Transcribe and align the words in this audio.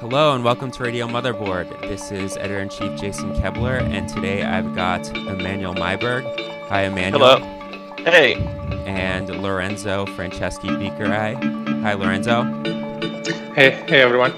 Hello 0.00 0.32
and 0.32 0.44
welcome 0.44 0.70
to 0.70 0.84
Radio 0.84 1.08
Motherboard. 1.08 1.68
This 1.80 2.12
is 2.12 2.36
editor 2.36 2.60
in 2.60 2.68
chief 2.68 3.00
Jason 3.00 3.32
Koebler, 3.32 3.80
and 3.80 4.08
today 4.08 4.44
I've 4.44 4.72
got 4.72 5.08
Emanuel 5.10 5.74
Maiberg. 5.74 6.22
Hi, 6.68 6.82
Emanuel. 6.82 7.40
Hello. 7.40 8.04
Hey. 8.04 8.34
And 8.86 9.28
Lorenzo 9.28 10.06
Franceschi 10.06 10.68
Bicchierai. 10.68 11.82
Hi, 11.82 11.94
Lorenzo. 11.94 12.44
Hey, 13.54 13.70
hey 13.88 14.00
everyone. 14.00 14.30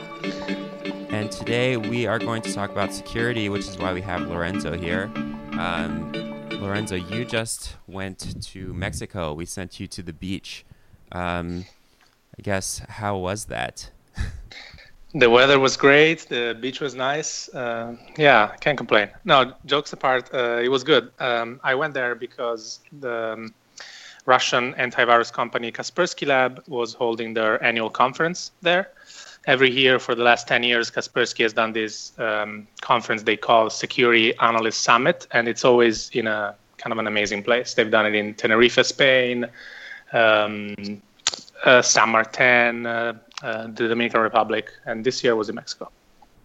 And 1.11 1.31
today 1.31 1.77
we 1.77 2.07
are 2.07 2.19
going 2.19 2.41
to 2.41 2.55
talk 2.55 2.71
about 2.71 2.95
security, 2.95 3.51
which 3.51 3.69
is 3.69 3.77
why 3.77 3.93
we 3.93 4.01
have 4.01 4.23
Lorenzo 4.23 4.79
here. 4.79 5.11
Um, 5.59 6.11
Lorenzo, 6.53 6.95
you 6.95 7.27
just 7.27 7.77
went 7.87 8.43
to 8.45 8.73
Mexico. 8.73 9.35
We 9.35 9.45
sent 9.45 9.79
you 9.79 9.87
to 9.89 10.03
the 10.03 10.15
beach. 10.15 10.65
Um, 11.13 11.67
I 12.39 12.41
guess, 12.41 12.79
how 12.89 13.19
was 13.19 13.45
that? 13.45 13.91
The 15.15 15.29
weather 15.29 15.59
was 15.59 15.77
great. 15.77 16.29
The 16.29 16.57
beach 16.61 16.81
was 16.81 16.95
nice. 16.95 17.49
Uh, 17.53 17.97
yeah, 18.17 18.55
can't 18.61 18.79
complain. 18.79 19.09
No, 19.25 19.55
jokes 19.67 19.93
apart, 19.93 20.31
uh, 20.33 20.61
it 20.63 20.69
was 20.69 20.85
good. 20.85 21.11
Um, 21.19 21.61
I 21.65 21.75
went 21.75 21.95
there 21.95 22.15
because 22.15 22.79
the 23.01 23.33
um, 23.33 23.55
Russian 24.27 24.75
antivirus 24.75 25.33
company 25.33 25.73
Kaspersky 25.73 26.27
Lab 26.29 26.63
was 26.69 26.95
holding 26.95 27.35
their 27.35 27.63
annual 27.65 27.91
conference 27.91 28.53
there. 28.63 28.91
Every 29.47 29.71
year 29.71 29.99
for 29.99 30.15
the 30.15 30.23
last 30.23 30.47
10 30.47 30.63
years, 30.63 30.91
Kaspersky 30.91 31.43
has 31.43 31.55
done 31.55 31.73
this 31.73 32.13
um, 32.19 32.69
conference 32.81 33.23
they 33.23 33.37
call 33.37 33.71
Security 33.71 34.37
Analyst 34.39 34.83
Summit, 34.83 35.27
and 35.33 35.49
it's 35.49 35.65
always 35.65 36.11
in 36.11 36.27
a 36.29 36.55
kind 36.77 36.93
of 36.93 36.99
an 36.99 37.07
amazing 37.07 37.43
place. 37.43 37.75
They've 37.75 37.91
done 37.91 38.07
it 38.07 38.15
in 38.15 38.35
Tenerife, 38.35 38.85
Spain, 38.87 39.47
um, 40.13 41.03
uh, 41.65 41.83
San 41.83 42.11
Martin, 42.11 42.87
uh, 42.87 43.13
uh, 43.43 43.67
the 43.67 43.89
Dominican 43.89 44.21
Republic, 44.21 44.71
and 44.87 45.05
this 45.05 45.23
year 45.23 45.37
was 45.37 45.49
in 45.49 45.55
Mexico. 45.55 45.91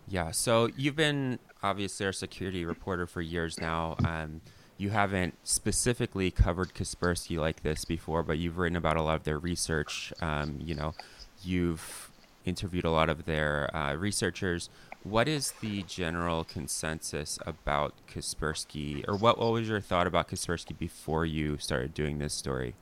Yeah, 0.08 0.32
so 0.32 0.70
you've 0.78 0.96
been 0.96 1.40
obviously 1.64 2.06
our 2.06 2.14
security 2.14 2.64
reporter 2.66 3.08
for 3.08 3.22
years 3.22 3.60
now. 3.60 3.96
Um, 4.06 4.42
you 4.78 4.90
haven't 4.90 5.36
specifically 5.44 6.32
covered 6.32 6.74
Kaspersky 6.74 7.38
like 7.38 7.64
this 7.64 7.86
before, 7.86 8.24
but 8.24 8.38
you've 8.38 8.58
written 8.58 8.76
about 8.76 8.98
a 8.98 9.02
lot 9.02 9.16
of 9.16 9.24
their 9.24 9.40
research. 9.40 10.14
Um, 10.22 10.60
you 10.62 10.76
know, 10.76 10.94
you've 11.42 12.12
interviewed 12.44 12.86
a 12.86 12.92
lot 12.92 13.10
of 13.10 13.26
their 13.26 13.76
uh, 13.76 13.96
researchers. 13.96 14.70
What 15.04 15.28
is 15.28 15.54
the 15.62 15.84
general 15.84 16.44
consensus 16.44 17.40
about 17.46 17.94
Kaspersky, 18.08 19.08
or 19.08 19.16
what, 19.16 19.40
what 19.40 19.54
was 19.54 19.70
your 19.70 19.82
thought 19.82 20.08
about 20.08 20.28
Kaspersky 20.30 20.78
before 20.78 21.26
you 21.26 21.58
started 21.58 21.94
doing 21.94 22.18
this 22.18 22.34
story? 22.34 22.76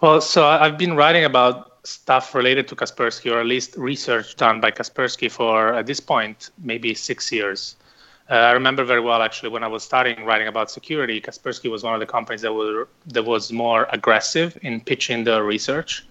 Well, 0.00 0.22
so 0.22 0.46
I've 0.46 0.78
been 0.78 0.96
writing 0.96 1.26
about 1.26 1.86
stuff 1.86 2.34
related 2.34 2.66
to 2.68 2.74
Kaspersky, 2.74 3.30
or 3.30 3.38
at 3.38 3.44
least 3.44 3.76
research 3.76 4.34
done 4.36 4.58
by 4.58 4.70
Kaspersky 4.70 5.30
for, 5.30 5.74
at 5.74 5.84
this 5.84 6.00
point, 6.00 6.48
maybe 6.56 6.94
six 6.94 7.30
years. 7.30 7.76
Uh, 8.30 8.34
I 8.34 8.52
remember 8.52 8.82
very 8.82 9.00
well, 9.00 9.20
actually, 9.20 9.50
when 9.50 9.62
I 9.62 9.66
was 9.66 9.82
starting 9.82 10.24
writing 10.24 10.48
about 10.48 10.70
security, 10.70 11.20
Kaspersky 11.20 11.70
was 11.70 11.82
one 11.82 11.92
of 11.92 12.00
the 12.00 12.06
companies 12.06 12.40
that, 12.40 12.52
were, 12.54 12.88
that 13.08 13.26
was 13.26 13.52
more 13.52 13.88
aggressive 13.92 14.56
in 14.62 14.80
pitching 14.80 15.24
the 15.24 15.42
research. 15.42 16.06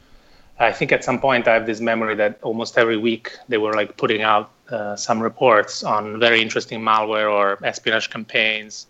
I 0.59 0.71
think 0.71 0.91
at 0.91 1.03
some 1.03 1.19
point 1.19 1.47
I 1.47 1.55
have 1.55 1.65
this 1.65 1.79
memory 1.79 2.13
that 2.15 2.37
almost 2.43 2.77
every 2.77 2.97
week 2.97 3.31
they 3.47 3.57
were 3.57 3.73
like 3.73 3.97
putting 3.97 4.21
out 4.21 4.51
uh, 4.69 4.97
some 4.97 5.19
reports 5.19 5.83
on 5.83 6.19
very 6.19 6.43
interesting 6.43 6.81
malware 6.81 7.31
or 7.31 7.57
espionage 7.65 8.11
campaigns 8.11 8.85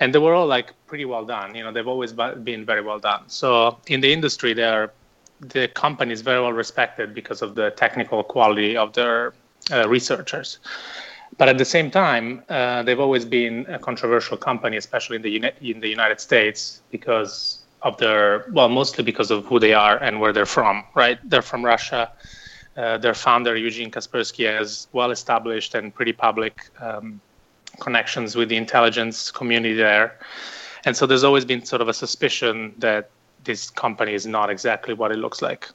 and 0.00 0.14
they 0.14 0.18
were 0.18 0.34
all 0.34 0.46
like 0.46 0.72
pretty 0.86 1.04
well 1.04 1.24
done. 1.24 1.54
You 1.54 1.64
know, 1.64 1.72
they've 1.72 1.88
always 1.88 2.12
been 2.12 2.64
very 2.64 2.82
well 2.82 2.98
done. 2.98 3.24
So 3.28 3.78
in 3.86 4.00
the 4.00 4.12
industry, 4.12 4.52
they're 4.52 4.92
the 5.40 5.68
company 5.68 6.12
is 6.12 6.22
very 6.22 6.40
well 6.40 6.52
respected 6.52 7.14
because 7.14 7.42
of 7.42 7.54
the 7.54 7.70
technical 7.72 8.22
quality 8.22 8.76
of 8.76 8.92
their 8.94 9.34
uh, 9.70 9.86
researchers. 9.88 10.58
But 11.38 11.48
at 11.48 11.58
the 11.58 11.64
same 11.64 11.90
time, 11.90 12.42
uh, 12.48 12.82
they've 12.82 13.00
always 13.00 13.24
been 13.24 13.66
a 13.68 13.78
controversial 13.78 14.36
company, 14.36 14.76
especially 14.76 15.16
in 15.16 15.22
the 15.22 15.30
uni- 15.30 15.52
in 15.60 15.80
the 15.80 15.88
United 15.88 16.20
States, 16.20 16.80
because 16.90 17.62
of 17.82 17.98
their 17.98 18.46
well, 18.52 18.68
mostly 18.68 19.04
because 19.04 19.30
of 19.30 19.44
who 19.44 19.58
they 19.58 19.74
are 19.74 19.98
and 19.98 20.20
where 20.20 20.32
they're 20.32 20.46
from. 20.46 20.84
Right? 20.94 21.18
They're 21.28 21.42
from 21.42 21.64
Russia. 21.64 22.12
Uh, 22.76 22.98
their 22.98 23.14
founder 23.14 23.56
Eugene 23.56 23.90
Kaspersky 23.90 24.44
has 24.46 24.86
well 24.92 25.10
established 25.10 25.74
and 25.74 25.94
pretty 25.94 26.12
public 26.12 26.68
um, 26.80 27.20
connections 27.80 28.36
with 28.36 28.48
the 28.48 28.56
intelligence 28.56 29.30
community 29.30 29.74
there. 29.74 30.18
And 30.84 30.96
so 30.96 31.06
there's 31.06 31.24
always 31.24 31.44
been 31.44 31.64
sort 31.64 31.82
of 31.82 31.88
a 31.88 31.94
suspicion 31.94 32.74
that 32.78 33.10
this 33.44 33.70
company 33.70 34.14
is 34.14 34.26
not 34.26 34.50
exactly 34.50 34.94
what 34.94 35.12
it 35.12 35.16
looks 35.18 35.42
like. 35.42 35.68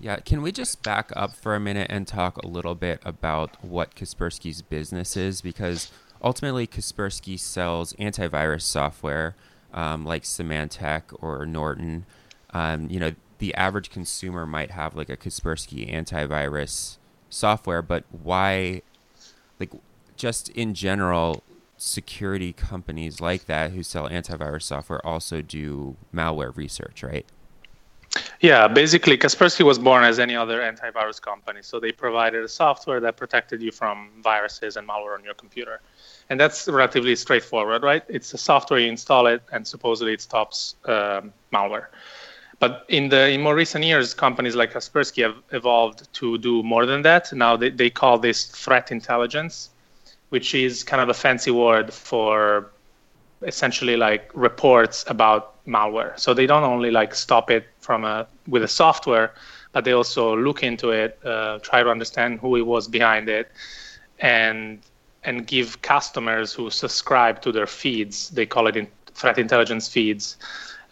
Yeah, 0.00 0.16
can 0.16 0.42
we 0.42 0.52
just 0.52 0.82
back 0.82 1.10
up 1.16 1.34
for 1.34 1.54
a 1.54 1.60
minute 1.60 1.86
and 1.88 2.06
talk 2.06 2.36
a 2.38 2.46
little 2.46 2.74
bit 2.74 3.00
about 3.04 3.62
what 3.64 3.94
Kaspersky's 3.94 4.60
business 4.60 5.16
is? 5.16 5.40
Because 5.40 5.90
ultimately, 6.22 6.66
Kaspersky 6.66 7.38
sells 7.38 7.92
antivirus 7.94 8.62
software 8.62 9.34
um, 9.72 10.04
like 10.04 10.22
Symantec 10.22 11.02
or 11.20 11.44
Norton. 11.46 12.06
Um, 12.50 12.88
you 12.88 13.00
know, 13.00 13.12
the 13.38 13.54
average 13.54 13.90
consumer 13.90 14.46
might 14.46 14.70
have 14.70 14.94
like 14.94 15.08
a 15.08 15.16
Kaspersky 15.16 15.92
antivirus 15.92 16.98
software, 17.28 17.82
but 17.82 18.04
why, 18.10 18.82
like, 19.58 19.70
just 20.16 20.48
in 20.50 20.74
general, 20.74 21.42
security 21.76 22.52
companies 22.52 23.20
like 23.20 23.46
that 23.46 23.72
who 23.72 23.82
sell 23.82 24.08
antivirus 24.08 24.62
software 24.62 25.04
also 25.06 25.42
do 25.42 25.96
malware 26.14 26.56
research, 26.56 27.02
right? 27.02 27.26
Yeah, 28.40 28.68
basically, 28.68 29.18
Kaspersky 29.18 29.64
was 29.64 29.78
born 29.78 30.04
as 30.04 30.18
any 30.20 30.36
other 30.36 30.60
antivirus 30.60 31.20
company. 31.20 31.62
So 31.62 31.80
they 31.80 31.90
provided 31.90 32.44
a 32.44 32.48
software 32.48 33.00
that 33.00 33.16
protected 33.16 33.60
you 33.60 33.72
from 33.72 34.10
viruses 34.22 34.76
and 34.76 34.88
malware 34.88 35.14
on 35.14 35.24
your 35.24 35.34
computer. 35.34 35.80
And 36.30 36.38
that's 36.38 36.68
relatively 36.68 37.16
straightforward, 37.16 37.82
right? 37.82 38.04
It's 38.08 38.32
a 38.32 38.38
software, 38.38 38.78
you 38.78 38.88
install 38.88 39.26
it, 39.26 39.42
and 39.52 39.66
supposedly 39.66 40.12
it 40.12 40.20
stops 40.20 40.76
um, 40.84 41.32
malware. 41.52 41.86
But 42.60 42.84
in 42.88 43.08
the 43.08 43.30
in 43.30 43.40
more 43.40 43.54
recent 43.54 43.84
years, 43.84 44.14
companies 44.14 44.54
like 44.54 44.72
Kaspersky 44.72 45.22
have 45.24 45.36
evolved 45.50 46.12
to 46.14 46.38
do 46.38 46.62
more 46.62 46.86
than 46.86 47.02
that. 47.02 47.32
Now 47.32 47.56
they, 47.56 47.70
they 47.70 47.90
call 47.90 48.18
this 48.18 48.46
threat 48.46 48.92
intelligence 48.92 49.70
which 50.34 50.52
is 50.52 50.82
kind 50.82 51.00
of 51.00 51.08
a 51.08 51.14
fancy 51.14 51.52
word 51.52 51.86
for 51.92 52.70
essentially 53.42 53.96
like 53.96 54.24
reports 54.48 55.04
about 55.06 55.42
malware. 55.64 56.12
So 56.18 56.34
they 56.34 56.46
don't 56.52 56.64
only 56.74 56.90
like 56.90 57.14
stop 57.14 57.46
it 57.56 57.64
from 57.78 58.04
a 58.04 58.26
with 58.54 58.62
a 58.70 58.72
software, 58.82 59.28
but 59.72 59.84
they 59.84 59.94
also 60.00 60.36
look 60.46 60.64
into 60.70 60.86
it, 60.90 61.10
uh, 61.24 61.58
try 61.70 61.84
to 61.84 61.90
understand 61.96 62.40
who 62.40 62.56
it 62.56 62.66
was 62.74 62.88
behind 62.88 63.28
it, 63.28 63.46
and 64.18 64.80
and 65.22 65.46
give 65.46 65.68
customers 65.82 66.48
who 66.56 66.64
subscribe 66.68 67.36
to 67.44 67.50
their 67.52 67.68
feeds, 67.82 68.16
they 68.30 68.46
call 68.54 68.66
it 68.66 68.76
in 68.76 68.86
threat 69.20 69.38
intelligence 69.38 69.86
feeds, 69.94 70.36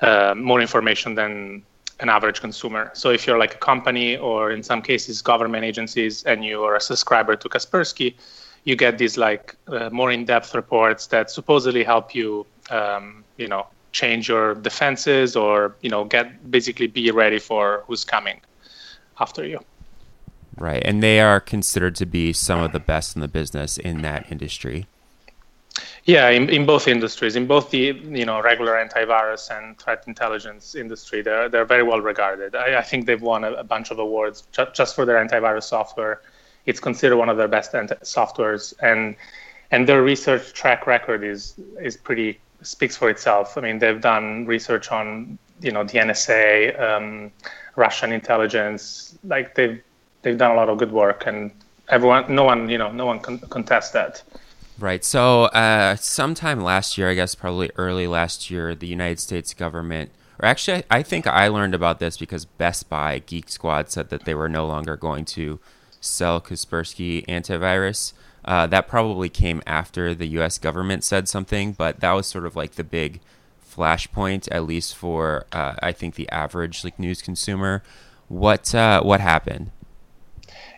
uh, 0.09 0.35
more 0.37 0.61
information 0.61 1.17
than 1.21 1.63
an 1.99 2.09
average 2.09 2.41
consumer. 2.41 2.85
So 2.95 3.11
if 3.11 3.27
you're 3.27 3.41
like 3.45 3.55
a 3.61 3.63
company 3.73 4.17
or 4.17 4.53
in 4.57 4.63
some 4.63 4.81
cases 4.83 5.15
government 5.33 5.65
agencies 5.65 6.15
and 6.31 6.45
you 6.45 6.57
are 6.67 6.77
a 6.77 6.81
subscriber 6.81 7.35
to 7.43 7.49
Kaspersky, 7.49 8.15
you 8.65 8.77
get 8.77 8.99
these 8.99 9.19
like 9.19 9.57
uh, 9.69 9.91
more 9.91 10.11
in-depth 10.11 10.55
reports 10.55 11.07
that 11.09 11.31
supposedly 11.31 11.83
help 11.83 12.15
you, 12.15 12.47
um, 12.71 13.25
you 13.37 13.49
know, 13.49 13.67
change 13.93 14.29
your 14.29 14.55
defenses 14.55 15.37
or 15.37 15.77
you 15.83 15.91
know 15.91 16.05
get 16.05 16.51
basically 16.51 16.87
be 16.87 17.11
ready 17.11 17.39
for 17.39 17.85
who's 17.87 18.05
coming 18.05 18.41
after 19.21 19.45
you. 19.45 19.61
Right, 20.57 20.83
and 20.85 21.03
they 21.03 21.21
are 21.21 21.41
considered 21.41 21.97
to 21.97 22.07
be 22.07 22.33
some 22.33 22.61
of 22.61 22.73
the 22.73 22.81
best 22.81 23.17
in 23.17 23.23
the 23.23 23.29
business 23.29 23.79
in 23.79 24.03
that 24.03 24.31
industry. 24.31 24.87
Yeah, 26.05 26.29
in, 26.29 26.49
in 26.51 26.67
both 26.67 26.89
industries, 26.89 27.37
in 27.37 27.47
both 27.47 27.71
the 27.71 27.79
you 27.79 28.25
know 28.25 28.41
regular 28.43 28.73
antivirus 28.73 29.57
and 29.57 29.79
threat 29.79 30.05
intelligence 30.07 30.75
industry, 30.75 31.23
they're 31.23 31.49
they're 31.49 31.65
very 31.65 31.83
well 31.83 32.01
regarded. 32.01 32.55
I, 32.55 32.79
I 32.79 32.83
think 32.83 33.07
they've 33.07 33.23
won 33.23 33.45
a, 33.45 33.53
a 33.53 33.65
bunch 33.65 33.91
of 33.91 33.99
awards 33.99 34.47
ju- 34.53 34.67
just 34.73 34.95
for 34.95 35.05
their 35.05 35.25
antivirus 35.25 35.65
software 35.65 36.21
it's 36.67 36.81
considered 36.81 37.17
one 37.17 37.29
of 37.29 37.37
their 37.37 37.49
best 37.49 37.73
softwares, 37.73 38.75
and 38.81 39.17
and 39.71 39.89
their 39.89 40.03
research 40.03 40.53
track 40.53 40.87
record 40.87 41.25
is 41.25 41.55
is 41.81 41.97
pretty 41.97 42.39
speaks 42.63 42.97
for 42.97 43.11
itself. 43.11 43.59
I 43.59 43.61
mean, 43.61 43.79
they've 43.79 44.01
done 44.01 44.47
research 44.47 44.91
on 44.93 45.39
you 45.61 45.73
know 45.73 45.85
the 45.85 45.99
NSA, 45.99 46.81
um, 46.81 47.31
Russian 47.77 48.13
intelligence. 48.13 49.19
Like 49.25 49.55
they've 49.55 49.83
they've 50.23 50.39
done 50.39 50.53
a 50.53 50.55
lot 50.55 50.69
of 50.69 50.79
good 50.79 50.93
work, 50.93 51.27
and 51.27 51.51
everyone, 51.89 52.35
no 52.35 52.45
one, 52.45 52.69
you 52.69 52.79
know, 52.79 52.91
no 52.91 53.07
one 53.07 53.21
con- 53.21 53.39
contests 53.39 53.91
that. 53.91 54.23
Right. 54.79 55.05
So, 55.05 55.45
uh, 55.45 55.97
sometime 55.97 56.61
last 56.61 56.97
year, 56.97 57.11
I 57.11 57.15
guess 57.15 57.35
probably 57.35 57.71
early 57.77 58.07
last 58.07 58.51
year, 58.51 58.75
the 58.75 58.87
United 58.87 59.21
States 59.21 59.55
government, 59.55 60.11
or 60.41 60.47
actually, 60.47 60.83
I 60.91 61.03
think 61.03 61.27
I 61.27 61.49
learned 61.49 61.75
about 61.75 61.99
this 61.99 62.17
because 62.17 62.47
Best 62.47 62.89
Buy 62.89 63.21
Geek 63.21 63.51
Squad 63.51 63.91
said 63.91 64.09
that 64.09 64.25
they 64.25 64.35
were 64.35 64.49
no 64.49 64.67
longer 64.67 64.97
going 64.97 65.25
to 65.27 65.61
sell 66.03 66.41
Kaspersky 66.41 67.25
antivirus. 67.27 68.13
Uh, 68.45 68.67
that 68.67 68.89
probably 68.89 69.29
came 69.29 69.63
after 69.67 70.15
the 70.15 70.27
U.S. 70.39 70.59
government 70.59 71.05
said 71.05 71.29
something, 71.29 71.73
but 71.73 72.01
that 72.01 72.13
was 72.13 72.27
sort 72.27 72.45
of 72.45 72.57
like 72.57 72.73
the 72.73 72.85
big 72.85 73.21
flashpoint, 73.65 74.49
at 74.51 74.65
least 74.65 74.97
for 74.97 75.47
uh, 75.53 75.75
I 75.81 75.93
think 75.93 76.17
the 76.17 76.29
average 76.31 76.85
like 76.85 76.99
news 76.99 77.23
consumer. 77.23 77.83
What 78.29 78.75
uh, 78.75 79.03
what 79.03 79.21
happened? 79.21 79.71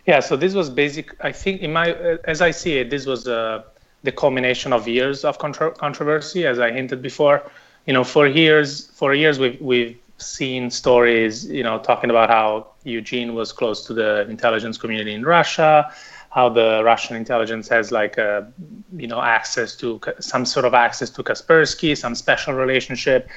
Yeah, 0.05 0.19
so 0.19 0.35
this 0.35 0.53
was 0.53 0.69
basic. 0.69 1.15
I 1.23 1.31
think 1.31 1.61
in 1.61 1.73
my 1.73 1.93
as 2.25 2.41
I 2.41 2.51
see 2.51 2.77
it, 2.77 2.89
this 2.91 3.07
was 3.07 3.27
uh, 3.27 3.63
the 4.03 4.11
culmination 4.11 4.71
of 4.71 4.87
years 4.87 5.25
of 5.25 5.39
contra- 5.39 5.71
controversy, 5.71 6.45
as 6.45 6.59
I 6.59 6.71
hinted 6.71 7.01
before. 7.01 7.49
You 7.87 7.93
know, 7.93 8.03
for 8.03 8.27
years, 8.27 8.87
for 8.91 9.13
years 9.13 9.39
we've 9.39 9.59
we've 9.59 9.97
seen 10.17 10.69
stories, 10.69 11.45
you 11.47 11.63
know, 11.63 11.79
talking 11.79 12.09
about 12.09 12.29
how 12.29 12.67
Eugene 12.85 13.33
was 13.33 13.51
close 13.51 13.85
to 13.87 13.93
the 13.93 14.27
intelligence 14.29 14.77
community 14.77 15.13
in 15.13 15.23
Russia, 15.23 15.91
how 16.29 16.49
the 16.49 16.81
Russian 16.83 17.15
intelligence 17.15 17.67
has 17.69 17.91
like 17.91 18.17
a, 18.17 18.51
you 18.95 19.07
know, 19.07 19.21
access 19.21 19.75
to 19.77 19.99
some 20.19 20.45
sort 20.45 20.65
of 20.65 20.73
access 20.73 21.09
to 21.11 21.23
Kaspersky, 21.23 21.97
some 21.97 22.15
special 22.15 22.53
relationship. 22.53 23.27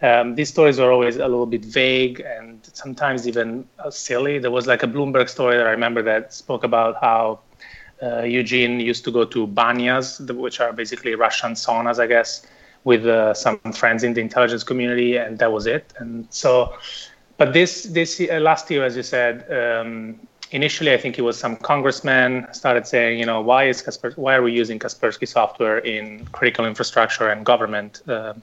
Um, 0.00 0.36
these 0.36 0.48
stories 0.48 0.78
are 0.78 0.92
always 0.92 1.16
a 1.16 1.26
little 1.26 1.46
bit 1.46 1.64
vague 1.64 2.20
and 2.20 2.60
sometimes 2.72 3.26
even 3.26 3.66
uh, 3.78 3.90
silly. 3.90 4.38
There 4.38 4.50
was 4.50 4.66
like 4.66 4.82
a 4.82 4.86
Bloomberg 4.86 5.28
story 5.28 5.56
that 5.56 5.66
I 5.66 5.70
remember 5.70 6.02
that 6.02 6.32
spoke 6.32 6.62
about 6.62 6.96
how 7.00 7.40
uh, 8.02 8.22
Eugene 8.22 8.78
used 8.78 9.04
to 9.04 9.10
go 9.10 9.24
to 9.24 9.46
banyas, 9.46 10.20
which 10.34 10.60
are 10.60 10.72
basically 10.72 11.14
Russian 11.14 11.52
saunas, 11.52 11.98
I 11.98 12.06
guess, 12.06 12.46
with 12.84 13.06
uh, 13.06 13.34
some 13.34 13.58
friends 13.72 14.04
in 14.04 14.14
the 14.14 14.20
intelligence 14.20 14.62
community, 14.62 15.16
and 15.16 15.38
that 15.38 15.52
was 15.52 15.66
it. 15.66 15.92
And 15.98 16.26
so, 16.30 16.74
but 17.38 17.52
this 17.52 17.84
this 17.84 18.20
uh, 18.20 18.40
last 18.40 18.70
year, 18.70 18.84
as 18.84 18.96
you 18.96 19.02
said, 19.02 19.34
um, 19.50 20.20
initially 20.50 20.92
I 20.92 20.98
think 20.98 21.18
it 21.18 21.22
was 21.22 21.38
some 21.38 21.56
congressman 21.56 22.46
started 22.52 22.86
saying, 22.86 23.18
you 23.18 23.26
know, 23.26 23.40
why 23.40 23.64
is 23.68 23.80
Kasper, 23.80 24.12
why 24.16 24.34
are 24.34 24.42
we 24.42 24.52
using 24.52 24.78
Kaspersky 24.78 25.26
software 25.26 25.78
in 25.78 26.26
critical 26.32 26.66
infrastructure 26.66 27.28
and 27.28 27.46
government, 27.46 28.02
uh, 28.08 28.34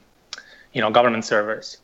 you 0.72 0.80
know, 0.80 0.90
government 0.90 1.24
servers, 1.24 1.78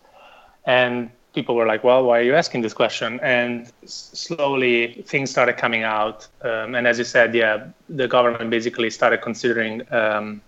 and 0.64 1.10
people 1.34 1.54
were 1.54 1.66
like, 1.66 1.82
well, 1.84 2.04
why 2.04 2.18
are 2.18 2.22
you 2.22 2.34
asking 2.34 2.62
this 2.62 2.74
question? 2.74 3.18
And 3.22 3.70
s- 3.82 4.10
slowly 4.12 5.02
things 5.06 5.30
started 5.30 5.56
coming 5.56 5.82
out. 5.82 6.28
Um, 6.42 6.74
and 6.74 6.86
as 6.86 6.98
you 6.98 7.04
said, 7.04 7.34
yeah, 7.34 7.68
the 7.88 8.06
government 8.06 8.50
basically 8.50 8.90
started 8.90 9.22
considering 9.22 9.82
um, 9.92 10.42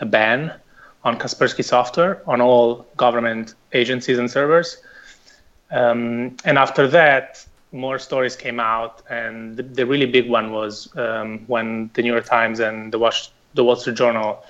a 0.00 0.06
ban 0.06 0.52
on 1.04 1.18
Kaspersky 1.18 1.64
software 1.64 2.22
on 2.26 2.40
all 2.40 2.86
government 2.96 3.54
agencies 3.72 4.18
and 4.18 4.30
servers. 4.30 4.78
Um, 5.70 6.36
and 6.44 6.58
after 6.58 6.88
that, 6.88 7.46
more 7.72 7.98
stories 7.98 8.36
came 8.36 8.60
out. 8.60 9.02
And 9.10 9.56
the, 9.56 9.62
the 9.62 9.86
really 9.86 10.06
big 10.06 10.28
one 10.28 10.52
was 10.52 10.88
um, 10.96 11.40
when 11.46 11.90
the 11.94 12.02
New 12.02 12.12
York 12.12 12.24
Times 12.24 12.60
and 12.60 12.92
the, 12.92 12.98
Wash- 12.98 13.30
the 13.54 13.64
Wall 13.64 13.76
Street 13.76 13.96
Journal 13.96 14.44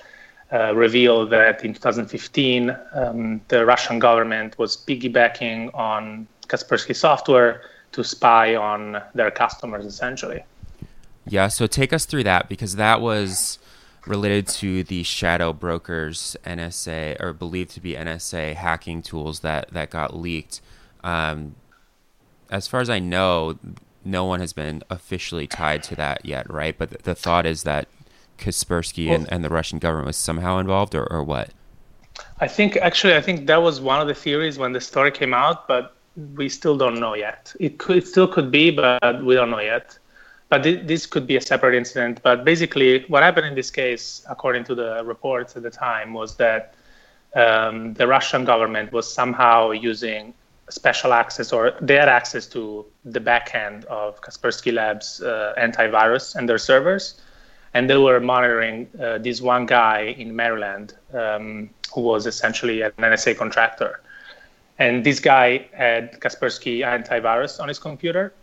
uh, 0.51 0.73
revealed 0.75 1.29
that 1.31 1.63
in 1.63 1.73
2015, 1.73 2.75
um, 2.93 3.41
the 3.49 3.65
Russian 3.65 3.99
government 3.99 4.57
was 4.57 4.77
piggybacking 4.77 5.73
on 5.75 6.27
Kaspersky 6.47 6.95
software 6.95 7.61
to 7.91 8.03
spy 8.03 8.55
on 8.55 9.01
their 9.13 9.31
customers, 9.31 9.85
essentially. 9.85 10.43
Yeah, 11.27 11.47
so 11.47 11.67
take 11.67 11.93
us 11.93 12.05
through 12.05 12.23
that 12.23 12.49
because 12.49 12.75
that 12.77 13.01
was 13.01 13.59
related 14.07 14.47
to 14.47 14.83
the 14.83 15.03
shadow 15.03 15.53
brokers 15.53 16.35
NSA 16.43 17.21
or 17.21 17.33
believed 17.33 17.71
to 17.71 17.81
be 17.81 17.93
NSA 17.93 18.55
hacking 18.55 19.01
tools 19.03 19.41
that 19.41 19.69
that 19.71 19.89
got 19.91 20.15
leaked. 20.15 20.61
Um, 21.03 21.55
as 22.49 22.67
far 22.67 22.81
as 22.81 22.89
I 22.89 22.99
know, 22.99 23.57
no 24.03 24.25
one 24.25 24.39
has 24.39 24.53
been 24.53 24.83
officially 24.89 25.47
tied 25.47 25.83
to 25.83 25.95
that 25.95 26.25
yet, 26.25 26.49
right? 26.51 26.77
But 26.77 26.89
the, 26.89 26.97
the 27.03 27.15
thought 27.15 27.45
is 27.45 27.63
that 27.63 27.87
Kaspersky 28.37 29.07
well, 29.07 29.19
and, 29.19 29.31
and 29.31 29.43
the 29.43 29.49
Russian 29.49 29.79
government 29.79 30.07
was 30.07 30.17
somehow 30.17 30.57
involved, 30.57 30.95
or, 30.95 31.05
or 31.11 31.23
what? 31.23 31.49
I 32.39 32.47
think 32.47 32.77
actually, 32.77 33.15
I 33.15 33.21
think 33.21 33.47
that 33.47 33.61
was 33.61 33.79
one 33.81 34.01
of 34.01 34.07
the 34.07 34.15
theories 34.15 34.57
when 34.57 34.71
the 34.71 34.81
story 34.81 35.11
came 35.11 35.33
out, 35.33 35.67
but 35.67 35.95
we 36.35 36.49
still 36.49 36.77
don't 36.77 36.99
know 36.99 37.15
yet. 37.15 37.53
It 37.59 37.77
could, 37.77 37.97
it 37.97 38.07
still 38.07 38.27
could 38.27 38.51
be, 38.51 38.71
but 38.71 39.23
we 39.23 39.35
don't 39.35 39.49
know 39.49 39.59
yet. 39.59 39.97
But 40.49 40.63
th- 40.63 40.87
this 40.87 41.05
could 41.05 41.27
be 41.27 41.35
a 41.35 41.41
separate 41.41 41.75
incident. 41.75 42.21
But 42.23 42.43
basically, 42.43 43.05
what 43.07 43.23
happened 43.23 43.47
in 43.47 43.55
this 43.55 43.69
case, 43.69 44.25
according 44.29 44.63
to 44.65 44.75
the 44.75 45.03
reports 45.05 45.55
at 45.55 45.63
the 45.63 45.69
time, 45.69 46.13
was 46.13 46.35
that 46.37 46.73
um, 47.35 47.93
the 47.93 48.07
Russian 48.07 48.45
government 48.45 48.91
was 48.91 49.11
somehow 49.11 49.71
using 49.71 50.33
special 50.69 51.13
access, 51.13 51.51
or 51.51 51.73
they 51.81 51.95
had 51.95 52.09
access 52.09 52.45
to 52.47 52.85
the 53.05 53.19
backend 53.19 53.85
of 53.85 54.21
Kaspersky 54.21 54.73
Labs 54.73 55.21
uh, 55.21 55.53
antivirus 55.57 56.35
and 56.35 56.47
their 56.47 56.57
servers 56.57 57.19
and 57.73 57.89
they 57.89 57.97
were 57.97 58.19
monitoring 58.19 58.87
uh, 58.99 59.17
this 59.19 59.41
one 59.41 59.65
guy 59.65 60.15
in 60.17 60.35
Maryland 60.35 60.93
um, 61.13 61.69
who 61.93 62.01
was 62.01 62.25
essentially 62.25 62.81
an 62.81 62.91
NSA 62.97 63.37
contractor. 63.37 64.01
And 64.77 65.03
this 65.03 65.19
guy 65.19 65.67
had 65.73 66.19
Kaspersky 66.19 66.79
antivirus 66.79 67.59
on 67.59 67.67
his 67.67 67.79
computer. 67.79 68.33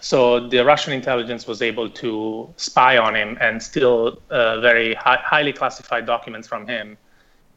So 0.00 0.48
the 0.48 0.64
Russian 0.64 0.92
intelligence 0.92 1.46
was 1.46 1.62
able 1.62 1.88
to 1.90 2.52
spy 2.56 2.98
on 2.98 3.14
him 3.14 3.38
and 3.40 3.62
steal 3.62 4.20
uh, 4.30 4.60
very 4.60 4.94
hi- 4.94 5.22
highly 5.22 5.52
classified 5.52 6.06
documents 6.06 6.48
from 6.48 6.66
him 6.66 6.96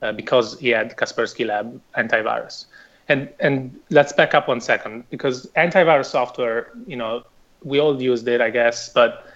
uh, 0.02 0.12
because 0.12 0.60
he 0.60 0.70
had 0.70 0.96
Kaspersky 0.96 1.46
Lab 1.46 1.82
antivirus. 1.98 2.66
And 3.10 3.30
and 3.40 3.78
let's 3.90 4.14
back 4.14 4.34
up 4.34 4.48
one 4.48 4.62
second 4.62 5.04
because 5.10 5.48
antivirus 5.58 6.06
software, 6.06 6.72
you 6.88 6.96
know, 6.96 7.24
we 7.64 7.80
all 7.80 8.02
used 8.02 8.28
it, 8.28 8.42
I 8.42 8.50
guess, 8.50 8.90
but 8.90 9.28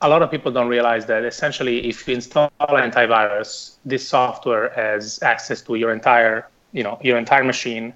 a 0.00 0.08
lot 0.08 0.22
of 0.22 0.30
people 0.30 0.50
don't 0.50 0.68
realize 0.68 1.06
that 1.06 1.24
essentially 1.24 1.86
if 1.86 2.08
you 2.08 2.14
install 2.14 2.50
antivirus 2.60 3.76
this 3.84 4.06
software 4.08 4.70
has 4.70 5.22
access 5.22 5.60
to 5.60 5.74
your 5.74 5.92
entire 5.92 6.48
you 6.72 6.82
know 6.82 6.98
your 7.02 7.18
entire 7.18 7.44
machine 7.44 7.92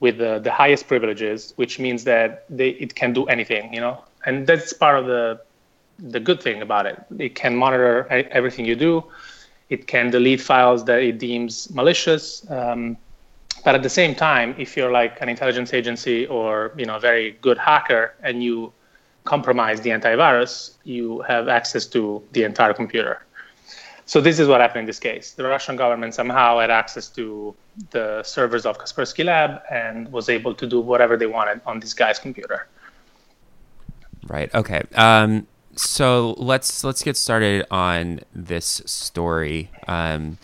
with 0.00 0.18
the, 0.18 0.38
the 0.38 0.52
highest 0.52 0.86
privileges 0.86 1.52
which 1.56 1.80
means 1.80 2.04
that 2.04 2.44
they, 2.48 2.68
it 2.70 2.94
can 2.94 3.12
do 3.12 3.24
anything 3.26 3.74
you 3.74 3.80
know? 3.80 4.04
And 4.24 4.46
that's 4.46 4.72
part 4.72 4.98
of 4.98 5.06
the 5.06 5.40
the 5.98 6.20
good 6.20 6.40
thing 6.40 6.62
about 6.62 6.86
it. 6.86 7.04
It 7.18 7.34
can 7.34 7.56
monitor 7.56 8.06
everything 8.30 8.64
you 8.64 8.76
do. 8.76 9.04
It 9.68 9.86
can 9.88 10.10
delete 10.10 10.40
files 10.40 10.84
that 10.84 11.02
it 11.02 11.18
deems 11.18 11.70
malicious. 11.74 12.48
Um, 12.50 12.96
but 13.68 13.74
at 13.74 13.82
the 13.82 13.90
same 14.02 14.14
time 14.14 14.54
if 14.56 14.78
you're 14.78 14.90
like 14.90 15.20
an 15.20 15.28
intelligence 15.28 15.74
agency 15.74 16.26
or 16.28 16.72
you 16.78 16.86
know 16.86 16.96
a 16.96 16.98
very 17.10 17.32
good 17.42 17.58
hacker 17.58 18.14
and 18.22 18.42
you 18.42 18.72
compromise 19.24 19.78
the 19.82 19.90
antivirus, 19.90 20.52
you 20.84 21.20
have 21.32 21.48
access 21.48 21.84
to 21.84 22.22
the 22.32 22.44
entire 22.44 22.72
computer. 22.72 23.20
So 24.06 24.22
this 24.22 24.38
is 24.38 24.48
what 24.48 24.62
happened 24.62 24.84
in 24.84 24.86
this 24.86 24.98
case. 24.98 25.32
The 25.32 25.44
Russian 25.44 25.76
government 25.76 26.14
somehow 26.14 26.60
had 26.60 26.70
access 26.70 27.10
to 27.18 27.54
the 27.90 28.22
servers 28.22 28.64
of 28.64 28.78
Kaspersky 28.78 29.22
Lab 29.22 29.60
and 29.70 30.10
was 30.10 30.30
able 30.30 30.54
to 30.54 30.66
do 30.66 30.80
whatever 30.80 31.18
they 31.18 31.26
wanted 31.26 31.60
on 31.66 31.78
this 31.78 31.92
guy's 31.92 32.18
computer. 32.18 32.68
Right. 34.26 34.48
Okay. 34.54 34.80
Um, 34.94 35.46
so 35.76 36.34
let's 36.38 36.84
let's 36.84 37.02
get 37.02 37.18
started 37.18 37.66
on 37.70 38.20
this 38.34 38.80
story. 38.86 39.70
Um, 39.86 40.38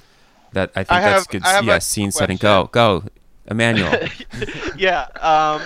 that 0.55 0.71
I 0.75 0.85
think 0.85 0.93
I 0.93 1.01
that's 1.01 1.27
have, 1.27 1.29
good. 1.29 1.67
Yeah, 1.67 1.79
scene 1.79 2.11
setting. 2.11 2.37
Go, 2.37 2.69
go, 2.73 3.05
Emanuel. 3.47 4.09
yeah. 4.77 5.07
Um, 5.21 5.63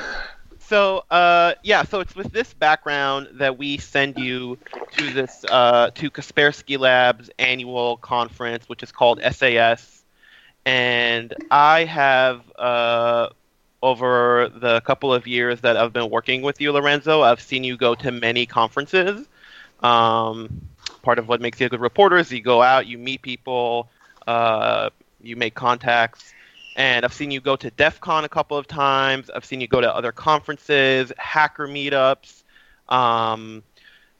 so 0.58 1.04
uh, 1.10 1.54
yeah, 1.62 1.84
so 1.84 2.00
it's 2.00 2.14
with 2.14 2.32
this 2.32 2.52
background 2.52 3.28
that 3.34 3.56
we 3.56 3.78
send 3.78 4.18
you 4.18 4.58
to 4.96 5.10
this 5.12 5.44
uh, 5.48 5.90
to 5.94 6.10
Kaspersky 6.10 6.78
Labs 6.78 7.30
annual 7.38 7.96
conference, 7.98 8.68
which 8.68 8.82
is 8.82 8.92
called 8.92 9.20
SAS, 9.32 10.02
and 10.66 11.32
I 11.50 11.84
have 11.84 12.42
uh, 12.58 13.28
over 13.82 14.50
the 14.54 14.80
couple 14.82 15.14
of 15.14 15.26
years 15.26 15.60
that 15.60 15.76
I've 15.76 15.92
been 15.92 16.10
working 16.10 16.42
with 16.42 16.60
you, 16.60 16.72
Lorenzo, 16.72 17.22
I've 17.22 17.40
seen 17.40 17.64
you 17.64 17.76
go 17.76 17.94
to 17.94 18.10
many 18.10 18.44
conferences. 18.44 19.26
Um, 19.82 20.60
part 21.02 21.18
of 21.18 21.28
what 21.28 21.40
makes 21.40 21.60
you 21.60 21.66
a 21.66 21.68
good 21.68 21.80
reporter 21.80 22.18
is 22.18 22.30
you 22.32 22.42
go 22.42 22.60
out, 22.60 22.86
you 22.86 22.98
meet 22.98 23.22
people, 23.22 23.88
uh, 24.28 24.90
you 25.20 25.36
make 25.36 25.54
contacts 25.54 26.32
and 26.78 27.04
I've 27.04 27.12
seen 27.12 27.32
you 27.32 27.40
go 27.40 27.56
to 27.56 27.70
DEF 27.72 28.00
CON 28.00 28.24
a 28.24 28.28
couple 28.28 28.56
of 28.56 28.68
times. 28.68 29.30
I've 29.30 29.44
seen 29.44 29.60
you 29.60 29.66
go 29.66 29.80
to 29.80 29.92
other 29.92 30.12
conferences, 30.12 31.12
hacker 31.18 31.66
meetups, 31.66 32.44
um, 32.88 33.64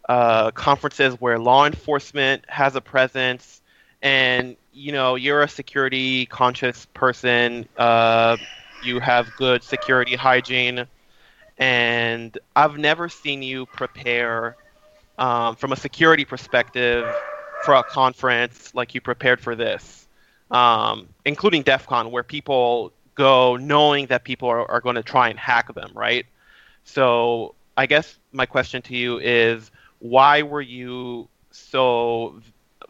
uh, 0.08 0.50
conferences 0.50 1.14
where 1.20 1.38
law 1.38 1.66
enforcement 1.66 2.44
has 2.48 2.74
a 2.74 2.80
presence. 2.80 3.62
And 4.02 4.56
you 4.72 4.90
know 4.92 5.14
you're 5.14 5.42
a 5.42 5.48
security 5.48 6.26
conscious 6.26 6.86
person. 6.94 7.68
Uh, 7.76 8.36
you 8.82 8.98
have 8.98 9.30
good 9.36 9.62
security 9.62 10.16
hygiene, 10.16 10.86
and 11.58 12.36
I've 12.56 12.76
never 12.76 13.08
seen 13.08 13.42
you 13.42 13.66
prepare 13.66 14.56
um, 15.16 15.54
from 15.56 15.72
a 15.72 15.76
security 15.76 16.24
perspective 16.24 17.06
for 17.58 17.74
a 17.74 17.82
conference 17.84 18.74
like 18.74 18.94
you 18.94 19.00
prepared 19.00 19.40
for 19.40 19.54
this, 19.54 20.06
um, 20.50 21.08
including 21.24 21.62
DEF 21.62 21.86
CON, 21.86 22.10
where 22.10 22.22
people 22.22 22.92
go 23.14 23.56
knowing 23.56 24.06
that 24.06 24.24
people 24.24 24.48
are, 24.48 24.70
are 24.70 24.80
going 24.80 24.96
to 24.96 25.02
try 25.02 25.28
and 25.28 25.38
hack 25.38 25.74
them, 25.74 25.90
right? 25.94 26.26
So 26.84 27.54
I 27.76 27.86
guess 27.86 28.18
my 28.32 28.46
question 28.46 28.82
to 28.82 28.96
you 28.96 29.18
is 29.18 29.70
why 29.98 30.42
were 30.42 30.60
you 30.62 31.28
so 31.50 32.40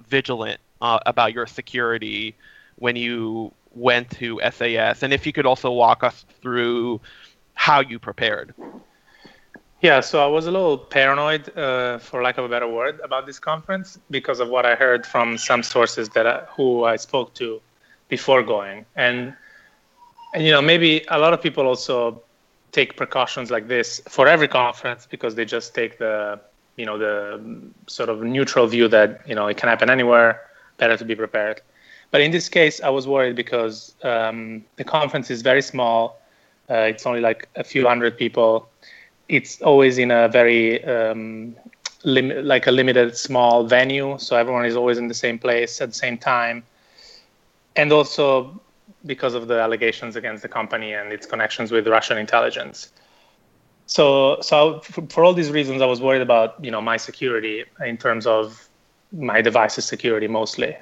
vigilant 0.06 0.60
uh, 0.80 0.98
about 1.06 1.32
your 1.32 1.46
security 1.46 2.34
when 2.76 2.96
you 2.96 3.52
went 3.74 4.10
to 4.12 4.40
SAS? 4.50 5.02
And 5.02 5.12
if 5.12 5.26
you 5.26 5.32
could 5.32 5.46
also 5.46 5.72
walk 5.72 6.04
us 6.04 6.24
through 6.40 7.00
how 7.54 7.80
you 7.80 7.98
prepared. 7.98 8.54
Yeah, 9.80 10.00
so 10.00 10.24
I 10.24 10.26
was 10.26 10.46
a 10.46 10.50
little 10.50 10.76
paranoid, 10.76 11.56
uh, 11.56 11.98
for 11.98 12.20
lack 12.20 12.36
of 12.36 12.44
a 12.44 12.48
better 12.48 12.66
word, 12.66 12.98
about 13.04 13.26
this 13.26 13.38
conference 13.38 13.96
because 14.10 14.40
of 14.40 14.48
what 14.48 14.66
I 14.66 14.74
heard 14.74 15.06
from 15.06 15.38
some 15.38 15.62
sources 15.62 16.08
that 16.10 16.26
I, 16.26 16.40
who 16.56 16.82
I 16.82 16.96
spoke 16.96 17.32
to 17.34 17.60
before 18.08 18.42
going, 18.42 18.86
and 18.96 19.34
and 20.34 20.44
you 20.44 20.50
know 20.50 20.60
maybe 20.60 21.04
a 21.08 21.18
lot 21.18 21.32
of 21.32 21.40
people 21.40 21.66
also 21.66 22.20
take 22.72 22.96
precautions 22.96 23.52
like 23.52 23.68
this 23.68 24.00
for 24.08 24.26
every 24.26 24.48
conference 24.48 25.06
because 25.06 25.36
they 25.36 25.44
just 25.44 25.76
take 25.76 25.98
the 25.98 26.40
you 26.76 26.84
know 26.84 26.98
the 26.98 27.40
sort 27.86 28.08
of 28.08 28.20
neutral 28.20 28.66
view 28.66 28.88
that 28.88 29.20
you 29.28 29.34
know 29.34 29.46
it 29.46 29.58
can 29.58 29.68
happen 29.68 29.90
anywhere, 29.90 30.40
better 30.78 30.96
to 30.96 31.04
be 31.04 31.14
prepared. 31.14 31.60
But 32.10 32.20
in 32.20 32.32
this 32.32 32.48
case, 32.48 32.80
I 32.80 32.88
was 32.88 33.06
worried 33.06 33.36
because 33.36 33.94
um, 34.02 34.64
the 34.74 34.84
conference 34.84 35.30
is 35.30 35.42
very 35.42 35.62
small. 35.62 36.20
Uh, 36.68 36.90
it's 36.92 37.06
only 37.06 37.20
like 37.20 37.48
a 37.54 37.62
few 37.62 37.86
hundred 37.86 38.18
people 38.18 38.68
it's 39.28 39.60
always 39.62 39.98
in 39.98 40.10
a 40.10 40.28
very 40.28 40.84
um, 40.84 41.54
lim- 42.04 42.44
like 42.44 42.66
a 42.66 42.70
limited 42.70 43.16
small 43.16 43.64
venue, 43.64 44.16
so 44.18 44.36
everyone 44.36 44.64
is 44.64 44.76
always 44.76 44.98
in 44.98 45.08
the 45.08 45.14
same 45.14 45.38
place 45.38 45.80
at 45.80 45.88
the 45.88 45.94
same 45.94 46.18
time, 46.18 46.64
and 47.76 47.92
also 47.92 48.60
because 49.06 49.34
of 49.34 49.48
the 49.48 49.60
allegations 49.60 50.16
against 50.16 50.42
the 50.42 50.48
company 50.48 50.92
and 50.92 51.12
its 51.12 51.26
connections 51.26 51.70
with 51.70 51.86
Russian 51.86 52.18
intelligence. 52.18 52.90
So, 53.86 54.38
so 54.40 54.80
for, 54.80 55.06
for 55.08 55.24
all 55.24 55.32
these 55.32 55.50
reasons, 55.50 55.80
I 55.80 55.86
was 55.86 56.00
worried 56.00 56.22
about 56.22 56.62
you 56.64 56.70
know 56.70 56.80
my 56.80 56.96
security 56.96 57.64
in 57.84 57.96
terms 57.96 58.26
of 58.26 58.68
my 59.12 59.40
device's 59.40 59.84
security 59.84 60.28
mostly. 60.28 60.76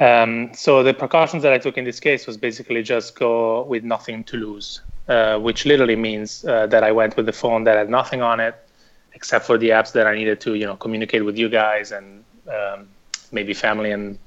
Um, 0.00 0.52
so 0.54 0.82
the 0.82 0.92
precautions 0.92 1.42
that 1.44 1.52
I 1.52 1.58
took 1.58 1.78
in 1.78 1.84
this 1.84 2.00
case 2.00 2.26
was 2.26 2.36
basically 2.36 2.82
just 2.82 3.16
go 3.18 3.62
with 3.62 3.84
nothing 3.84 4.24
to 4.24 4.36
lose. 4.36 4.80
Uh, 5.06 5.38
which 5.38 5.66
literally 5.66 5.96
means 5.96 6.46
uh, 6.46 6.66
that 6.66 6.82
I 6.82 6.90
went 6.90 7.14
with 7.14 7.26
the 7.26 7.32
phone 7.32 7.64
that 7.64 7.76
had 7.76 7.90
nothing 7.90 8.22
on 8.22 8.40
it, 8.40 8.54
except 9.12 9.44
for 9.44 9.58
the 9.58 9.68
apps 9.68 9.92
that 9.92 10.06
I 10.06 10.14
needed 10.14 10.40
to, 10.40 10.54
you 10.54 10.64
know, 10.64 10.76
communicate 10.76 11.26
with 11.26 11.36
you 11.36 11.50
guys 11.50 11.92
and 11.92 12.24
um, 12.48 12.88
maybe 13.30 13.52
family 13.52 13.90
and, 13.90 14.18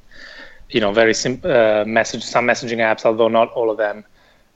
you 0.70 0.80
know, 0.80 0.92
very 0.92 1.16
simple 1.16 1.50
uh, 1.50 1.84
message, 1.84 2.24
some 2.24 2.46
messaging 2.46 2.78
apps, 2.78 3.06
although 3.06 3.28
not 3.28 3.52
all 3.54 3.72
of 3.72 3.78
them. 3.78 4.06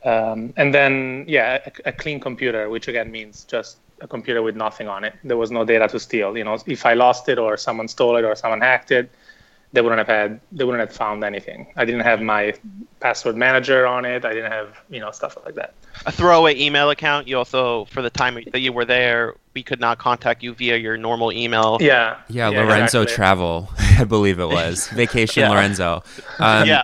Um, 0.05 0.53
and 0.57 0.75
then, 0.75 1.25
yeah, 1.27 1.57
a, 1.65 1.89
a, 1.89 1.91
clean 1.91 2.19
computer, 2.19 2.69
which 2.69 2.87
again 2.87 3.11
means 3.11 3.43
just 3.45 3.77
a 4.01 4.07
computer 4.07 4.43
with 4.43 4.55
nothing 4.55 4.87
on 4.87 5.03
it. 5.03 5.15
There 5.23 5.37
was 5.37 5.49
no 5.49 5.65
data 5.65 5.87
to 5.87 5.99
steal. 5.99 6.37
You 6.37 6.43
know, 6.43 6.55
if 6.67 6.85
I 6.85 6.93
lost 6.93 7.29
it 7.29 7.39
or 7.39 7.57
someone 7.57 7.87
stole 7.87 8.15
it 8.17 8.25
or 8.25 8.35
someone 8.35 8.61
hacked 8.61 8.91
it, 8.91 9.09
they 9.73 9.81
wouldn't 9.81 9.99
have 9.99 10.07
had 10.07 10.39
they 10.51 10.63
wouldn't 10.63 10.81
have 10.81 10.95
found 10.95 11.23
anything. 11.23 11.67
I 11.75 11.85
didn't 11.85 12.01
have 12.01 12.21
my 12.21 12.53
password 12.99 13.37
manager 13.37 13.87
on 13.87 14.05
it. 14.05 14.25
I 14.25 14.33
didn't 14.33 14.51
have 14.51 14.81
you 14.89 14.99
know 14.99 15.11
stuff 15.11 15.37
like 15.45 15.55
that. 15.55 15.73
A 16.05 16.11
throwaway 16.11 16.59
email 16.59 16.89
account. 16.89 17.27
You 17.27 17.37
also 17.37 17.85
for 17.85 18.01
the 18.01 18.09
time 18.09 18.37
that 18.51 18.59
you 18.59 18.73
were 18.73 18.85
there, 18.85 19.35
we 19.53 19.63
could 19.63 19.79
not 19.79 19.97
contact 19.97 20.43
you 20.43 20.53
via 20.53 20.77
your 20.77 20.97
normal 20.97 21.31
email. 21.31 21.77
Yeah. 21.79 22.17
Yeah, 22.29 22.49
yeah 22.49 22.61
Lorenzo 22.61 23.01
exactly. 23.03 23.15
Travel, 23.15 23.69
I 23.99 24.03
believe 24.03 24.39
it 24.39 24.47
was 24.47 24.87
Vacation 24.93 25.49
Lorenzo. 25.49 26.03
Um, 26.39 26.67
yeah. 26.67 26.83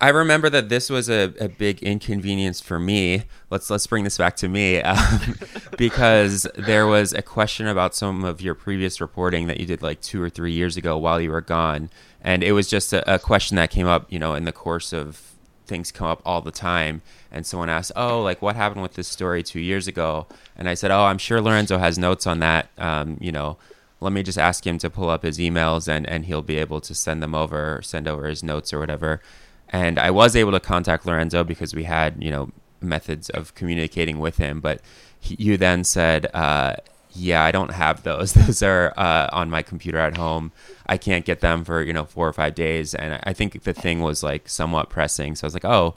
I 0.00 0.08
remember 0.08 0.50
that 0.50 0.68
this 0.68 0.90
was 0.90 1.08
a, 1.08 1.32
a 1.38 1.48
big 1.48 1.80
inconvenience 1.82 2.60
for 2.60 2.80
me. 2.80 3.24
Let's 3.50 3.70
let's 3.70 3.86
bring 3.86 4.02
this 4.02 4.18
back 4.18 4.34
to 4.36 4.48
me 4.48 4.80
um, 4.80 5.36
because 5.76 6.46
there 6.56 6.86
was 6.86 7.12
a 7.12 7.22
question 7.22 7.68
about 7.68 7.94
some 7.94 8.24
of 8.24 8.40
your 8.40 8.54
previous 8.54 9.00
reporting 9.00 9.46
that 9.46 9.60
you 9.60 9.66
did 9.66 9.80
like 9.80 10.00
two 10.00 10.20
or 10.20 10.28
three 10.28 10.52
years 10.52 10.76
ago 10.76 10.98
while 10.98 11.20
you 11.20 11.30
were 11.30 11.40
gone, 11.40 11.90
and 12.22 12.42
it 12.42 12.52
was 12.52 12.68
just 12.68 12.92
a, 12.92 13.14
a 13.14 13.18
question 13.18 13.56
that 13.56 13.70
came 13.70 13.86
up, 13.86 14.10
you 14.12 14.18
know, 14.18 14.34
in 14.34 14.44
the 14.44 14.52
course 14.52 14.92
of 14.92 15.32
things 15.66 15.92
come 15.92 16.08
up 16.08 16.20
all 16.24 16.40
the 16.40 16.50
time. 16.50 17.02
And 17.32 17.46
someone 17.46 17.68
asked 17.68 17.92
oh 17.94 18.22
like 18.22 18.42
what 18.42 18.56
happened 18.56 18.82
with 18.82 18.94
this 18.94 19.06
story 19.08 19.42
two 19.42 19.60
years 19.60 19.86
ago? 19.86 20.26
And 20.56 20.68
i 20.68 20.74
said 20.74 20.90
oh 20.90 21.04
i'm 21.04 21.18
sure 21.18 21.40
lorenzo 21.40 21.78
has 21.78 21.96
notes 21.96 22.26
on 22.26 22.40
that. 22.40 22.68
Um, 22.76 23.16
you 23.20 23.30
know 23.30 23.56
let 24.00 24.12
me 24.12 24.22
just 24.22 24.38
ask 24.38 24.66
him 24.66 24.78
to 24.78 24.88
pull 24.88 25.10
up 25.10 25.22
his 25.22 25.38
emails 25.38 25.86
and, 25.86 26.08
and 26.08 26.24
he'll 26.24 26.42
be 26.42 26.56
able 26.56 26.80
to 26.80 26.94
send 26.94 27.22
them 27.22 27.34
over 27.34 27.80
send 27.82 28.08
over 28.08 28.26
his 28.26 28.42
notes 28.42 28.72
or 28.72 28.80
whatever. 28.80 29.22
And 29.68 29.98
i 29.98 30.10
was 30.10 30.34
able 30.34 30.50
to 30.52 30.60
contact 30.60 31.06
lorenzo 31.06 31.44
because 31.44 31.72
we 31.74 31.84
had 31.84 32.22
you 32.22 32.32
know 32.32 32.50
methods 32.82 33.30
of 33.30 33.54
communicating 33.54 34.18
with 34.18 34.38
him. 34.38 34.60
But 34.60 34.80
he, 35.18 35.36
you 35.38 35.56
then 35.56 35.84
said 35.84 36.26
uh, 36.34 36.76
yeah, 37.12 37.44
I 37.44 37.50
don't 37.50 37.72
have 37.72 38.02
those. 38.02 38.32
Those 38.34 38.62
are 38.62 38.92
uh, 38.96 39.28
on 39.32 39.50
my 39.50 39.62
computer 39.62 39.98
at 39.98 40.16
home. 40.16 40.52
I 40.86 40.96
can't 40.96 41.24
get 41.24 41.40
them 41.40 41.64
for 41.64 41.82
you 41.82 41.92
know 41.92 42.04
four 42.04 42.28
or 42.28 42.32
five 42.32 42.54
days, 42.54 42.94
and 42.94 43.20
I 43.24 43.32
think 43.32 43.62
the 43.62 43.72
thing 43.74 44.00
was 44.00 44.22
like 44.22 44.48
somewhat 44.48 44.90
pressing. 44.90 45.34
So 45.34 45.44
I 45.44 45.46
was 45.46 45.54
like, 45.54 45.64
oh, 45.64 45.94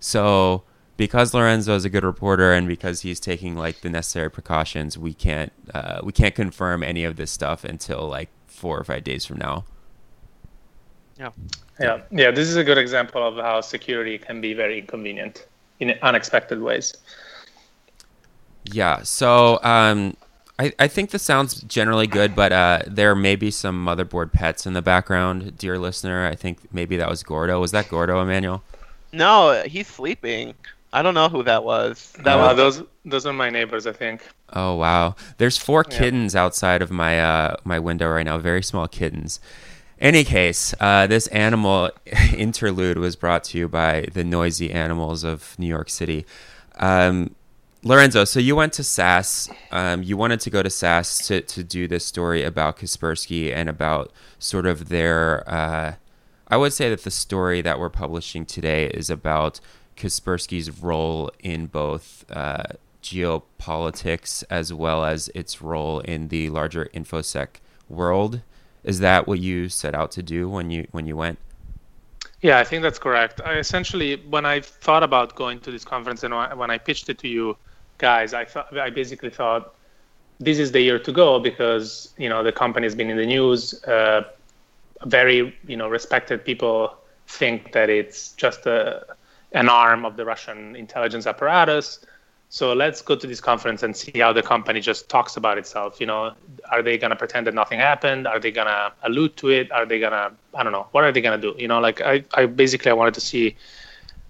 so 0.00 0.64
because 0.96 1.34
Lorenzo 1.34 1.74
is 1.74 1.84
a 1.84 1.90
good 1.90 2.04
reporter 2.04 2.52
and 2.52 2.66
because 2.66 3.02
he's 3.02 3.20
taking 3.20 3.56
like 3.56 3.80
the 3.82 3.90
necessary 3.90 4.30
precautions, 4.30 4.96
we 4.96 5.14
can't 5.14 5.52
uh, 5.74 6.00
we 6.02 6.12
can't 6.12 6.34
confirm 6.34 6.82
any 6.82 7.04
of 7.04 7.16
this 7.16 7.30
stuff 7.30 7.64
until 7.64 8.08
like 8.08 8.30
four 8.46 8.78
or 8.78 8.84
five 8.84 9.04
days 9.04 9.24
from 9.24 9.38
now. 9.38 9.64
Yeah, 11.18 11.30
yeah, 11.80 12.00
yeah. 12.10 12.30
This 12.30 12.48
is 12.48 12.56
a 12.56 12.64
good 12.64 12.78
example 12.78 13.26
of 13.26 13.36
how 13.36 13.60
security 13.60 14.18
can 14.18 14.40
be 14.40 14.54
very 14.54 14.80
inconvenient 14.80 15.46
in 15.80 15.94
unexpected 16.02 16.60
ways. 16.60 16.94
Yeah. 18.64 19.02
So 19.02 19.60
um, 19.62 20.16
I, 20.58 20.72
I 20.78 20.88
think 20.88 21.10
this 21.10 21.22
sounds 21.22 21.60
generally 21.62 22.06
good, 22.06 22.34
but 22.34 22.50
uh, 22.50 22.82
there 22.86 23.14
may 23.14 23.36
be 23.36 23.50
some 23.50 23.84
motherboard 23.84 24.32
pets 24.32 24.66
in 24.66 24.72
the 24.72 24.80
background, 24.80 25.58
dear 25.58 25.78
listener. 25.78 26.26
I 26.26 26.34
think 26.34 26.72
maybe 26.72 26.96
that 26.96 27.10
was 27.10 27.22
Gordo. 27.22 27.60
Was 27.60 27.72
that 27.72 27.88
Gordo, 27.88 28.22
Emanuel? 28.22 28.62
No, 29.12 29.62
he's 29.66 29.86
sleeping. 29.86 30.54
I 30.92 31.02
don't 31.02 31.14
know 31.14 31.28
who 31.28 31.42
that 31.42 31.62
was. 31.62 32.12
That 32.24 32.36
uh, 32.36 32.38
was 32.38 32.56
those 32.56 32.82
those 33.04 33.26
are 33.26 33.32
my 33.32 33.50
neighbors, 33.50 33.86
I 33.86 33.92
think. 33.92 34.22
Oh 34.52 34.74
wow! 34.76 35.14
There's 35.36 35.58
four 35.58 35.84
yeah. 35.90 35.98
kittens 35.98 36.34
outside 36.34 36.80
of 36.80 36.90
my 36.90 37.20
uh, 37.20 37.56
my 37.64 37.78
window 37.78 38.08
right 38.08 38.24
now. 38.24 38.38
Very 38.38 38.62
small 38.62 38.88
kittens. 38.88 39.40
Any 39.98 40.24
case, 40.24 40.74
uh, 40.80 41.06
this 41.06 41.26
animal 41.28 41.90
interlude 42.36 42.98
was 42.98 43.16
brought 43.16 43.44
to 43.44 43.58
you 43.58 43.68
by 43.68 44.06
the 44.12 44.24
noisy 44.24 44.70
animals 44.70 45.24
of 45.24 45.58
New 45.58 45.66
York 45.66 45.90
City. 45.90 46.24
Um, 46.76 47.34
Lorenzo, 47.86 48.24
so 48.24 48.40
you 48.40 48.56
went 48.56 48.72
to 48.72 48.82
SAS. 48.82 49.48
Um, 49.70 50.02
you 50.02 50.16
wanted 50.16 50.40
to 50.40 50.50
go 50.50 50.60
to 50.60 50.68
SAS 50.68 51.24
to, 51.28 51.40
to 51.42 51.62
do 51.62 51.86
this 51.86 52.04
story 52.04 52.42
about 52.42 52.78
Kaspersky 52.78 53.54
and 53.54 53.68
about 53.68 54.10
sort 54.40 54.66
of 54.66 54.88
their. 54.88 55.48
Uh, 55.48 55.94
I 56.48 56.56
would 56.56 56.72
say 56.72 56.90
that 56.90 57.04
the 57.04 57.12
story 57.12 57.62
that 57.62 57.78
we're 57.78 57.88
publishing 57.88 58.44
today 58.44 58.88
is 58.88 59.08
about 59.08 59.60
Kaspersky's 59.96 60.82
role 60.82 61.30
in 61.38 61.66
both 61.66 62.24
uh, 62.28 62.64
geopolitics 63.04 64.42
as 64.50 64.72
well 64.72 65.04
as 65.04 65.30
its 65.32 65.62
role 65.62 66.00
in 66.00 66.26
the 66.26 66.50
larger 66.50 66.86
infosec 66.92 67.60
world. 67.88 68.40
Is 68.82 68.98
that 68.98 69.28
what 69.28 69.38
you 69.38 69.68
set 69.68 69.94
out 69.94 70.10
to 70.12 70.24
do 70.24 70.48
when 70.48 70.72
you 70.72 70.88
when 70.90 71.06
you 71.06 71.16
went? 71.16 71.38
Yeah, 72.40 72.58
I 72.58 72.64
think 72.64 72.82
that's 72.82 72.98
correct. 72.98 73.40
I 73.44 73.58
essentially, 73.58 74.16
when 74.28 74.44
I 74.44 74.58
thought 74.58 75.04
about 75.04 75.36
going 75.36 75.60
to 75.60 75.70
this 75.70 75.84
conference 75.84 76.24
and 76.24 76.34
when 76.58 76.72
I 76.72 76.78
pitched 76.78 77.08
it 77.08 77.18
to 77.18 77.28
you, 77.28 77.56
guys, 77.98 78.34
I 78.34 78.44
thought 78.44 78.76
I 78.76 78.90
basically 78.90 79.30
thought 79.30 79.74
this 80.38 80.58
is 80.58 80.72
the 80.72 80.80
year 80.80 80.98
to 80.98 81.12
go 81.12 81.38
because 81.38 82.12
you 82.18 82.28
know 82.28 82.42
the 82.42 82.52
company 82.52 82.86
has 82.86 82.94
been 82.94 83.10
in 83.10 83.16
the 83.16 83.26
news. 83.26 83.82
Uh, 83.84 84.24
very 85.04 85.56
you 85.66 85.76
know 85.76 85.88
respected 85.88 86.44
people 86.44 86.96
think 87.26 87.72
that 87.72 87.90
it's 87.90 88.32
just 88.32 88.66
a, 88.66 89.04
an 89.52 89.68
arm 89.68 90.04
of 90.04 90.16
the 90.16 90.24
Russian 90.24 90.76
intelligence 90.76 91.26
apparatus. 91.26 92.00
So 92.48 92.72
let's 92.72 93.02
go 93.02 93.16
to 93.16 93.26
this 93.26 93.40
conference 93.40 93.82
and 93.82 93.96
see 93.96 94.20
how 94.20 94.32
the 94.32 94.42
company 94.42 94.80
just 94.80 95.08
talks 95.08 95.36
about 95.36 95.58
itself. 95.58 96.00
You 96.00 96.06
know, 96.06 96.32
are 96.70 96.82
they 96.82 96.96
gonna 96.96 97.16
pretend 97.16 97.46
that 97.48 97.54
nothing 97.54 97.80
happened? 97.80 98.26
Are 98.26 98.38
they 98.38 98.52
gonna 98.52 98.92
allude 99.02 99.36
to 99.38 99.50
it? 99.50 99.72
Are 99.72 99.84
they 99.84 99.98
gonna 99.98 100.32
I 100.54 100.62
don't 100.62 100.72
know. 100.72 100.86
What 100.92 101.04
are 101.04 101.12
they 101.12 101.20
gonna 101.20 101.38
do? 101.38 101.54
You 101.58 101.68
know, 101.68 101.80
like 101.80 102.00
I, 102.00 102.24
I 102.34 102.46
basically 102.46 102.90
I 102.90 102.94
wanted 102.94 103.14
to 103.14 103.20
see 103.20 103.56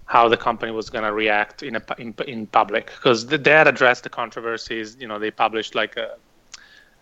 how 0.07 0.27
the 0.29 0.37
company 0.37 0.71
was 0.71 0.89
going 0.89 1.03
to 1.03 1.13
react 1.13 1.61
in, 1.63 1.75
a, 1.75 1.83
in, 1.97 2.15
in 2.27 2.47
public 2.47 2.87
because 2.87 3.27
they 3.27 3.51
had 3.51 3.67
addressed 3.67 4.03
the 4.03 4.09
controversies. 4.09 4.97
You 4.99 5.07
know, 5.07 5.19
they 5.19 5.31
published 5.31 5.75
like 5.75 5.97
a, 5.97 6.15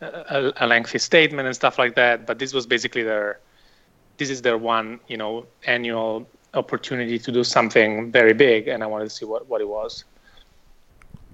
a, 0.02 0.54
a, 0.58 0.68
lengthy 0.68 0.98
statement 0.98 1.46
and 1.48 1.56
stuff 1.56 1.78
like 1.78 1.96
that. 1.96 2.26
But 2.26 2.40
this 2.40 2.52
was 2.54 2.66
basically 2.66 3.04
their 3.04 3.40
this 4.18 4.30
is 4.30 4.42
their 4.42 4.58
one, 4.58 5.00
you 5.08 5.18
know, 5.18 5.46
annual 5.66 6.28
opportunity 6.56 7.20
to 7.20 7.32
do 7.32 7.44
something 7.44 8.12
very 8.12 8.34
big, 8.34 8.68
and 8.68 8.84
I 8.84 8.88
wanted 8.88 9.06
to 9.06 9.10
see 9.10 9.26
what, 9.26 9.48
what 9.48 9.62
it 9.62 9.68
was. 9.68 10.06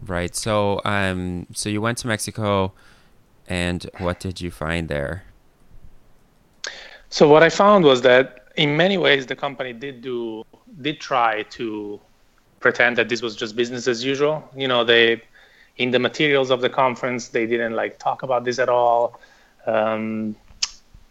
Right. 0.06 0.36
So, 0.36 0.82
um, 0.84 1.46
so 1.54 1.70
you 1.70 1.80
went 1.80 2.00
to 2.00 2.08
Mexico, 2.08 2.74
and 3.48 3.88
what 4.00 4.20
did 4.20 4.42
you 4.42 4.50
find 4.50 4.90
there? 4.90 5.24
So 7.10 7.28
what 7.28 7.44
I 7.44 7.50
found 7.50 7.86
was 7.86 8.02
that 8.02 8.41
in 8.56 8.78
many 8.78 8.98
ways 8.98 9.26
the 9.26 9.36
company 9.36 9.74
did 9.74 10.02
do 10.02 10.44
did 10.82 11.00
try 11.00 11.44
to 11.44 12.00
pretend 12.60 12.98
that 12.98 13.10
this 13.10 13.22
was 13.22 13.36
just 13.36 13.56
business 13.56 13.88
as 13.88 14.04
usual. 14.04 14.48
You 14.56 14.68
know, 14.68 14.84
they 14.84 15.22
in 15.78 15.92
the 15.92 16.00
materials 16.00 16.52
of 16.52 16.62
the 16.62 16.70
conference 16.70 17.30
they 17.30 17.46
didn't 17.46 17.74
like 17.74 18.00
talk 18.00 18.24
about 18.24 18.44
this 18.46 18.60
at 18.60 18.70
all. 18.70 19.20
Um, 19.66 20.36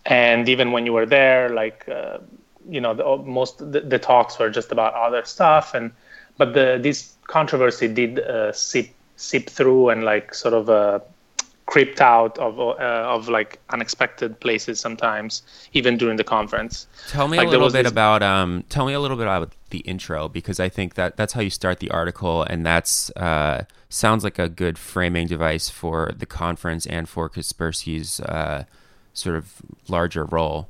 and 0.06 0.48
even 0.48 0.72
when 0.72 0.86
you 0.86 0.92
were 0.92 1.06
there, 1.06 1.50
like 1.50 1.88
uh, 1.88 2.18
you 2.68 2.80
know, 2.80 2.94
the, 2.94 3.16
most 3.24 3.58
the, 3.58 3.80
the, 3.80 3.98
talks 3.98 4.38
were 4.38 4.50
just 4.50 4.72
about 4.72 4.94
other 4.94 5.24
stuff. 5.24 5.74
And 5.74 5.92
but 6.36 6.54
the 6.54 6.78
this 6.80 7.14
controversy 7.24 7.88
did 7.88 8.20
uh, 8.20 8.52
seep 8.52 8.94
seep 9.16 9.50
through 9.50 9.90
and 9.90 10.04
like 10.04 10.34
sort 10.34 10.54
of 10.54 10.70
uh, 10.70 11.00
creeped 11.70 12.00
out 12.00 12.36
of 12.38 12.58
uh, 12.58 13.14
of 13.14 13.28
like 13.28 13.60
unexpected 13.70 14.38
places 14.40 14.80
sometimes, 14.80 15.42
even 15.72 15.96
during 15.96 16.16
the 16.16 16.24
conference. 16.24 16.86
Tell 17.08 17.28
me 17.28 17.38
like, 17.38 17.46
a 17.46 17.50
little 17.50 17.70
bit 17.70 17.84
this... 17.84 17.92
about 17.92 18.22
um. 18.22 18.64
Tell 18.68 18.86
me 18.86 18.92
a 18.92 19.00
little 19.00 19.16
bit 19.16 19.22
about 19.22 19.52
the 19.70 19.78
intro 19.78 20.28
because 20.28 20.58
I 20.58 20.68
think 20.68 20.94
that 20.94 21.16
that's 21.16 21.32
how 21.32 21.40
you 21.40 21.50
start 21.50 21.78
the 21.78 21.90
article, 21.90 22.42
and 22.42 22.66
that's 22.66 23.10
uh 23.10 23.64
sounds 23.88 24.24
like 24.24 24.38
a 24.38 24.48
good 24.48 24.78
framing 24.78 25.26
device 25.28 25.70
for 25.70 26.12
the 26.16 26.26
conference 26.26 26.86
and 26.86 27.08
for 27.08 27.30
Kaspersky's 27.30 28.20
uh 28.20 28.64
sort 29.14 29.36
of 29.36 29.54
larger 29.88 30.24
role. 30.24 30.68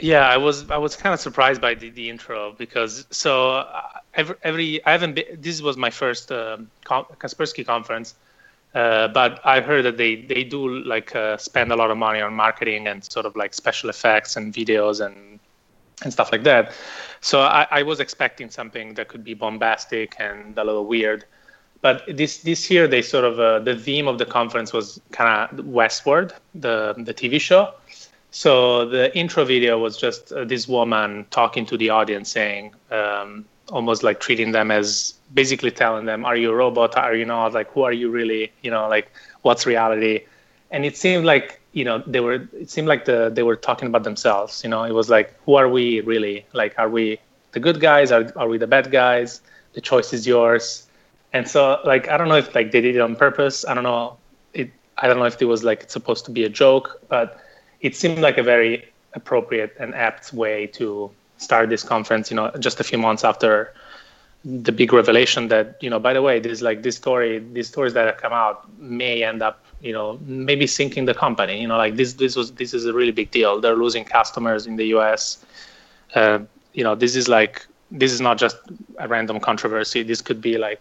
Yeah, 0.00 0.28
I 0.28 0.36
was 0.36 0.70
I 0.70 0.78
was 0.78 0.96
kind 0.96 1.12
of 1.12 1.20
surprised 1.20 1.60
by 1.60 1.74
the, 1.74 1.90
the 1.90 2.08
intro 2.08 2.52
because 2.56 3.06
so 3.10 3.50
uh, 3.50 3.82
every, 4.14 4.36
every 4.42 4.86
I 4.86 4.92
haven't 4.92 5.14
been, 5.14 5.24
this 5.40 5.60
was 5.60 5.76
my 5.76 5.90
first 5.90 6.30
um, 6.30 6.70
Kaspersky 6.84 7.66
conference 7.66 8.14
uh, 8.74 9.08
but 9.08 9.40
I 9.44 9.60
heard 9.60 9.84
that 9.84 9.96
they 9.96 10.16
they 10.16 10.44
do 10.44 10.80
like 10.84 11.14
uh, 11.14 11.36
spend 11.36 11.72
a 11.72 11.76
lot 11.76 11.90
of 11.90 11.98
money 11.98 12.20
on 12.20 12.34
marketing 12.34 12.88
and 12.88 13.04
sort 13.04 13.26
of 13.26 13.36
like 13.36 13.54
special 13.54 13.88
effects 13.90 14.36
and 14.36 14.52
videos 14.52 15.04
and 15.04 15.38
and 16.02 16.12
stuff 16.12 16.32
like 16.32 16.42
that. 16.44 16.72
So 17.20 17.40
I, 17.40 17.66
I 17.70 17.82
was 17.82 18.00
expecting 18.00 18.50
something 18.50 18.94
that 18.94 19.08
could 19.08 19.24
be 19.24 19.34
bombastic 19.34 20.16
and 20.18 20.58
a 20.58 20.64
little 20.64 20.86
weird. 20.86 21.24
But 21.82 22.02
this 22.08 22.38
this 22.38 22.70
year 22.70 22.88
they 22.88 23.02
sort 23.02 23.24
of 23.24 23.38
uh, 23.38 23.60
the 23.60 23.76
theme 23.76 24.08
of 24.08 24.18
the 24.18 24.26
conference 24.26 24.72
was 24.72 25.00
kind 25.12 25.28
of 25.58 25.64
Westworld, 25.64 26.32
the 26.54 26.94
the 26.98 27.14
TV 27.14 27.40
show. 27.40 27.74
So 28.30 28.88
the 28.88 29.16
intro 29.16 29.44
video 29.44 29.78
was 29.78 29.96
just 29.96 30.32
uh, 30.32 30.44
this 30.44 30.66
woman 30.66 31.26
talking 31.30 31.64
to 31.66 31.76
the 31.76 31.90
audience, 31.90 32.30
saying, 32.30 32.74
um, 32.90 33.44
almost 33.70 34.02
like 34.02 34.20
treating 34.20 34.52
them 34.52 34.70
as 34.70 35.14
basically 35.32 35.70
telling 35.70 36.06
them, 36.06 36.24
"Are 36.24 36.36
you 36.36 36.50
a 36.50 36.54
robot? 36.54 36.96
Are 36.96 37.14
you 37.14 37.24
not? 37.24 37.52
Like, 37.54 37.70
who 37.72 37.82
are 37.82 37.92
you 37.92 38.10
really? 38.10 38.52
You 38.62 38.70
know, 38.70 38.88
like 38.88 39.10
what's 39.42 39.66
reality?" 39.66 40.24
And 40.70 40.84
it 40.84 40.96
seemed 40.96 41.24
like 41.24 41.60
you 41.72 41.84
know 41.84 42.02
they 42.06 42.20
were. 42.20 42.48
It 42.52 42.70
seemed 42.70 42.88
like 42.88 43.04
the 43.04 43.30
they 43.32 43.42
were 43.42 43.56
talking 43.56 43.88
about 43.88 44.04
themselves. 44.04 44.62
You 44.64 44.70
know, 44.70 44.84
it 44.84 44.92
was 44.92 45.08
like, 45.10 45.34
"Who 45.44 45.54
are 45.54 45.68
we 45.68 46.00
really? 46.00 46.44
Like, 46.52 46.74
are 46.78 46.88
we 46.88 47.18
the 47.52 47.60
good 47.60 47.80
guys? 47.80 48.12
Are 48.12 48.32
are 48.36 48.48
we 48.48 48.58
the 48.58 48.66
bad 48.66 48.90
guys? 48.90 49.40
The 49.74 49.80
choice 49.80 50.12
is 50.12 50.26
yours." 50.26 50.86
And 51.32 51.48
so, 51.48 51.80
like, 51.84 52.08
I 52.08 52.16
don't 52.16 52.28
know 52.28 52.36
if 52.36 52.54
like 52.54 52.70
they 52.70 52.80
did 52.80 52.94
it 52.94 53.00
on 53.00 53.16
purpose. 53.16 53.64
I 53.66 53.74
don't 53.74 53.84
know. 53.84 54.16
It. 54.52 54.70
I 54.98 55.08
don't 55.08 55.18
know 55.18 55.24
if 55.24 55.40
it 55.42 55.46
was 55.46 55.64
like 55.64 55.90
supposed 55.90 56.24
to 56.26 56.30
be 56.30 56.44
a 56.44 56.48
joke, 56.48 57.00
but 57.08 57.40
it 57.80 57.96
seemed 57.96 58.20
like 58.20 58.38
a 58.38 58.42
very 58.42 58.84
appropriate 59.14 59.74
and 59.78 59.94
apt 59.94 60.32
way 60.32 60.66
to 60.68 61.10
start 61.44 61.68
this 61.68 61.82
conference. 61.82 62.30
You 62.30 62.36
know, 62.36 62.50
just 62.58 62.80
a 62.80 62.84
few 62.84 62.98
months 62.98 63.24
after 63.24 63.72
the 64.44 64.72
big 64.72 64.92
revelation 64.92 65.48
that 65.48 65.76
you 65.80 65.88
know 65.88 65.98
by 65.98 66.12
the 66.12 66.20
way 66.20 66.38
this 66.38 66.60
like 66.60 66.82
this 66.82 66.96
story 66.96 67.38
these 67.52 67.66
stories 67.66 67.94
that 67.94 68.06
have 68.06 68.18
come 68.18 68.32
out 68.32 68.68
may 68.78 69.24
end 69.24 69.42
up 69.42 69.64
you 69.80 69.92
know 69.92 70.18
maybe 70.26 70.66
sinking 70.66 71.06
the 71.06 71.14
company 71.14 71.58
you 71.60 71.66
know 71.66 71.78
like 71.78 71.96
this 71.96 72.12
this 72.14 72.36
was 72.36 72.52
this 72.52 72.74
is 72.74 72.84
a 72.84 72.92
really 72.92 73.10
big 73.10 73.30
deal 73.30 73.58
they're 73.58 73.76
losing 73.76 74.04
customers 74.04 74.66
in 74.66 74.76
the 74.76 74.84
us 74.84 75.42
uh, 76.14 76.38
you 76.74 76.84
know 76.84 76.94
this 76.94 77.16
is 77.16 77.26
like 77.26 77.66
this 77.90 78.12
is 78.12 78.20
not 78.20 78.36
just 78.36 78.58
a 78.98 79.08
random 79.08 79.40
controversy 79.40 80.02
this 80.02 80.20
could 80.20 80.42
be 80.42 80.58
like 80.58 80.80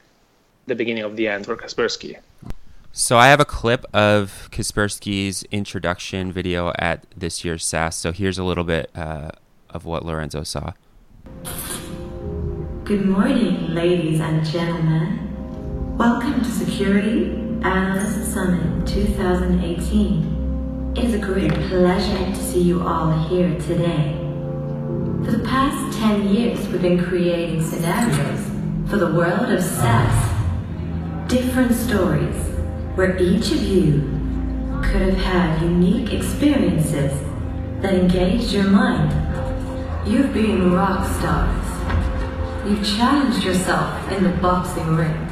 the 0.67 0.75
beginning 0.75 1.03
of 1.03 1.15
the 1.15 1.27
end 1.27 1.45
for 1.45 1.55
kaspersky 1.55 2.17
so 2.95 3.17
I 3.17 3.29
have 3.29 3.39
a 3.39 3.45
clip 3.45 3.87
of 3.91 4.49
Kaspersky's 4.51 5.41
introduction 5.45 6.31
video 6.31 6.71
at 6.77 7.07
this 7.17 7.43
year's 7.43 7.65
SAS. 7.65 7.97
So 7.97 8.11
here's 8.11 8.37
a 8.37 8.43
little 8.43 8.63
bit 8.63 8.91
uh, 8.93 9.31
of 9.73 9.85
what 9.85 10.05
Lorenzo 10.05 10.43
saw. 10.43 10.73
Good 12.85 13.05
morning, 13.05 13.73
ladies 13.73 14.19
and 14.19 14.45
gentlemen. 14.45 15.97
Welcome 15.97 16.41
to 16.41 16.49
Security 16.49 17.31
Analyst 17.63 18.33
Summit 18.33 18.87
2018. 18.87 20.93
It 20.95 21.05
is 21.05 21.13
a 21.15 21.17
great 21.17 21.53
pleasure 21.53 22.25
to 22.25 22.35
see 22.35 22.61
you 22.61 22.87
all 22.87 23.27
here 23.27 23.57
today. 23.61 24.13
For 25.25 25.31
the 25.31 25.43
past 25.47 25.97
10 25.97 26.27
years, 26.27 26.67
we've 26.67 26.81
been 26.81 27.03
creating 27.03 27.63
scenarios 27.63 28.41
for 28.89 28.97
the 28.97 29.11
world 29.11 29.49
of 29.49 29.63
SAS. 29.63 30.29
Different 31.27 31.73
stories 31.73 32.35
where 32.95 33.17
each 33.17 33.51
of 33.51 33.63
you 33.63 34.01
could 34.83 35.01
have 35.01 35.17
had 35.17 35.61
unique 35.61 36.13
experiences 36.13 37.11
that 37.81 37.93
engaged 37.93 38.51
your 38.51 38.65
mind. 38.65 39.32
You've 40.05 40.33
been 40.33 40.73
rock 40.73 41.09
stars 41.15 41.73
You've 42.65 42.85
challenged 42.85 43.43
yourself 43.43 44.11
in 44.11 44.23
the 44.23 44.29
boxing 44.29 44.95
ring. 44.95 45.27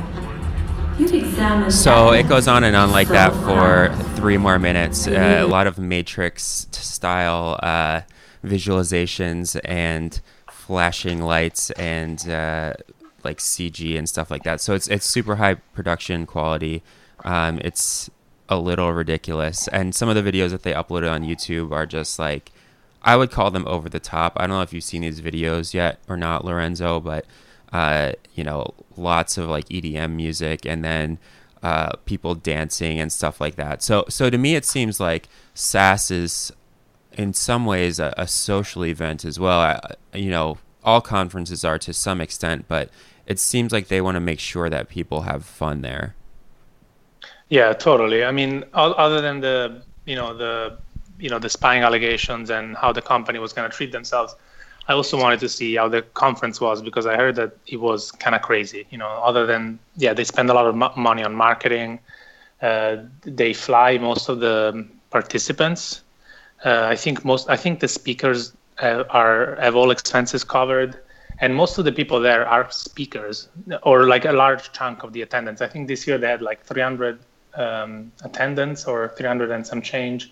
You've 1.00 1.14
examined. 1.14 1.74
So 1.74 2.12
it 2.12 2.28
goes 2.28 2.48
on 2.48 2.66
and 2.66 2.76
on 2.76 2.92
like 2.92 3.08
that 3.08 3.34
for 3.34 3.96
three 4.16 4.38
more 4.38 4.60
minutes. 4.60 5.08
Uh, 5.08 5.40
a 5.42 5.48
lot 5.48 5.66
of 5.66 5.78
Matrix 5.78 6.68
style 6.72 7.58
uh, 7.64 8.02
visualizations 8.46 9.60
and 9.64 10.20
flashing 10.50 11.22
lights 11.22 11.72
and 11.72 12.30
uh, 12.30 12.74
like 13.24 13.40
CG 13.40 13.98
and 13.98 14.10
stuff 14.10 14.30
like 14.30 14.44
that. 14.44 14.60
So 14.60 14.74
it's 14.74 14.88
it's 14.90 15.06
super 15.06 15.38
high 15.38 15.56
production 15.56 16.26
quality. 16.26 16.84
Um, 17.24 17.60
it's 17.64 18.10
a 18.50 18.60
little 18.60 18.92
ridiculous, 18.92 19.70
and 19.70 19.96
some 19.96 20.10
of 20.10 20.16
the 20.16 20.32
videos 20.32 20.50
that 20.50 20.64
they 20.64 20.74
uploaded 20.74 21.12
on 21.12 21.24
YouTube 21.24 21.72
are 21.72 21.86
just 21.86 22.20
like 22.20 22.52
I 23.04 23.16
would 23.16 23.32
call 23.32 23.52
them 23.52 23.68
over 23.68 23.90
the 23.90 24.00
top. 24.00 24.34
I 24.38 24.48
don't 24.48 24.58
know 24.58 24.62
if 24.62 24.74
you've 24.74 24.84
seen 24.84 25.02
these 25.02 25.22
videos 25.22 25.74
yet 25.74 26.00
or 26.08 26.18
not, 26.18 26.46
Lorenzo, 26.46 27.00
but 27.00 27.26
uh, 27.74 28.14
you 28.34 28.44
know, 28.44 28.74
lots 28.98 29.38
of 29.38 29.50
like 29.50 29.68
EDM 29.70 30.12
music 30.12 30.66
and 30.66 30.84
then 30.84 31.18
uh, 31.64 31.96
people 32.06 32.36
dancing 32.36 33.00
and 33.00 33.12
stuff 33.12 33.40
like 33.40 33.56
that. 33.56 33.82
So, 33.82 34.06
so 34.10 34.30
to 34.30 34.38
me, 34.38 34.56
it 34.56 34.66
seems 34.66 35.00
like 35.00 35.30
SAS 35.54 36.12
is 36.12 36.52
in 37.14 37.34
some 37.34 37.66
ways 37.66 38.00
a, 38.00 38.14
a 38.18 38.28
social 38.28 38.86
event 38.86 39.26
as 39.26 39.40
well. 39.40 39.60
I, 39.60 39.80
you 40.14 40.30
know, 40.30 40.58
all 40.84 41.02
conferences 41.02 41.64
are 41.64 41.78
to 41.80 41.94
some 41.94 42.22
extent, 42.22 42.66
but 42.68 42.90
it 43.26 43.40
seems 43.40 43.72
like 43.72 43.88
they 43.88 44.02
want 44.02 44.16
to 44.16 44.20
make 44.20 44.40
sure 44.40 44.70
that 44.70 44.90
people 44.90 45.22
have 45.22 45.46
fun 45.46 45.82
there. 45.82 46.16
Yeah, 47.50 47.74
totally. 47.74 48.24
I 48.24 48.32
mean, 48.32 48.64
other 48.74 49.22
than 49.22 49.42
the 49.42 49.84
you 50.06 50.16
know 50.16 50.36
the 50.36 50.78
you 51.22 51.30
know 51.30 51.40
the 51.40 51.50
spying 51.50 51.84
allegations 51.84 52.50
and 52.50 52.76
how 52.76 52.92
the 52.92 53.02
company 53.02 53.40
was 53.40 53.54
going 53.54 53.70
to 53.70 53.76
treat 53.76 53.92
themselves. 53.92 54.36
I 54.88 54.94
also 54.94 55.18
wanted 55.18 55.40
to 55.42 55.50
see 55.50 55.76
how 55.76 55.88
the 55.88 56.02
conference 56.02 56.60
was 56.60 56.82
because 56.82 57.06
I 57.06 57.16
heard 57.16 57.36
that 57.36 57.56
it 57.68 57.78
was 57.78 58.12
kind 58.12 58.36
of 58.36 58.42
crazy. 58.42 58.88
You 58.90 58.98
know, 58.98 59.08
other 59.30 59.46
than 59.46 59.80
yeah, 59.96 60.14
they 60.14 60.24
spend 60.24 60.50
a 60.50 60.54
lot 60.54 60.66
of 60.66 60.98
money 60.98 61.24
on 61.24 61.34
marketing. 61.36 62.00
Uh, 62.62 62.98
they 63.22 63.54
fly 63.54 63.98
most 63.98 64.30
of 64.30 64.40
the 64.40 64.88
participants. 65.12 66.02
Uh, 66.66 66.88
I 66.90 66.96
think 66.96 67.24
most. 67.24 67.50
I 67.50 67.58
think 67.58 67.80
the 67.80 67.88
speakers 67.88 68.54
uh, 68.82 69.04
are 69.10 69.58
have 69.62 69.76
all 69.76 69.92
expenses 69.92 70.44
covered, 70.44 70.98
and 71.40 71.56
most 71.56 71.78
of 71.78 71.86
the 71.86 71.92
people 71.92 72.20
there 72.20 72.48
are 72.48 72.70
speakers 72.72 73.50
or 73.84 74.08
like 74.08 74.26
a 74.26 74.32
large 74.32 74.72
chunk 74.72 75.04
of 75.04 75.14
the 75.14 75.22
attendance. 75.22 75.62
I 75.62 75.68
think 75.68 75.88
this 75.88 76.08
year 76.08 76.18
they 76.18 76.28
had 76.28 76.42
like 76.42 76.64
300 76.64 77.20
um, 77.56 78.12
attendants 78.24 78.86
or 78.86 79.14
300 79.18 79.52
and 79.52 79.66
some 79.66 79.82
change 79.82 80.32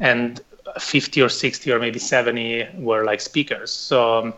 and 0.00 0.40
50 0.78 1.22
or 1.22 1.28
60 1.28 1.72
or 1.72 1.78
maybe 1.78 1.98
70 1.98 2.68
were 2.78 3.04
like 3.04 3.20
speakers. 3.20 3.70
So, 3.70 4.34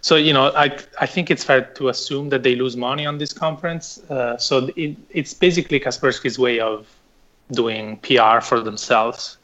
so 0.00 0.16
you 0.16 0.32
know, 0.32 0.52
I 0.54 0.78
I 1.00 1.06
think 1.06 1.30
it's 1.30 1.44
fair 1.44 1.62
to 1.62 1.88
assume 1.88 2.28
that 2.28 2.42
they 2.42 2.54
lose 2.54 2.76
money 2.76 3.06
on 3.06 3.18
this 3.18 3.32
conference. 3.32 3.98
Uh, 4.10 4.36
so 4.36 4.70
it, 4.76 4.96
it's 5.10 5.34
basically 5.34 5.80
Kaspersky's 5.80 6.38
way 6.38 6.60
of 6.60 6.86
doing 7.52 7.96
PR 7.98 8.40
for 8.40 8.60
themselves, 8.60 9.38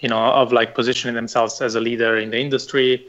you 0.00 0.08
know, 0.08 0.18
of 0.18 0.52
like 0.52 0.74
positioning 0.74 1.14
themselves 1.14 1.60
as 1.60 1.74
a 1.74 1.80
leader 1.80 2.16
in 2.18 2.30
the 2.30 2.38
industry. 2.38 3.06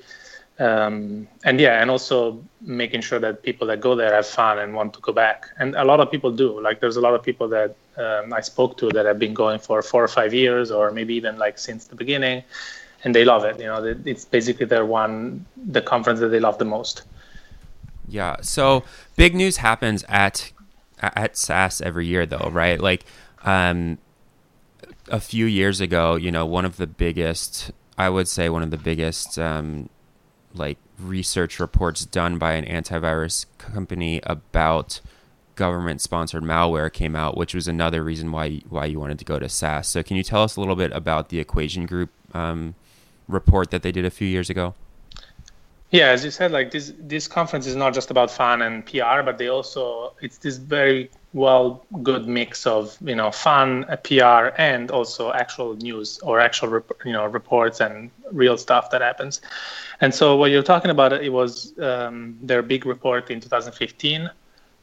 Um, 0.60 1.28
and 1.44 1.60
yeah, 1.60 1.82
and 1.82 1.90
also 1.90 2.44
making 2.62 3.02
sure 3.02 3.20
that 3.20 3.42
people 3.44 3.66
that 3.68 3.82
go 3.82 3.96
there 3.96 4.14
have 4.14 4.28
fun 4.28 4.60
and 4.60 4.74
want 4.74 4.94
to 4.94 5.00
go 5.02 5.12
back. 5.12 5.50
And 5.58 5.76
a 5.76 5.84
lot 5.84 6.00
of 6.00 6.12
people 6.12 6.32
do. 6.32 6.62
Like, 6.62 6.80
there's 6.80 6.96
a 6.96 7.02
lot 7.02 7.16
of 7.16 7.24
people 7.24 7.48
that 7.50 7.76
um, 7.98 8.34
I 8.34 8.42
spoke 8.42 8.78
to 8.78 8.90
that 8.90 9.06
have 9.06 9.20
been 9.20 9.34
going 9.34 9.60
for 9.60 9.82
four 9.82 10.04
or 10.04 10.08
five 10.08 10.34
years, 10.34 10.72
or 10.72 10.92
maybe 10.92 11.14
even 11.16 11.38
like 11.38 11.58
since 11.60 11.86
the 11.86 11.96
beginning. 11.96 12.44
and 13.04 13.14
they 13.14 13.26
love 13.26 13.44
it. 13.44 13.60
You 13.60 13.66
know, 13.66 13.96
it's 14.06 14.26
basically 14.26 14.66
their 14.66 14.86
one 14.86 15.46
the 15.58 15.82
conference 15.82 16.20
that 16.22 16.30
they 16.30 16.40
love 16.40 16.58
the 16.58 16.66
most. 16.66 17.04
Yeah. 18.08 18.38
So 18.42 18.84
big 19.16 19.36
news 19.36 19.58
happens 19.58 20.04
at 20.08 20.52
at 21.00 21.38
SAS 21.38 21.82
every 21.82 22.08
year, 22.08 22.26
though, 22.26 22.50
right? 22.52 22.80
Like, 22.80 23.06
um, 23.44 23.98
a 25.10 25.20
few 25.20 25.46
years 25.46 25.82
ago, 25.82 26.16
you 26.16 26.32
know, 26.32 26.46
one 26.46 26.64
of 26.64 26.78
the 26.78 26.88
biggest, 26.88 27.72
I 27.98 28.10
would 28.10 28.30
say, 28.30 28.48
one 28.48 28.64
of 28.64 28.72
the 28.72 28.78
biggest, 28.78 29.38
um, 29.38 29.90
like 30.54 30.78
research 30.98 31.60
reports 31.60 32.06
done 32.06 32.38
by 32.38 32.54
an 32.54 32.64
antivirus 32.66 33.48
company 33.58 34.22
about 34.24 35.02
government-sponsored 35.56 36.44
malware 36.44 36.92
came 36.92 37.16
out, 37.16 37.38
which 37.38 37.54
was 37.54 37.68
another 37.68 38.04
reason 38.04 38.32
why 38.32 38.62
why 38.70 38.86
you 38.86 39.00
wanted 39.00 39.20
to 39.20 39.26
go 39.26 39.40
to 39.40 39.50
SAS. 39.50 39.88
So, 39.88 40.04
can 40.04 40.18
you 40.18 40.24
tell 40.24 40.44
us 40.44 40.56
a 40.56 40.60
little 40.60 40.76
bit 40.76 40.92
about 40.94 41.30
the 41.30 41.40
Equation 41.40 41.86
Group 41.86 42.10
um, 42.34 42.76
report 43.28 43.72
that 43.72 43.84
they 43.84 43.92
did 43.92 44.06
a 44.06 44.12
few 44.12 44.28
years 44.28 44.50
ago? 44.50 44.74
Yeah, 45.94 46.08
as 46.08 46.26
you 46.26 46.32
said, 46.32 46.52
like 46.52 46.72
this 46.72 46.92
this 46.98 47.28
conference 47.28 47.68
is 47.68 47.76
not 47.76 47.94
just 47.94 48.10
about 48.10 48.32
fun 48.32 48.64
and 48.64 48.84
PR, 48.84 49.22
but 49.24 49.38
they 49.38 49.48
also 49.48 50.16
it's 50.22 50.40
this 50.40 50.58
very 50.58 51.12
well 51.34 51.86
good 52.02 52.28
mix 52.28 52.66
of 52.66 52.98
you 53.04 53.14
know 53.14 53.30
fun, 53.30 53.86
PR, 54.04 54.50
and 54.58 54.90
also 54.90 55.32
actual 55.34 55.76
news 55.76 56.18
or 56.24 56.40
actual 56.40 56.82
you 57.06 57.14
know 57.14 57.28
reports 57.28 57.80
and 57.80 58.10
real 58.32 58.58
stuff 58.58 58.90
that 58.90 59.02
happens. 59.02 59.40
And 60.02 60.16
so 60.16 60.36
what 60.36 60.50
you're 60.50 60.64
talking 60.64 60.90
about, 60.90 61.14
it 61.14 61.32
was 61.32 61.78
um, 61.78 62.40
their 62.42 62.64
big 62.64 62.88
report 62.88 63.30
in 63.30 63.40
2015, 63.40 64.32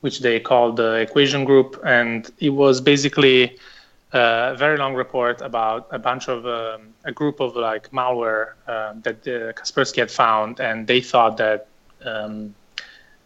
which 0.01 0.21
they 0.21 0.41
called 0.41 0.77
the 0.77 0.95
Equation 0.95 1.45
Group, 1.45 1.81
and 1.85 2.31
it 2.39 2.51
was 2.51 2.81
basically 2.81 3.59
a 4.13 4.55
very 4.57 4.77
long 4.77 4.95
report 4.95 5.41
about 5.41 5.87
a 5.91 5.99
bunch 5.99 6.29
of 6.29 6.47
um, 6.47 6.93
a 7.05 7.13
group 7.13 7.41
of 7.41 7.55
like 7.57 7.91
malware 7.91 8.53
uh, 8.67 8.95
that 9.03 9.19
uh, 9.27 9.53
Kaspersky 9.53 9.99
had 9.99 10.11
found, 10.11 10.61
and 10.61 10.87
they 10.87 11.01
thought 11.01 11.37
that 11.37 11.69
um, 12.05 12.55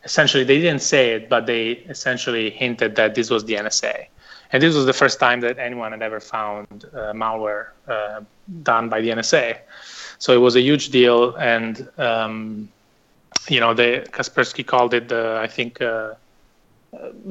essentially 0.05 0.45
they 0.45 0.61
didn't 0.61 0.83
say 0.83 1.13
it, 1.13 1.29
but 1.29 1.47
they 1.47 1.71
essentially 1.89 2.51
hinted 2.51 2.97
that 2.97 3.15
this 3.15 3.31
was 3.31 3.45
the 3.45 3.55
NSA, 3.55 4.07
and 4.53 4.63
this 4.63 4.75
was 4.75 4.85
the 4.85 4.93
first 4.93 5.19
time 5.19 5.41
that 5.41 5.59
anyone 5.59 5.93
had 5.93 6.03
ever 6.03 6.21
found 6.21 6.85
uh, 6.93 7.13
malware 7.13 7.69
uh, 7.89 8.21
done 8.63 8.89
by 8.89 9.01
the 9.01 9.09
NSA. 9.11 9.59
So 10.19 10.33
it 10.33 10.39
was 10.39 10.57
a 10.57 10.61
huge 10.61 10.91
deal, 10.91 11.35
and 11.37 11.89
um, 11.99 12.69
you 13.49 13.61
know, 13.61 13.75
Kaspersky 13.75 14.67
called 14.67 14.93
it 14.95 15.09
the 15.09 15.39
I 15.41 15.47
think 15.47 15.81
uh, 15.81 16.15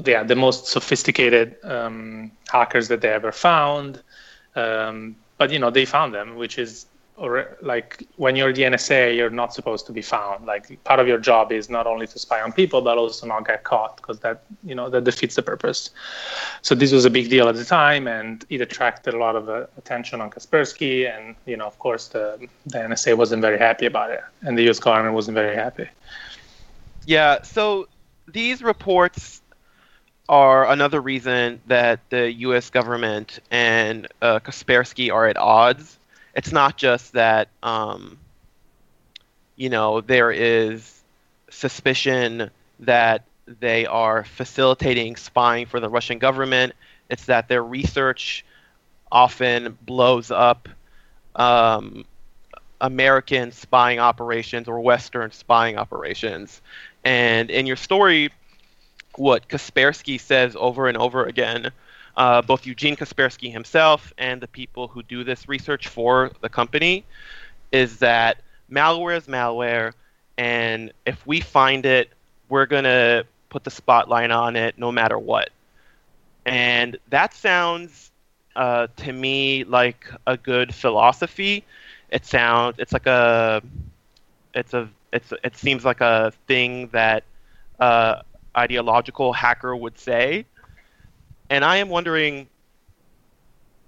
yeah, 0.06 0.24
the 0.24 0.36
most 0.36 0.68
sophisticated 0.68 1.56
um, 1.64 2.32
hackers 2.50 2.88
that 2.88 3.02
they 3.02 3.10
ever 3.10 3.32
found. 3.32 4.02
Um, 4.56 5.16
but 5.38 5.52
you 5.52 5.60
know, 5.60 5.70
they 5.70 5.86
found 5.86 6.14
them, 6.14 6.36
which 6.36 6.58
is 6.58 6.86
or 7.16 7.58
like 7.62 8.04
when 8.16 8.36
you're 8.36 8.52
the 8.52 8.64
NSA, 8.64 9.16
you're 9.16 9.30
not 9.30 9.54
supposed 9.54 9.86
to 9.86 9.92
be 9.92 10.02
found. 10.02 10.46
Like 10.46 10.84
part 10.84 11.00
of 11.00 11.08
your 11.08 11.20
job 11.20 11.52
is 11.52 11.70
not 11.70 11.86
only 11.86 12.08
to 12.08 12.18
spy 12.18 12.42
on 12.42 12.52
people, 12.52 12.82
but 12.82 12.98
also 12.98 13.28
not 13.28 13.46
get 13.46 13.64
caught 13.64 13.98
because 13.98 14.20
that 14.22 14.44
you 14.64 14.74
know 14.74 14.90
that 14.90 15.04
defeats 15.04 15.36
the 15.36 15.44
purpose. 15.44 15.92
So 16.64 16.74
this 16.74 16.92
was 16.92 17.06
a 17.06 17.10
big 17.10 17.30
deal 17.30 17.48
at 17.48 17.56
the 17.56 17.66
time, 17.66 18.08
and 18.08 18.44
it 18.50 18.62
attracted 18.62 19.14
a 19.14 19.18
lot 19.18 19.36
of 19.36 19.48
uh, 19.48 19.68
attention 19.78 20.22
on 20.22 20.32
Kaspersky, 20.32 21.08
and 21.08 21.36
you 21.46 21.56
know 21.56 21.68
of 21.68 21.78
course 21.78 22.08
the 22.08 22.48
the 22.66 22.80
NSA 22.80 23.16
wasn't 23.16 23.42
very 23.42 23.60
happy 23.60 23.86
about 23.86 24.10
it, 24.10 24.24
and 24.42 24.58
the 24.58 24.64
U.S. 24.64 24.80
government 24.80 25.14
wasn't 25.14 25.36
very 25.36 25.56
happy. 25.56 25.88
Yeah. 27.06 27.44
So 27.44 27.88
these 28.28 28.64
reports 28.64 29.43
are 30.30 30.70
another 30.70 31.02
reason 31.02 31.62
that 31.68 32.00
the 32.10 32.32
U.S. 32.34 32.70
government 32.70 33.40
and 33.52 34.08
uh, 34.22 34.40
Kaspersky 34.40 35.12
are 35.12 35.28
at 35.28 35.38
odds. 35.38 35.98
It's 36.36 36.52
not 36.52 36.78
just 36.78 37.14
that, 37.14 37.50
um, 37.62 38.18
you 39.56 39.70
know, 39.70 40.02
there 40.02 40.32
is 40.32 41.02
suspicion 41.50 42.50
that 42.80 43.24
they 43.60 43.86
are 43.86 44.24
facilitating 44.24 45.16
spying 45.16 45.66
for 45.66 45.80
the 45.80 45.90
Russian 45.90 46.20
government. 46.20 46.74
It's 47.10 47.26
that 47.26 47.48
their 47.48 47.64
research 47.64 48.46
often 49.12 49.78
blows 49.82 50.32
up 50.32 50.70
um, 51.36 52.06
American 52.82 53.52
spying 53.52 54.00
operations 54.00 54.68
or 54.68 54.80
Western 54.80 55.32
spying 55.32 55.78
operations. 55.78 56.62
And 57.04 57.52
in 57.52 57.66
your 57.66 57.76
story, 57.76 58.32
what 59.18 59.48
Kaspersky 59.48 60.20
says 60.20 60.56
over 60.56 60.88
and 60.88 60.98
over 60.98 61.26
again, 61.26 61.72
uh, 62.16 62.42
both 62.42 62.66
Eugene 62.66 62.96
Kaspersky 62.96 63.52
himself 63.52 64.14
and 64.18 64.42
the 64.42 64.48
people 64.48 64.88
who 64.88 65.04
do 65.04 65.24
this 65.24 65.48
research 65.48 65.88
for 65.88 66.32
the 66.42 66.50
company, 66.50 67.06
is 67.72 67.98
that 68.00 68.38
malware 68.72 69.18
is 69.18 69.28
malware, 69.28 69.94
and 70.38 70.92
if 71.06 71.26
we 71.26 71.42
find 71.42 71.86
it, 71.86 72.10
we're 72.50 72.66
going 72.66 72.84
to 72.84 73.26
put 73.50 73.64
the 73.64 73.72
spotlight 73.72 74.32
on 74.32 74.56
it 74.56 74.78
no 74.78 74.92
matter 74.92 75.18
what. 75.18 75.50
And 76.46 76.98
that 77.10 77.34
sounds 77.34 78.12
uh, 78.56 78.88
to 78.98 79.14
me 79.14 79.64
like 79.64 80.08
a 80.28 80.38
good 80.38 80.74
philosophy. 80.74 81.64
It 82.10 82.26
sounds, 82.26 82.76
it's 82.80 82.92
like 82.92 83.08
a, 83.08 83.62
it's 84.54 84.74
a, 84.74 84.90
it's, 85.12 85.34
it 85.44 85.56
seems 85.56 85.86
like 85.86 86.02
a 86.02 86.32
thing 86.48 86.88
that 86.88 87.24
uh, 87.80 88.22
ideological 88.56 89.34
hacker 89.34 89.76
would 89.76 89.98
say. 89.98 90.46
And 91.50 91.64
I 91.64 91.78
am 91.78 91.90
wondering 91.90 92.48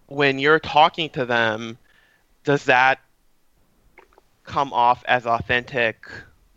when 0.08 0.39
you're 0.39 0.60
talking 0.60 1.10
to 1.12 1.25
them, 1.25 1.78
does 2.43 2.65
that 2.65 2.99
come 4.43 4.71
off 4.73 5.04
as 5.08 5.25
authentic 5.25 6.08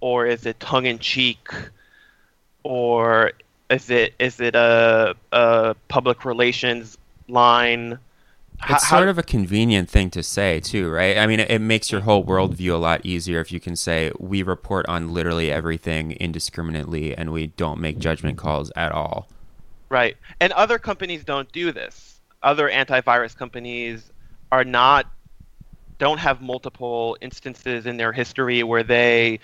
or 0.00 0.26
is 0.26 0.46
it 0.46 0.60
tongue 0.60 0.86
in 0.86 0.98
cheek 0.98 1.48
or 2.62 3.32
is 3.70 3.90
it 3.90 4.14
is 4.18 4.40
it 4.40 4.54
a, 4.54 5.16
a 5.32 5.74
public 5.88 6.24
relations 6.24 6.98
line 7.28 7.98
it's 8.68 8.84
how, 8.84 8.98
sort 8.98 9.08
of 9.08 9.18
a 9.18 9.22
convenient 9.22 9.88
thing 9.88 10.10
to 10.10 10.22
say 10.22 10.60
too 10.60 10.90
right? 10.90 11.18
I 11.18 11.26
mean 11.26 11.40
it, 11.40 11.50
it, 11.50 11.60
makes 11.60 11.92
your 11.92 12.00
whole 12.00 12.24
worldview 12.24 12.72
a 12.72 12.76
lot 12.76 13.04
easier 13.04 13.40
if 13.40 13.52
you 13.52 13.60
can 13.60 13.76
say 13.76 14.12
we 14.18 14.42
report 14.42 14.86
on 14.88 15.12
literally 15.12 15.50
everything 15.50 16.12
indiscriminately 16.12 17.16
and 17.16 17.32
we 17.32 17.48
don't 17.48 17.80
make 17.80 17.98
judgment 17.98 18.38
calls 18.38 18.72
at 18.76 18.92
all. 18.92 19.28
Right. 19.88 20.16
And 20.40 20.52
other 20.52 20.78
companies 20.78 21.24
don't 21.24 21.50
do 21.52 21.72
this. 21.72 22.20
Other 22.42 22.68
antivirus 22.68 23.36
companies 23.36 24.10
are 24.52 24.64
not 24.64 25.06
don't 25.98 26.18
have 26.18 26.40
multiple 26.40 27.16
instances 27.20 27.86
in 27.86 27.96
their 27.96 28.12
history 28.12 28.62
where 28.62 28.84
they 28.84 29.40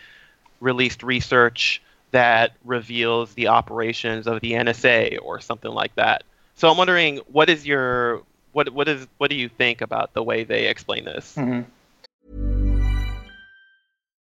released 0.61 1.03
research 1.03 1.83
that 2.13 2.53
reveals 2.65 3.35
the 3.35 3.49
operations 3.49 4.29
of 4.29 4.41
the 4.41 4.53
NSA 4.53 5.19
or 5.21 5.41
something 5.41 5.73
like 5.73 5.93
that. 5.97 6.23
So 6.55 6.71
I'm 6.71 6.77
wondering 6.77 7.19
what 7.27 7.51
is 7.51 7.67
your 7.67 8.23
what 8.55 8.71
what 8.71 8.89
is 8.89 9.07
what 9.19 9.31
do 9.31 9.37
you 9.37 9.49
think 9.49 9.81
about 9.81 10.15
the 10.15 10.23
way 10.23 10.45
they 10.45 10.69
explain 10.69 11.05
this? 11.05 11.35
Mm-hmm. 11.37 11.63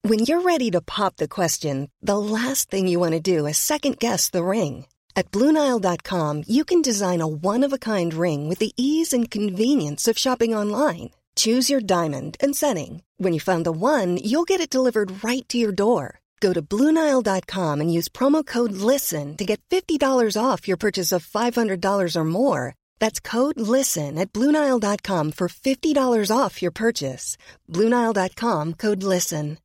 When 0.09 0.19
you're 0.19 0.41
ready 0.41 0.69
to 0.71 0.81
pop 0.81 1.17
the 1.17 1.27
question, 1.27 1.89
the 2.01 2.17
last 2.17 2.69
thing 2.69 2.87
you 2.87 2.99
want 2.99 3.13
to 3.13 3.19
do 3.19 3.47
is 3.47 3.57
second 3.57 3.97
guess 3.97 4.29
the 4.29 4.43
ring. 4.43 4.85
At 5.15 5.31
BlueNile.com, 5.31 6.43
you 6.47 6.63
can 6.63 6.81
design 6.81 7.21
a 7.21 7.27
one 7.27 7.63
of 7.63 7.73
a 7.73 7.79
kind 7.79 8.13
ring 8.13 8.47
with 8.47 8.59
the 8.59 8.73
ease 8.77 9.13
and 9.13 9.31
convenience 9.31 10.07
of 10.07 10.17
shopping 10.17 10.53
online. 10.53 11.09
Choose 11.35 11.69
your 11.69 11.81
diamond 11.81 12.37
and 12.39 12.55
setting. 12.55 13.01
When 13.17 13.33
you 13.33 13.39
find 13.39 13.65
the 13.65 13.71
one, 13.71 14.17
you'll 14.17 14.51
get 14.51 14.61
it 14.61 14.69
delivered 14.69 15.23
right 15.23 15.47
to 15.49 15.57
your 15.57 15.71
door. 15.71 16.19
Go 16.39 16.53
to 16.53 16.61
Bluenile.com 16.61 17.81
and 17.81 17.91
use 17.91 18.07
promo 18.09 18.45
code 18.45 18.73
LISTEN 18.73 19.37
to 19.37 19.45
get 19.45 19.61
$50 19.71 20.37
off 20.37 20.67
your 20.67 20.77
purchase 20.77 21.11
of 21.11 21.25
$500 21.25 22.15
or 22.15 22.25
more. 22.25 22.75
That's 22.99 23.19
code 23.19 23.59
LISTEN 23.59 24.17
at 24.17 24.33
Bluenile.com 24.33 25.31
for 25.31 25.47
$50 25.47 26.31
off 26.35 26.61
your 26.61 26.71
purchase. 26.71 27.37
Bluenile.com 27.71 28.73
code 28.73 29.03
LISTEN. 29.03 29.57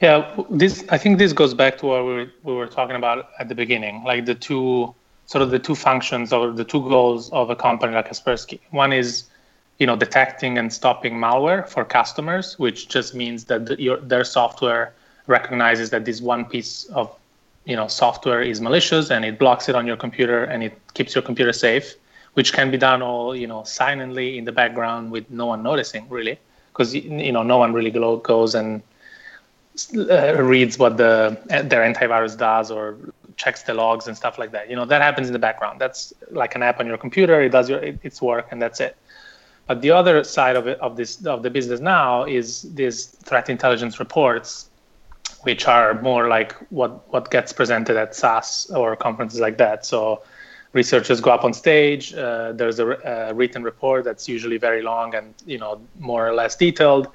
Yeah, 0.00 0.34
this 0.48 0.84
I 0.88 0.96
think 0.96 1.18
this 1.18 1.34
goes 1.34 1.52
back 1.52 1.76
to 1.78 1.86
what 1.86 2.06
we 2.06 2.12
were, 2.14 2.30
we 2.42 2.54
were 2.54 2.66
talking 2.66 2.96
about 2.96 3.28
at 3.38 3.48
the 3.48 3.54
beginning, 3.54 4.02
like 4.02 4.24
the 4.24 4.34
two 4.34 4.94
sort 5.26 5.42
of 5.42 5.50
the 5.50 5.58
two 5.58 5.74
functions 5.74 6.32
or 6.32 6.50
the 6.50 6.64
two 6.64 6.80
goals 6.88 7.30
of 7.30 7.50
a 7.50 7.56
company 7.56 7.94
like 7.94 8.08
Kaspersky. 8.08 8.60
One 8.70 8.92
is 8.92 9.24
you 9.78 9.86
know 9.86 9.96
detecting 9.96 10.56
and 10.56 10.72
stopping 10.72 11.14
malware 11.14 11.68
for 11.68 11.84
customers, 11.84 12.58
which 12.58 12.88
just 12.88 13.14
means 13.14 13.44
that 13.44 13.66
the, 13.66 13.80
your, 13.80 13.98
their 13.98 14.24
software 14.24 14.94
recognizes 15.26 15.90
that 15.90 16.06
this 16.06 16.22
one 16.22 16.46
piece 16.46 16.84
of 16.86 17.14
you 17.64 17.76
know 17.76 17.86
software 17.86 18.42
is 18.42 18.60
malicious 18.60 19.10
and 19.10 19.24
it 19.24 19.38
blocks 19.38 19.68
it 19.68 19.74
on 19.74 19.86
your 19.86 19.96
computer 19.96 20.44
and 20.44 20.62
it 20.62 20.78
keeps 20.94 21.14
your 21.14 21.22
computer 21.22 21.52
safe 21.52 21.94
which 22.34 22.52
can 22.52 22.70
be 22.70 22.78
done 22.78 23.02
all 23.02 23.34
you 23.34 23.46
know 23.46 23.62
silently 23.64 24.38
in 24.38 24.44
the 24.44 24.52
background 24.52 25.10
with 25.10 25.28
no 25.30 25.46
one 25.46 25.62
noticing 25.62 26.08
really. 26.08 26.38
Because 26.72 26.94
you 26.94 27.32
know 27.32 27.42
no 27.42 27.58
one 27.58 27.72
really 27.72 27.90
goes 27.90 28.54
and 28.54 28.82
uh, 29.96 30.42
reads 30.42 30.78
what 30.78 30.96
the 30.96 31.38
their 31.48 31.82
antivirus 31.92 32.38
does 32.38 32.70
or 32.70 32.96
checks 33.36 33.62
the 33.64 33.74
logs 33.74 34.06
and 34.06 34.16
stuff 34.16 34.38
like 34.38 34.52
that. 34.52 34.70
You 34.70 34.76
know 34.76 34.84
that 34.84 35.02
happens 35.02 35.26
in 35.26 35.32
the 35.32 35.38
background. 35.38 35.80
That's 35.80 36.14
like 36.30 36.54
an 36.54 36.62
app 36.62 36.78
on 36.78 36.86
your 36.86 36.96
computer. 36.96 37.42
It 37.42 37.50
does 37.50 37.68
your 37.68 37.80
its 37.80 38.22
work 38.22 38.46
and 38.50 38.62
that's 38.62 38.80
it. 38.80 38.96
But 39.66 39.82
the 39.82 39.90
other 39.90 40.24
side 40.24 40.56
of 40.56 40.66
it, 40.66 40.78
of 40.80 40.96
this 40.96 41.24
of 41.26 41.42
the 41.42 41.50
business 41.50 41.80
now 41.80 42.24
is 42.24 42.62
these 42.74 43.06
threat 43.06 43.50
intelligence 43.50 43.98
reports, 43.98 44.69
which 45.42 45.66
are 45.66 46.00
more 46.02 46.28
like 46.28 46.52
what 46.70 47.12
what 47.12 47.30
gets 47.30 47.52
presented 47.52 47.96
at 47.96 48.14
SAS 48.14 48.70
or 48.70 48.96
conferences 48.96 49.40
like 49.40 49.58
that. 49.58 49.86
So 49.86 50.22
researchers 50.72 51.20
go 51.20 51.30
up 51.30 51.44
on 51.44 51.52
stage. 51.52 52.14
Uh, 52.14 52.52
there's 52.52 52.78
a, 52.78 52.88
a, 53.04 53.34
written 53.34 53.62
report 53.62 54.04
that's 54.04 54.28
usually 54.28 54.58
very 54.58 54.82
long 54.82 55.14
and 55.14 55.34
you 55.46 55.58
know 55.58 55.80
more 55.98 56.26
or 56.28 56.34
less 56.34 56.56
detailed, 56.56 57.08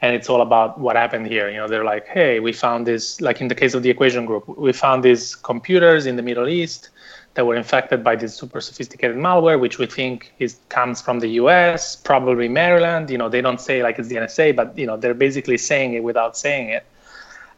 and 0.00 0.14
it's 0.14 0.28
all 0.28 0.42
about 0.42 0.78
what 0.78 0.96
happened 0.96 1.26
here. 1.26 1.50
You 1.50 1.58
know, 1.58 1.68
they're 1.68 1.84
like, 1.84 2.06
hey, 2.06 2.40
we 2.40 2.52
found 2.52 2.86
this. 2.86 3.20
Like 3.20 3.40
in 3.40 3.48
the 3.48 3.54
case 3.54 3.74
of 3.74 3.82
the 3.82 3.90
equation 3.90 4.26
group, 4.26 4.46
we 4.48 4.72
found 4.72 5.02
these 5.02 5.34
computers 5.34 6.06
in 6.06 6.16
the 6.16 6.22
Middle 6.22 6.48
East 6.48 6.90
that 7.34 7.46
were 7.46 7.56
infected 7.56 8.04
by 8.04 8.14
this 8.14 8.34
super 8.34 8.60
sophisticated 8.60 9.16
malware, 9.16 9.58
which 9.58 9.78
we 9.78 9.86
think 9.86 10.32
is 10.38 10.58
comes 10.68 11.00
from 11.00 11.20
the 11.20 11.28
U.S., 11.42 11.96
probably 11.96 12.48
Maryland. 12.48 13.10
You 13.10 13.18
know, 13.18 13.28
they 13.28 13.40
don't 13.40 13.60
say 13.60 13.82
like 13.82 13.98
it's 13.98 14.08
the 14.08 14.16
NSA, 14.16 14.54
but 14.54 14.76
you 14.76 14.86
know 14.86 14.96
they're 14.96 15.14
basically 15.14 15.58
saying 15.58 15.94
it 15.94 16.02
without 16.02 16.36
saying 16.36 16.68
it, 16.68 16.84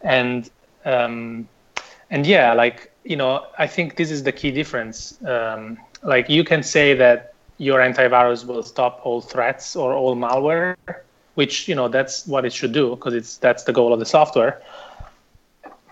and 0.04 0.48
um, 0.84 1.48
and 2.10 2.26
yeah, 2.26 2.52
like 2.52 2.92
you 3.04 3.16
know, 3.16 3.46
I 3.58 3.66
think 3.66 3.96
this 3.96 4.10
is 4.10 4.22
the 4.22 4.32
key 4.32 4.52
difference. 4.52 5.18
Um, 5.24 5.78
like 6.02 6.28
you 6.28 6.44
can 6.44 6.62
say 6.62 6.94
that 6.94 7.34
your 7.58 7.80
antivirus 7.80 8.46
will 8.46 8.62
stop 8.62 9.00
all 9.04 9.20
threats 9.20 9.74
or 9.74 9.94
all 9.94 10.14
malware, 10.14 10.76
which 11.34 11.68
you 11.68 11.74
know 11.74 11.88
that's 11.88 12.26
what 12.26 12.44
it 12.44 12.52
should 12.52 12.72
do 12.72 12.90
because 12.90 13.14
it's 13.14 13.36
that's 13.38 13.64
the 13.64 13.72
goal 13.72 13.92
of 13.92 13.98
the 13.98 14.06
software 14.06 14.62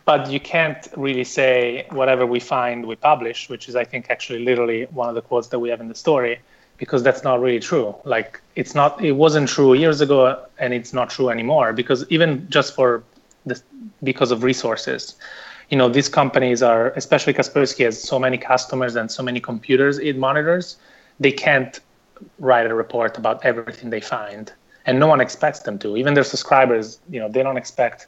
but 0.04 0.30
you 0.30 0.40
can't 0.40 0.88
really 0.96 1.24
say 1.24 1.86
whatever 1.90 2.26
we 2.26 2.40
find 2.40 2.86
we 2.86 2.96
publish 2.96 3.48
which 3.48 3.68
is 3.68 3.76
i 3.76 3.84
think 3.84 4.10
actually 4.10 4.44
literally 4.44 4.84
one 4.86 5.08
of 5.08 5.14
the 5.14 5.22
quotes 5.22 5.48
that 5.48 5.58
we 5.58 5.68
have 5.68 5.80
in 5.80 5.88
the 5.88 5.94
story 5.94 6.38
because 6.78 7.02
that's 7.02 7.22
not 7.22 7.40
really 7.40 7.60
true 7.60 7.94
like 8.04 8.40
it's 8.56 8.74
not 8.74 9.02
it 9.04 9.12
wasn't 9.12 9.48
true 9.48 9.74
years 9.74 10.00
ago 10.00 10.44
and 10.58 10.74
it's 10.74 10.92
not 10.92 11.10
true 11.10 11.28
anymore 11.28 11.72
because 11.72 12.04
even 12.10 12.48
just 12.50 12.74
for 12.74 13.02
this 13.46 13.62
because 14.02 14.30
of 14.30 14.42
resources. 14.42 15.16
You 15.70 15.78
know 15.78 15.88
these 15.88 16.08
companies 16.08 16.62
are 16.62 16.90
especially 16.90 17.32
kaspersky 17.32 17.84
has 17.84 18.02
so 18.02 18.18
many 18.18 18.36
customers 18.36 18.96
and 18.96 19.10
so 19.10 19.22
many 19.22 19.40
computers 19.40 19.98
it 19.98 20.16
monitors 20.18 20.76
they 21.18 21.32
can't 21.32 21.80
write 22.38 22.66
a 22.66 22.74
report 22.74 23.16
about 23.18 23.44
everything 23.44 23.90
they 23.90 24.00
find. 24.00 24.52
And 24.84 24.98
no 24.98 25.06
one 25.06 25.20
expects 25.20 25.60
them 25.60 25.78
to. 25.78 25.96
Even 25.96 26.14
their 26.14 26.24
subscribers 26.24 27.00
you 27.08 27.20
know 27.20 27.28
they 27.28 27.42
don't 27.42 27.56
expect 27.56 28.06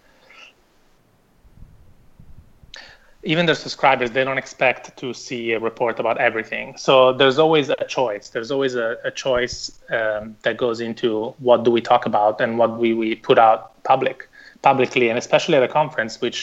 even 3.25 3.47
their 3.47 3.55
subscribers 3.55 4.11
they 4.11 4.23
don't 4.23 4.39
expect 4.39 4.97
to 4.99 5.15
see 5.15 5.53
a 5.53 5.61
report 5.61 5.99
about 5.99 6.19
everything. 6.19 6.77
So 6.77 7.13
there's 7.13 7.39
always 7.39 7.71
a 7.71 7.85
choice. 7.87 8.29
There's 8.29 8.51
always 8.51 8.75
a, 8.75 8.99
a 9.05 9.11
choice 9.11 9.81
um, 9.91 10.37
that 10.43 10.57
goes 10.57 10.81
into 10.81 11.35
what 11.39 11.65
do 11.65 11.71
we 11.71 11.81
talk 11.81 12.05
about 12.07 12.41
and 12.41 12.59
what 12.59 12.79
we, 12.79 12.93
we 12.93 13.15
put 13.15 13.39
out 13.39 13.83
public 13.85 14.29
publicly 14.71 15.09
and 15.11 15.19
especially 15.19 15.57
at 15.61 15.63
a 15.63 15.73
conference 15.81 16.21
which 16.25 16.39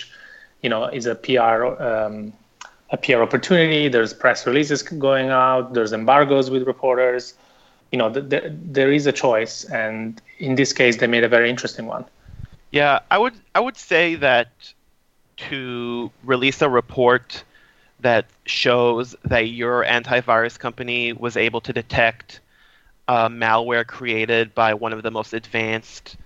you 0.64 0.70
know 0.70 0.86
is 1.00 1.06
a 1.06 1.16
pr 1.16 1.66
um, 1.90 2.16
a 2.96 2.98
pr 2.98 3.20
opportunity. 3.28 3.88
There's 3.88 4.14
press 4.14 4.46
releases 4.46 4.84
going 4.84 5.30
out. 5.30 5.74
There's 5.74 5.94
embargoes 5.94 6.50
with 6.54 6.64
reporters. 6.74 7.34
You 7.92 7.98
know 8.00 8.10
th- 8.14 8.30
th- 8.30 8.54
there 8.78 8.92
is 8.92 9.04
a 9.14 9.16
choice 9.26 9.56
and 9.66 10.22
in 10.40 10.56
this 10.56 10.72
case 10.72 10.98
they 11.00 11.08
made 11.08 11.26
a 11.30 11.32
very 11.38 11.50
interesting 11.50 11.86
one. 11.96 12.06
Yeah 12.72 13.00
i 13.16 13.18
would 13.18 13.38
i 13.58 13.60
would 13.60 13.78
say 13.92 14.16
that 14.28 14.50
to 15.50 16.12
release 16.24 16.62
a 16.62 16.70
report 16.70 17.44
that 18.02 18.26
shows 18.46 19.16
that 19.26 19.48
your 19.50 19.84
antivirus 19.86 20.58
company 20.58 21.14
was 21.14 21.38
able 21.38 21.62
to 21.62 21.74
detect 21.74 22.40
uh, 23.08 23.30
malware 23.30 23.86
created 23.86 24.54
by 24.56 24.74
one 24.74 24.94
of 24.94 25.04
the 25.04 25.12
most 25.12 25.34
advanced, 25.34 26.18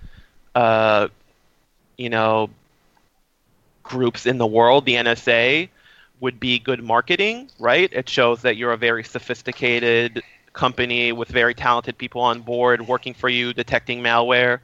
uh, 0.53 1.07
you 1.97 2.09
know, 2.09 2.49
groups 3.83 4.25
in 4.25 4.37
the 4.37 4.47
world, 4.47 4.85
the 4.85 4.95
NSA, 4.95 5.69
would 6.19 6.39
be 6.39 6.59
good 6.59 6.83
marketing, 6.83 7.49
right? 7.59 7.89
It 7.91 8.09
shows 8.09 8.41
that 8.41 8.57
you're 8.57 8.73
a 8.73 8.77
very 8.77 9.03
sophisticated 9.03 10.23
company 10.53 11.11
with 11.11 11.27
very 11.27 11.53
talented 11.53 11.97
people 11.97 12.21
on 12.21 12.41
board 12.41 12.87
working 12.87 13.13
for 13.13 13.29
you, 13.29 13.53
detecting 13.53 14.01
malware. 14.01 14.59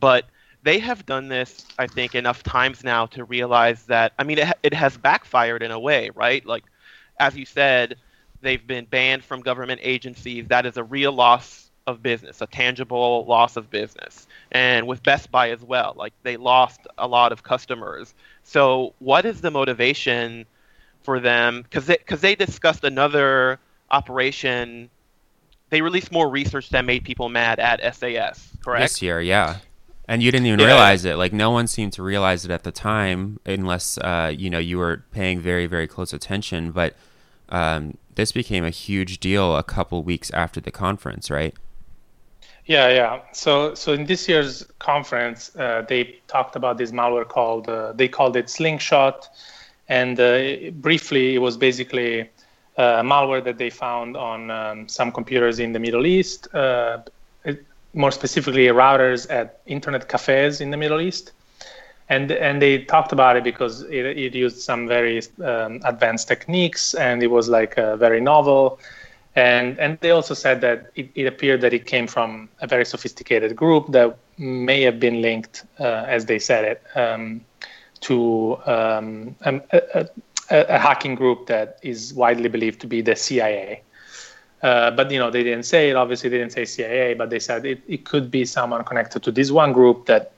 But 0.00 0.24
they 0.62 0.78
have 0.80 1.06
done 1.06 1.28
this, 1.28 1.64
I 1.78 1.86
think, 1.86 2.14
enough 2.14 2.42
times 2.42 2.82
now 2.82 3.06
to 3.06 3.24
realize 3.24 3.84
that. 3.84 4.12
I 4.18 4.24
mean, 4.24 4.38
it, 4.38 4.52
it 4.62 4.74
has 4.74 4.96
backfired 4.96 5.62
in 5.62 5.70
a 5.70 5.78
way, 5.78 6.10
right? 6.14 6.44
Like, 6.44 6.64
as 7.20 7.36
you 7.36 7.44
said, 7.44 7.96
they've 8.40 8.66
been 8.66 8.86
banned 8.86 9.22
from 9.22 9.40
government 9.40 9.80
agencies. 9.82 10.46
That 10.48 10.66
is 10.66 10.76
a 10.76 10.84
real 10.84 11.12
loss 11.12 11.70
of 11.86 12.02
business, 12.02 12.40
a 12.40 12.46
tangible 12.46 13.24
loss 13.26 13.56
of 13.56 13.70
business. 13.70 14.26
And 14.52 14.86
with 14.86 15.02
Best 15.02 15.30
Buy 15.30 15.50
as 15.50 15.62
well, 15.62 15.94
like 15.96 16.12
they 16.22 16.36
lost 16.36 16.80
a 16.98 17.06
lot 17.06 17.32
of 17.32 17.42
customers. 17.42 18.14
So, 18.44 18.94
what 19.00 19.26
is 19.26 19.40
the 19.40 19.50
motivation 19.50 20.46
for 21.02 21.18
them? 21.18 21.62
Because 21.62 21.86
they, 21.86 21.96
cause 21.96 22.20
they 22.20 22.34
discussed 22.34 22.84
another 22.84 23.58
operation. 23.90 24.88
They 25.70 25.82
released 25.82 26.12
more 26.12 26.28
research 26.28 26.70
that 26.70 26.84
made 26.84 27.04
people 27.04 27.28
mad 27.28 27.58
at 27.58 27.80
SAS, 27.96 28.48
correct? 28.62 28.82
This 28.84 29.02
year, 29.02 29.20
yeah 29.20 29.58
and 30.08 30.22
you 30.22 30.30
didn't 30.30 30.46
even 30.46 30.60
yeah. 30.60 30.66
realize 30.66 31.04
it 31.04 31.16
like 31.16 31.32
no 31.32 31.50
one 31.50 31.66
seemed 31.66 31.92
to 31.92 32.02
realize 32.02 32.44
it 32.44 32.50
at 32.50 32.62
the 32.62 32.72
time 32.72 33.38
unless 33.44 33.98
uh, 33.98 34.32
you 34.36 34.50
know 34.50 34.58
you 34.58 34.78
were 34.78 35.04
paying 35.10 35.40
very 35.40 35.66
very 35.66 35.86
close 35.86 36.12
attention 36.12 36.70
but 36.70 36.94
um, 37.48 37.96
this 38.14 38.32
became 38.32 38.64
a 38.64 38.70
huge 38.70 39.18
deal 39.18 39.56
a 39.56 39.62
couple 39.62 40.02
weeks 40.02 40.30
after 40.30 40.60
the 40.60 40.70
conference 40.70 41.30
right 41.30 41.54
yeah 42.66 42.88
yeah 42.88 43.20
so 43.32 43.74
so 43.74 43.92
in 43.92 44.04
this 44.06 44.28
year's 44.28 44.64
conference 44.78 45.54
uh, 45.56 45.84
they 45.88 46.16
talked 46.28 46.56
about 46.56 46.78
this 46.78 46.92
malware 46.92 47.26
called 47.28 47.68
uh, 47.68 47.92
they 47.92 48.08
called 48.08 48.36
it 48.36 48.50
slingshot 48.50 49.28
and 49.88 50.18
uh, 50.20 50.70
briefly 50.72 51.34
it 51.34 51.38
was 51.38 51.56
basically 51.56 52.28
uh, 52.76 53.02
malware 53.02 53.42
that 53.42 53.58
they 53.58 53.70
found 53.70 54.16
on 54.16 54.50
um, 54.50 54.88
some 54.88 55.10
computers 55.10 55.58
in 55.58 55.72
the 55.72 55.78
middle 55.78 56.06
east 56.06 56.52
uh, 56.54 56.98
more 57.96 58.10
specifically 58.10 58.66
routers 58.66 59.26
at 59.30 59.60
internet 59.66 60.08
cafes 60.08 60.60
in 60.60 60.70
the 60.70 60.76
Middle 60.76 61.00
East. 61.00 61.32
And, 62.08 62.30
and 62.30 62.62
they 62.62 62.84
talked 62.84 63.10
about 63.10 63.36
it 63.36 63.42
because 63.42 63.82
it, 63.82 64.04
it 64.06 64.34
used 64.34 64.58
some 64.60 64.86
very 64.86 65.22
um, 65.42 65.80
advanced 65.84 66.28
techniques 66.28 66.94
and 66.94 67.22
it 67.22 67.28
was 67.28 67.48
like 67.48 67.76
uh, 67.78 67.96
very 67.96 68.20
novel. 68.20 68.78
And, 69.36 69.78
and 69.78 69.98
they 70.00 70.10
also 70.10 70.32
said 70.32 70.62
that 70.62 70.90
it, 70.94 71.10
it, 71.14 71.26
appeared 71.26 71.60
that 71.60 71.74
it 71.74 71.84
came 71.84 72.06
from 72.06 72.48
a 72.62 72.66
very 72.66 72.86
sophisticated 72.86 73.54
group 73.54 73.92
that 73.92 74.16
may 74.38 74.80
have 74.80 74.98
been 74.98 75.20
linked, 75.20 75.64
uh, 75.78 76.04
as 76.08 76.24
they 76.24 76.38
said 76.38 76.64
it, 76.64 76.82
um, 76.96 77.42
to 78.00 78.56
um, 78.64 79.36
a, 79.42 79.60
a, 79.72 80.08
a, 80.48 80.78
hacking 80.78 81.14
group 81.14 81.46
that 81.48 81.78
is 81.82 82.14
widely 82.14 82.48
believed 82.48 82.80
to 82.80 82.86
be 82.86 83.02
the 83.02 83.14
CIA. 83.14 83.82
Uh, 84.62 84.90
but 84.90 85.10
you 85.10 85.18
know 85.18 85.30
they 85.30 85.42
didn't 85.42 85.64
say 85.64 85.90
it. 85.90 85.96
Obviously, 85.96 86.30
they 86.30 86.38
didn't 86.38 86.52
say 86.52 86.64
CIA, 86.64 87.12
but 87.12 87.28
they 87.28 87.38
said 87.38 87.66
it, 87.66 87.82
it 87.86 88.06
could 88.06 88.30
be 88.30 88.46
someone 88.46 88.84
connected 88.84 89.22
to 89.22 89.30
this 89.30 89.50
one 89.50 89.74
group 89.74 90.06
that 90.06 90.32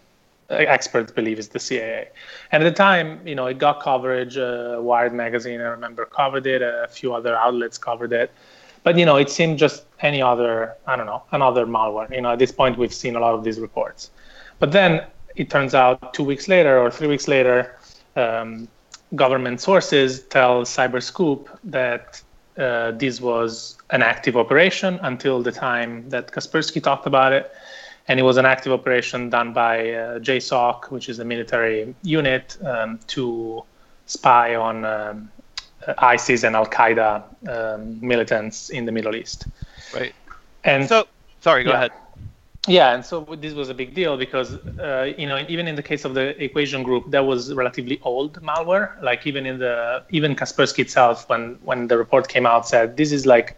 uh, 0.51 0.55
experts 0.55 1.13
believe 1.13 1.39
is 1.39 1.51
the 1.51 1.61
CIA. 1.61 2.09
And 2.51 2.65
at 2.65 2.69
the 2.69 2.75
time, 2.75 3.25
you 3.25 3.37
know, 3.37 3.47
it 3.47 3.59
got 3.59 3.81
coverage. 3.81 4.37
Uh, 4.37 4.79
Wired 4.81 5.15
magazine, 5.15 5.61
I 5.61 5.69
remember, 5.69 6.05
covered 6.05 6.49
it. 6.49 6.63
A 6.63 6.89
few 6.91 7.15
other 7.15 7.37
outlets 7.37 7.79
covered 7.79 8.13
it. 8.13 8.33
But 8.89 8.97
you 8.97 9.05
know, 9.05 9.17
it 9.17 9.29
seemed 9.29 9.59
just 9.59 9.85
any 10.01 10.23
other, 10.23 10.75
I 10.87 10.97
don't 10.97 11.05
know, 11.05 11.23
another 11.33 11.67
malware. 11.67 12.11
You 12.11 12.23
know, 12.23 12.33
at 12.33 12.39
this 12.39 12.51
point, 12.51 12.79
we've 12.79 12.95
seen 13.05 13.17
a 13.17 13.21
lot 13.21 13.35
of 13.35 13.45
these 13.45 13.61
reports. 13.61 14.11
But 14.61 14.73
then 14.73 15.05
it 15.37 15.51
turns 15.51 15.75
out 15.75 16.15
two 16.15 16.25
weeks 16.25 16.49
later 16.49 16.79
or 16.79 16.91
three 16.91 17.07
weeks 17.07 17.29
later, 17.29 17.77
um, 18.17 18.67
government 19.15 19.61
sources 19.61 20.23
tell 20.37 20.63
Cyberscoop 20.63 21.49
that 21.65 22.23
uh, 22.57 22.93
this 22.93 23.21
was 23.21 23.77
an 23.91 24.03
active 24.03 24.39
operation 24.39 24.99
until 25.03 25.43
the 25.43 25.53
time 25.53 26.09
that 26.09 26.33
Kaspersky 26.33 26.83
talked 26.83 27.07
about 27.07 27.35
it. 27.35 27.53
And 28.09 28.19
it 28.19 28.23
was 28.23 28.39
an 28.39 28.47
active 28.47 28.73
operation 28.73 29.29
done 29.29 29.53
by 29.53 29.93
uh, 29.93 30.19
JSOC, 30.21 30.91
which 30.91 31.11
is 31.11 31.19
a 31.19 31.27
military 31.27 31.95
unit, 32.01 32.57
um, 32.65 33.01
to 33.09 33.65
spy 34.07 34.55
on 34.57 34.87
um, 34.87 35.31
ISIS 35.99 36.45
and 36.45 36.57
Al 36.57 36.67
Qaeda 36.67 37.23
um, 37.49 37.99
militants 38.01 38.71
in 38.71 38.85
the 38.85 38.93
Middle 38.93 39.15
East. 39.15 39.47
Right. 39.95 40.15
And 40.65 40.89
so, 40.89 41.07
sorry, 41.41 41.65
go 41.65 41.71
yeah. 41.71 41.77
ahead. 41.77 41.93
Yeah, 42.67 42.95
and 42.95 43.05
so 43.05 43.21
this 43.41 43.55
was 43.55 43.71
a 43.71 43.75
big 43.75 43.95
deal 43.95 44.19
because 44.19 44.55
uh, 44.79 45.13
you 45.17 45.27
know 45.27 45.43
even 45.49 45.67
in 45.67 45.75
the 45.75 45.83
case 45.83 46.05
of 46.05 46.13
the 46.13 46.43
equation 46.43 46.83
group, 46.83 47.11
that 47.11 47.25
was 47.25 47.55
relatively 47.55 47.99
old 48.03 48.43
malware. 48.43 49.01
Like 49.03 49.27
even 49.27 49.47
in 49.47 49.59
the 49.59 50.03
even 50.11 50.37
Kaspersky 50.37 50.81
itself, 50.81 51.29
when 51.31 51.59
when 51.63 51.89
the 51.89 51.97
report 51.97 52.29
came 52.29 52.45
out, 52.45 52.69
said 52.69 52.97
this 52.97 53.11
is 53.11 53.25
like 53.25 53.57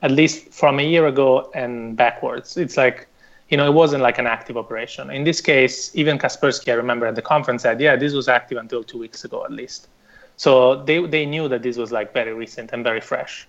at 0.00 0.10
least 0.10 0.48
from 0.54 0.78
a 0.78 0.82
year 0.82 1.06
ago 1.06 1.50
and 1.54 1.96
backwards. 1.96 2.56
It's 2.56 2.78
like 2.78 3.08
you 3.50 3.58
know 3.58 3.66
it 3.66 3.74
wasn't 3.74 4.02
like 4.02 4.18
an 4.18 4.26
active 4.26 4.56
operation. 4.56 5.10
In 5.10 5.24
this 5.24 5.42
case, 5.42 5.94
even 5.94 6.16
Kaspersky, 6.18 6.72
I 6.72 6.76
remember 6.76 7.06
at 7.06 7.14
the 7.14 7.22
conference 7.22 7.62
said, 7.62 7.78
yeah, 7.80 7.94
this 7.96 8.14
was 8.14 8.26
active 8.26 8.56
until 8.56 8.82
two 8.82 8.98
weeks 8.98 9.24
ago 9.24 9.44
at 9.44 9.52
least. 9.52 9.88
So 10.36 10.82
they 10.84 11.04
they 11.06 11.26
knew 11.26 11.48
that 11.48 11.62
this 11.62 11.76
was 11.76 11.92
like 11.92 12.12
very 12.12 12.32
recent 12.34 12.72
and 12.72 12.84
very 12.84 13.00
fresh. 13.00 13.46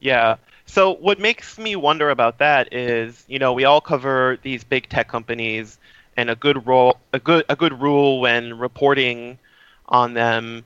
Yeah. 0.00 0.36
So 0.66 0.94
what 0.94 1.18
makes 1.18 1.58
me 1.58 1.76
wonder 1.76 2.10
about 2.10 2.38
that 2.38 2.72
is, 2.72 3.24
you 3.26 3.38
know, 3.38 3.52
we 3.52 3.64
all 3.64 3.80
cover 3.80 4.38
these 4.42 4.64
big 4.64 4.88
tech 4.88 5.08
companies, 5.08 5.78
and 6.16 6.30
a 6.30 6.36
good 6.36 6.66
role, 6.66 6.98
a 7.12 7.18
good 7.18 7.44
a 7.48 7.56
good 7.56 7.80
rule 7.80 8.20
when 8.20 8.58
reporting 8.58 9.38
on 9.86 10.14
them 10.14 10.64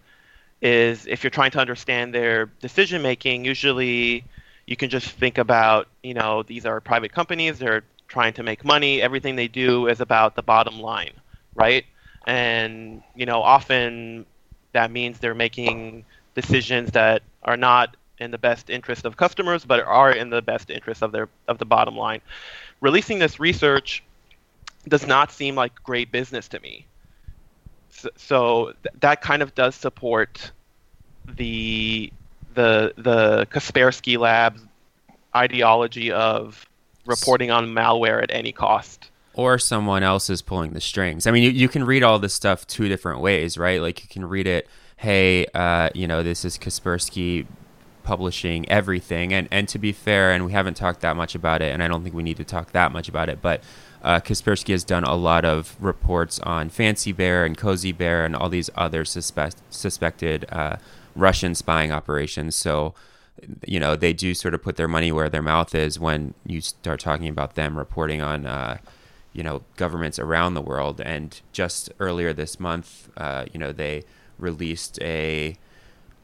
is 0.61 1.07
if 1.07 1.23
you're 1.23 1.31
trying 1.31 1.51
to 1.53 1.59
understand 1.61 2.15
their 2.15 2.47
decision 2.61 3.03
making, 3.03 3.45
usually 3.45 4.25
you 4.67 4.77
can 4.77 4.91
just 4.91 5.11
think 5.11 5.39
about, 5.39 5.89
you 6.03 6.15
know, 6.15 6.43
these 6.43 6.65
are 6.67 6.81
private 6.81 7.13
companies, 7.13 7.59
they're 7.59 7.85
trying 8.09 8.33
to 8.35 8.43
make 8.43 8.65
money, 8.65 9.03
everything 9.03 9.37
they 9.37 9.49
do 9.49 9.89
is 9.89 10.01
about 10.01 10.37
the 10.37 10.43
bottom 10.43 10.81
line, 10.81 11.13
right? 11.55 11.85
And, 12.27 13.03
you 13.15 13.27
know, 13.27 13.43
often 13.43 14.27
that 14.73 14.91
means 14.91 15.19
they're 15.19 15.35
making 15.35 16.05
decisions 16.35 16.91
that 16.93 17.23
are 17.43 17.57
not 17.57 17.97
in 18.19 18.31
the 18.31 18.39
best 18.39 18.71
interest 18.71 19.05
of 19.05 19.17
customers, 19.17 19.65
but 19.65 19.81
are 19.85 20.13
in 20.13 20.31
the 20.31 20.43
best 20.43 20.71
interest 20.71 21.03
of 21.03 21.13
their 21.13 21.29
of 21.49 21.59
the 21.59 21.67
bottom 21.67 21.97
line. 21.97 22.21
Releasing 22.81 23.19
this 23.19 23.41
research 23.41 24.03
does 24.89 25.07
not 25.07 25.33
seem 25.33 25.55
like 25.55 25.73
great 25.83 26.11
business 26.11 26.49
to 26.49 26.61
me 26.61 26.87
so, 28.17 28.73
th- 28.83 28.95
that 29.01 29.21
kind 29.21 29.43
of 29.43 29.55
does 29.55 29.75
support 29.75 30.53
the 31.37 32.13
the 32.55 32.93
the 32.97 33.47
Kaspersky 33.51 34.19
Labs 34.19 34.61
ideology 35.35 36.13
of 36.13 36.67
reporting 37.07 37.51
on 37.51 37.69
malware 37.69 38.23
at 38.23 38.31
any 38.33 38.53
cost. 38.53 39.11
Or 39.35 39.59
someone 39.59 40.03
else 40.03 40.29
is 40.29 40.43
pulling 40.43 40.73
the 40.73 40.81
strings. 40.81 41.27
I 41.27 41.31
mean, 41.31 41.43
you, 41.43 41.51
you 41.51 41.69
can 41.69 41.85
read 41.85 42.03
all 42.03 42.19
this 42.19 42.35
stuff 42.35 42.67
two 42.67 42.89
different 42.89 43.21
ways, 43.21 43.57
right? 43.57 43.81
Like 43.81 44.03
you 44.03 44.09
can 44.09 44.29
read 44.29 44.47
it, 44.47 44.69
hey, 44.97 45.47
uh, 45.55 45.89
you 45.95 46.07
know, 46.07 46.23
this 46.23 46.45
is 46.45 46.59
Kaspersky 46.59 47.47
publishing 48.03 48.69
everything. 48.69 49.33
And, 49.33 49.49
and 49.51 49.69
to 49.69 49.79
be 49.79 49.93
fair, 49.93 50.33
and 50.33 50.45
we 50.45 50.53
haven't 50.53 50.75
talked 50.75 51.01
that 51.01 51.17
much 51.17 51.35
about 51.35 51.63
it, 51.63 51.73
and 51.73 51.83
I 51.83 51.89
don't 51.89 52.03
think 52.03 52.15
we 52.15 52.23
need 52.23 52.37
to 52.37 52.45
talk 52.45 52.73
that 52.73 52.93
much 52.93 53.09
about 53.09 53.29
it, 53.29 53.41
but 53.41 53.63
uh, 54.03 54.21
Kaspersky 54.21 54.73
has 54.73 54.85
done 54.85 55.05
a 55.05 55.15
lot 55.15 55.45
of 55.45 55.77
reports 55.81 56.39
on 56.41 56.69
Fancy 56.69 57.13
Bear 57.13 57.45
and 57.45 57.57
Cozy 57.57 57.93
Bear 57.93 58.25
and 58.25 58.35
all 58.35 58.49
these 58.49 58.69
other 58.75 59.05
suspect, 59.05 59.57
suspected 59.71 60.45
uh, 60.51 60.77
Russian 61.15 61.55
spying 61.55 61.93
operations. 61.93 62.57
So, 62.57 62.95
you 63.67 63.81
know, 63.81 63.97
they 63.97 64.13
do 64.13 64.35
sort 64.35 64.55
of 64.55 64.63
put 64.63 64.77
their 64.77 64.89
money 64.89 65.13
where 65.13 65.31
their 65.31 65.43
mouth 65.43 65.75
is 65.75 65.99
when 65.99 66.35
you 66.45 66.61
start 66.61 67.01
talking 67.01 67.29
about 67.29 67.55
them 67.55 67.79
reporting 67.79 68.21
on, 68.21 68.45
uh, 68.47 68.79
you 69.33 69.43
know, 69.43 69.63
governments 69.77 70.19
around 70.19 70.55
the 70.55 70.61
world. 70.61 71.01
And 71.01 71.41
just 71.53 71.91
earlier 71.99 72.33
this 72.33 72.61
month, 72.61 73.09
uh, 73.17 73.47
you 73.53 73.59
know, 73.59 73.73
they 73.73 74.05
released 74.39 75.01
a 75.01 75.57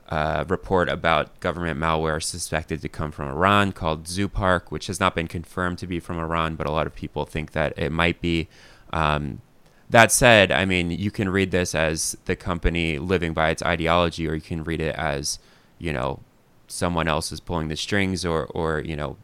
uh, 0.08 0.44
report 0.48 0.88
about 0.88 1.38
government 1.40 1.78
malware 1.78 2.22
suspected 2.22 2.80
to 2.80 2.88
come 2.88 3.10
from 3.10 3.28
Iran 3.28 3.72
called 3.72 4.04
Zoopark, 4.04 4.70
which 4.70 4.86
has 4.86 4.98
not 4.98 5.14
been 5.14 5.28
confirmed 5.28 5.78
to 5.78 5.86
be 5.86 6.00
from 6.00 6.18
Iran, 6.18 6.56
but 6.56 6.66
a 6.66 6.70
lot 6.70 6.86
of 6.86 6.94
people 6.94 7.26
think 7.26 7.52
that 7.52 7.78
it 7.78 7.92
might 7.92 8.20
be. 8.20 8.48
Um, 8.92 9.42
that 9.90 10.12
said, 10.12 10.52
I 10.52 10.64
mean, 10.64 10.90
you 10.90 11.10
can 11.10 11.28
read 11.30 11.50
this 11.50 11.74
as 11.74 12.16
the 12.26 12.36
company 12.36 12.98
living 12.98 13.32
by 13.32 13.50
its 13.50 13.62
ideology, 13.62 14.28
or 14.28 14.34
you 14.34 14.40
can 14.40 14.64
read 14.64 14.80
it 14.80 14.94
as, 14.96 15.38
you 15.78 15.92
know, 15.92 16.20
someone 16.66 17.08
else 17.08 17.32
is 17.32 17.40
pulling 17.40 17.68
the 17.68 17.76
strings, 17.76 18.24
or, 18.24 18.46
or 18.46 18.80
you 18.80 18.96
know, 18.96 19.16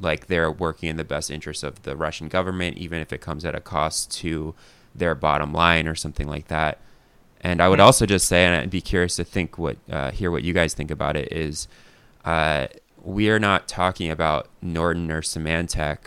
like 0.00 0.26
they're 0.26 0.50
working 0.50 0.88
in 0.88 0.96
the 0.96 1.04
best 1.04 1.30
interest 1.30 1.62
of 1.64 1.82
the 1.82 1.96
Russian 1.96 2.28
government, 2.28 2.76
even 2.76 3.00
if 3.00 3.12
it 3.12 3.20
comes 3.20 3.44
at 3.44 3.54
a 3.54 3.60
cost 3.60 4.10
to 4.18 4.54
their 4.94 5.14
bottom 5.14 5.52
line 5.52 5.88
or 5.88 5.94
something 5.94 6.28
like 6.28 6.48
that. 6.48 6.78
And 7.40 7.60
I 7.60 7.68
would 7.68 7.80
also 7.80 8.06
just 8.06 8.26
say, 8.26 8.44
and 8.44 8.56
I'd 8.56 8.70
be 8.70 8.80
curious 8.80 9.16
to 9.16 9.24
think 9.24 9.58
what, 9.58 9.76
uh, 9.90 10.10
hear 10.10 10.30
what 10.30 10.42
you 10.42 10.52
guys 10.52 10.74
think 10.74 10.90
about 10.90 11.16
it. 11.16 11.32
Is 11.32 11.68
uh, 12.24 12.66
we 13.02 13.30
are 13.30 13.38
not 13.38 13.68
talking 13.68 14.10
about 14.10 14.48
Norton 14.60 15.10
or 15.10 15.22
Symantec 15.22 15.98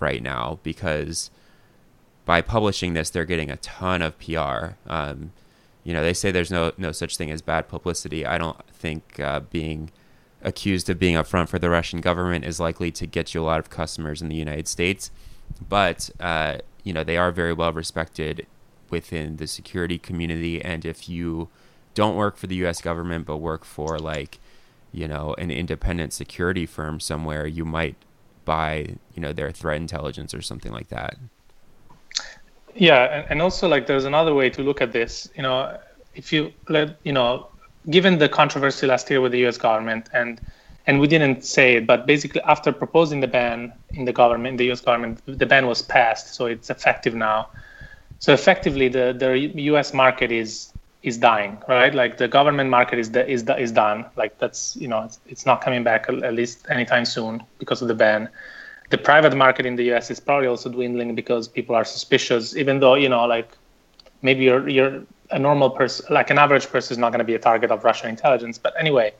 right 0.00 0.22
now 0.22 0.58
because 0.62 1.30
by 2.24 2.40
publishing 2.40 2.94
this, 2.94 3.10
they're 3.10 3.24
getting 3.24 3.50
a 3.50 3.56
ton 3.56 4.02
of 4.02 4.18
PR. 4.18 4.74
Um, 4.86 5.32
you 5.82 5.92
know, 5.92 6.02
they 6.02 6.12
say 6.12 6.30
there's 6.30 6.50
no 6.50 6.72
no 6.76 6.92
such 6.92 7.16
thing 7.16 7.30
as 7.30 7.42
bad 7.42 7.68
publicity. 7.68 8.26
I 8.26 8.38
don't 8.38 8.62
think 8.66 9.18
uh, 9.20 9.40
being 9.40 9.90
accused 10.46 10.88
of 10.88 10.98
being 10.98 11.16
upfront 11.16 11.48
for 11.48 11.58
the 11.58 11.68
Russian 11.68 12.00
government 12.00 12.44
is 12.44 12.58
likely 12.58 12.90
to 12.92 13.06
get 13.06 13.34
you 13.34 13.42
a 13.42 13.44
lot 13.44 13.58
of 13.58 13.68
customers 13.68 14.22
in 14.22 14.28
the 14.28 14.36
United 14.36 14.68
States. 14.68 15.10
But 15.68 16.08
uh, 16.20 16.58
you 16.84 16.92
know, 16.92 17.04
they 17.04 17.18
are 17.18 17.32
very 17.32 17.52
well 17.52 17.72
respected 17.72 18.46
within 18.88 19.36
the 19.36 19.46
security 19.46 19.98
community. 19.98 20.62
And 20.62 20.86
if 20.86 21.08
you 21.08 21.48
don't 21.94 22.14
work 22.14 22.36
for 22.36 22.46
the 22.46 22.54
US 22.66 22.80
government 22.80 23.26
but 23.26 23.38
work 23.38 23.64
for 23.64 23.98
like 23.98 24.38
you 24.92 25.08
know 25.08 25.34
an 25.38 25.50
independent 25.50 26.12
security 26.12 26.66
firm 26.66 27.00
somewhere 27.00 27.46
you 27.46 27.64
might 27.64 27.96
buy 28.44 28.96
you 29.14 29.20
know 29.20 29.32
their 29.32 29.50
threat 29.50 29.78
intelligence 29.78 30.32
or 30.32 30.42
something 30.42 30.72
like 30.72 30.88
that. 30.88 31.16
Yeah 32.74 33.26
and 33.28 33.42
also 33.42 33.66
like 33.66 33.86
there's 33.86 34.04
another 34.04 34.34
way 34.34 34.50
to 34.50 34.62
look 34.62 34.80
at 34.80 34.92
this. 34.92 35.28
You 35.34 35.42
know 35.42 35.78
if 36.14 36.32
you 36.32 36.52
let 36.68 36.98
you 37.02 37.12
know 37.12 37.48
given 37.90 38.18
the 38.18 38.28
controversy 38.28 38.86
last 38.86 39.08
year 39.10 39.20
with 39.20 39.32
the 39.32 39.46
US 39.46 39.58
government 39.58 40.08
and 40.12 40.40
and 40.86 41.00
we 41.00 41.08
didn't 41.08 41.44
say 41.44 41.76
it, 41.76 41.86
but 41.86 42.06
basically 42.06 42.40
after 42.42 42.72
proposing 42.72 43.20
the 43.20 43.26
ban 43.26 43.72
in 43.94 44.04
the 44.04 44.12
government, 44.12 44.58
the 44.58 44.66
U.S. 44.66 44.80
government, 44.80 45.20
the 45.26 45.46
ban 45.46 45.66
was 45.66 45.82
passed, 45.82 46.34
so 46.34 46.46
it's 46.46 46.70
effective 46.70 47.14
now. 47.14 47.48
So 48.20 48.32
effectively, 48.32 48.88
the, 48.88 49.12
the 49.16 49.36
U.S. 49.72 49.92
market 49.92 50.30
is 50.30 50.72
is 51.02 51.18
dying, 51.18 51.58
right? 51.68 51.94
Like 51.94 52.16
the 52.18 52.28
government 52.28 52.70
market 52.70 52.98
is 52.98 53.10
is 53.14 53.44
is 53.58 53.72
done. 53.72 54.06
Like 54.16 54.38
that's 54.38 54.76
you 54.76 54.88
know 54.88 55.02
it's, 55.02 55.18
it's 55.26 55.44
not 55.46 55.60
coming 55.60 55.82
back 55.82 56.08
at 56.08 56.34
least 56.34 56.66
anytime 56.70 57.04
soon 57.04 57.42
because 57.58 57.82
of 57.82 57.88
the 57.88 57.94
ban. 57.94 58.28
The 58.90 58.98
private 58.98 59.34
market 59.36 59.66
in 59.66 59.74
the 59.74 59.84
U.S. 59.86 60.10
is 60.10 60.20
probably 60.20 60.46
also 60.46 60.70
dwindling 60.70 61.14
because 61.16 61.48
people 61.48 61.74
are 61.74 61.84
suspicious. 61.84 62.56
Even 62.56 62.78
though 62.78 62.94
you 62.94 63.08
know, 63.08 63.24
like 63.26 63.48
maybe 64.22 64.44
you're 64.44 64.68
you're 64.68 65.02
a 65.30 65.38
normal 65.38 65.70
person, 65.70 66.06
like 66.10 66.30
an 66.30 66.38
average 66.38 66.68
person, 66.68 66.94
is 66.94 66.98
not 66.98 67.10
going 67.10 67.18
to 67.18 67.24
be 67.24 67.34
a 67.34 67.38
target 67.38 67.70
of 67.70 67.84
Russian 67.84 68.08
intelligence. 68.08 68.58
But 68.58 68.74
anyway, 68.78 69.12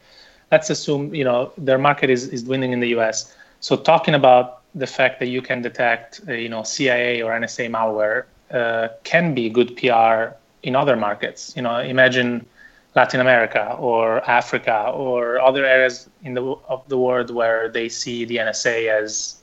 let's 0.53 0.71
assume 0.71 1.14
you 1.14 1.25
know 1.25 1.53
their 1.59 1.79
market 1.79 2.11
is 2.11 2.29
is 2.29 2.42
dwindling 2.45 2.73
in 2.73 2.81
the 2.81 2.88
U.S. 2.88 3.35
So 3.61 3.77
talking 3.77 4.14
about 4.14 4.62
the 4.75 4.87
fact 4.87 5.19
that 5.21 5.27
you 5.29 5.40
can 5.42 5.62
detect, 5.62 6.21
uh, 6.29 6.33
you 6.33 6.49
know, 6.49 6.62
CIA 6.62 7.23
or 7.23 7.33
NSA 7.33 7.71
malware 7.71 8.25
uh, 8.51 8.88
can 9.05 9.35
be 9.35 9.49
good 9.49 9.77
PR 9.77 10.37
in 10.62 10.77
other 10.77 10.97
markets. 10.97 11.55
You 11.57 11.62
know, 11.62 11.79
imagine 11.79 12.47
Latin 12.95 13.21
America 13.21 13.75
or 13.79 14.21
Africa 14.29 14.90
or 14.95 15.40
other 15.40 15.64
areas 15.64 16.09
in 16.23 16.35
the 16.35 16.42
of 16.69 16.87
the 16.88 16.99
world 16.99 17.31
where 17.31 17.69
they 17.69 17.88
see 17.88 18.25
the 18.25 18.37
NSA 18.37 18.88
as, 18.88 19.40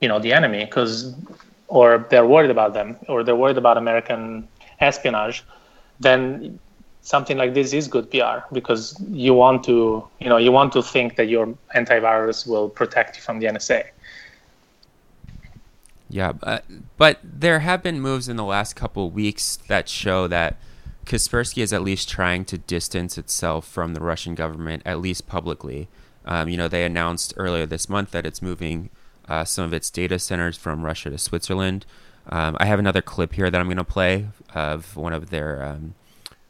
you 0.00 0.08
know, 0.08 0.18
the 0.18 0.32
enemy 0.32 0.64
because, 0.64 1.14
or 1.68 2.06
they're 2.10 2.26
worried 2.26 2.50
about 2.50 2.72
them 2.74 2.96
or 3.08 3.24
they're 3.24 3.36
worried 3.36 3.58
about 3.58 3.76
American 3.76 4.46
espionage. 4.80 5.44
Then 6.00 6.58
something 7.02 7.38
like 7.38 7.54
this 7.54 7.72
is 7.72 7.88
good 7.88 8.10
PR 8.10 8.40
because 8.52 9.00
you 9.08 9.34
want 9.34 9.64
to, 9.64 10.06
you 10.20 10.28
know, 10.28 10.36
you 10.36 10.52
want 10.52 10.72
to 10.74 10.82
think 10.82 11.16
that 11.16 11.28
your 11.28 11.46
antivirus 11.74 12.46
will 12.46 12.68
protect 12.68 13.16
you 13.16 13.22
from 13.22 13.38
the 13.38 13.46
NSA. 13.46 13.86
Yeah, 16.10 16.32
but, 16.32 16.64
but 16.96 17.18
there 17.22 17.60
have 17.60 17.82
been 17.82 18.00
moves 18.00 18.28
in 18.28 18.36
the 18.36 18.44
last 18.44 18.76
couple 18.76 19.10
weeks 19.10 19.56
that 19.68 19.88
show 19.88 20.26
that 20.28 20.56
Kaspersky 21.04 21.62
is 21.62 21.72
at 21.72 21.82
least 21.82 22.08
trying 22.08 22.44
to 22.46 22.58
distance 22.58 23.16
itself 23.16 23.66
from 23.66 23.94
the 23.94 24.00
Russian 24.00 24.34
government, 24.34 24.82
at 24.84 25.00
least 25.00 25.26
publicly. 25.26 25.88
Um, 26.24 26.48
you 26.50 26.58
know, 26.58 26.68
they 26.68 26.84
announced 26.84 27.32
earlier 27.36 27.64
this 27.64 27.88
month 27.88 28.10
that 28.10 28.26
it's 28.26 28.42
moving 28.42 28.90
uh, 29.26 29.44
some 29.44 29.64
of 29.64 29.72
its 29.72 29.90
data 29.90 30.18
centers 30.18 30.58
from 30.58 30.84
Russia 30.84 31.08
to 31.08 31.18
Switzerland. 31.18 31.86
Um, 32.30 32.56
I 32.60 32.66
have 32.66 32.78
another 32.78 33.00
clip 33.00 33.32
here 33.32 33.50
that 33.50 33.58
I'm 33.58 33.66
going 33.66 33.78
to 33.78 33.84
play 33.84 34.26
of 34.54 34.96
one 34.96 35.12
of 35.12 35.30
their 35.30 35.62
um, 35.62 35.94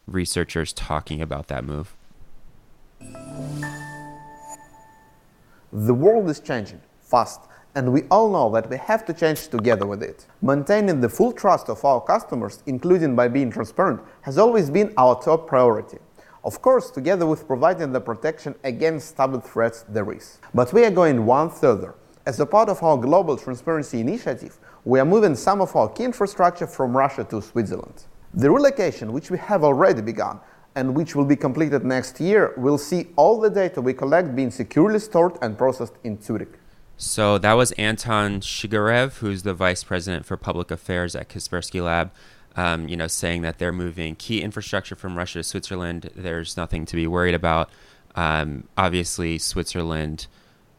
researchers 0.07 0.73
talking 0.73 1.23
about 1.23 1.47
that 1.49 1.65
move. 1.65 1.95
The 5.73 5.95
world 5.95 6.29
is 6.29 6.41
changing 6.41 6.81
fast 7.01 7.41
and 7.75 7.93
we 7.93 8.03
all 8.11 8.31
know 8.31 8.51
that 8.51 8.69
we 8.69 8.77
have 8.77 9.05
to 9.05 9.13
change 9.13 9.49
together 9.49 9.87
with 9.87 10.03
it. 10.03 10.27
Maintaining 10.43 11.01
the 11.01 11.09
full 11.09 11.33
trust 11.33 11.69
of 11.69 11.85
our 11.85 12.01
customers, 12.01 12.63
including 12.67 13.15
by 13.15 13.29
being 13.29 13.51
transparent, 13.51 14.01
has 14.23 14.37
always 14.37 14.69
been 14.69 14.93
our 14.97 15.21
top 15.23 15.47
priority. 15.47 15.99
Of 16.43 16.61
course, 16.61 16.91
together 16.91 17.27
with 17.27 17.47
providing 17.47 17.93
the 17.93 18.01
protection 18.01 18.55
against 18.65 19.09
stubborn 19.09 19.43
threats 19.43 19.85
there 19.89 20.11
is. 20.11 20.41
But 20.55 20.73
we 20.73 20.85
are 20.85 20.91
going 20.91 21.25
one 21.25 21.51
further. 21.51 21.95
As 22.27 22.41
a 22.41 22.47
part 22.47 22.69
of 22.69 22.83
our 22.83 22.97
global 22.97 23.37
transparency 23.37 24.01
initiative, 24.01 24.59
we 24.85 25.01
are 25.01 25.05
moving 25.05 25.35
some 25.35 25.61
of 25.61 25.75
our 25.77 25.89
key 25.89 26.05
infrastructure 26.05 26.67
from 26.67 26.97
Russia 26.97 27.25
to 27.25 27.43
Switzerland. 27.43 28.05
The 28.35 28.51
relocation, 28.51 29.13
which 29.13 29.31
we 29.31 29.39
have 29.39 29.65
already 29.65 30.03
begun, 30.03 30.41
and 30.75 30.95
which 30.95 31.17
will 31.17 31.25
be 31.25 31.37
completed 31.37 31.85
next 31.85 32.21
year, 32.21 32.55
will 32.57 32.79
see 32.79 33.09
all 33.17 33.41
the 33.41 33.51
data 33.51 33.81
we 33.81 33.93
collect 33.93 34.37
being 34.37 34.51
securely 34.51 34.99
stored 34.99 35.37
and 35.43 35.59
processed 35.59 35.95
in 36.05 36.21
Zurich. 36.21 36.59
So 36.97 37.39
that 37.39 37.53
was 37.55 37.73
Anton 37.73 38.41
Shingarev, 38.41 39.19
who's 39.19 39.45
the 39.45 39.55
vice 39.55 39.85
president 39.85 40.27
for 40.27 40.37
public 40.37 40.71
affairs 40.71 41.15
at 41.15 41.29
Kaspersky 41.29 41.83
Lab. 41.83 42.13
Um, 42.57 42.89
you 42.89 42.97
know, 42.97 43.07
saying 43.07 43.43
that 43.43 43.59
they're 43.59 43.73
moving 43.73 44.17
key 44.17 44.43
infrastructure 44.43 44.97
from 44.97 45.17
Russia 45.17 45.39
to 45.39 45.45
Switzerland. 45.45 46.11
There's 46.17 46.57
nothing 46.57 46.87
to 46.87 46.97
be 46.97 47.07
worried 47.07 47.35
about. 47.35 47.71
Um, 48.17 48.65
obviously, 48.77 49.39
Switzerland 49.39 50.27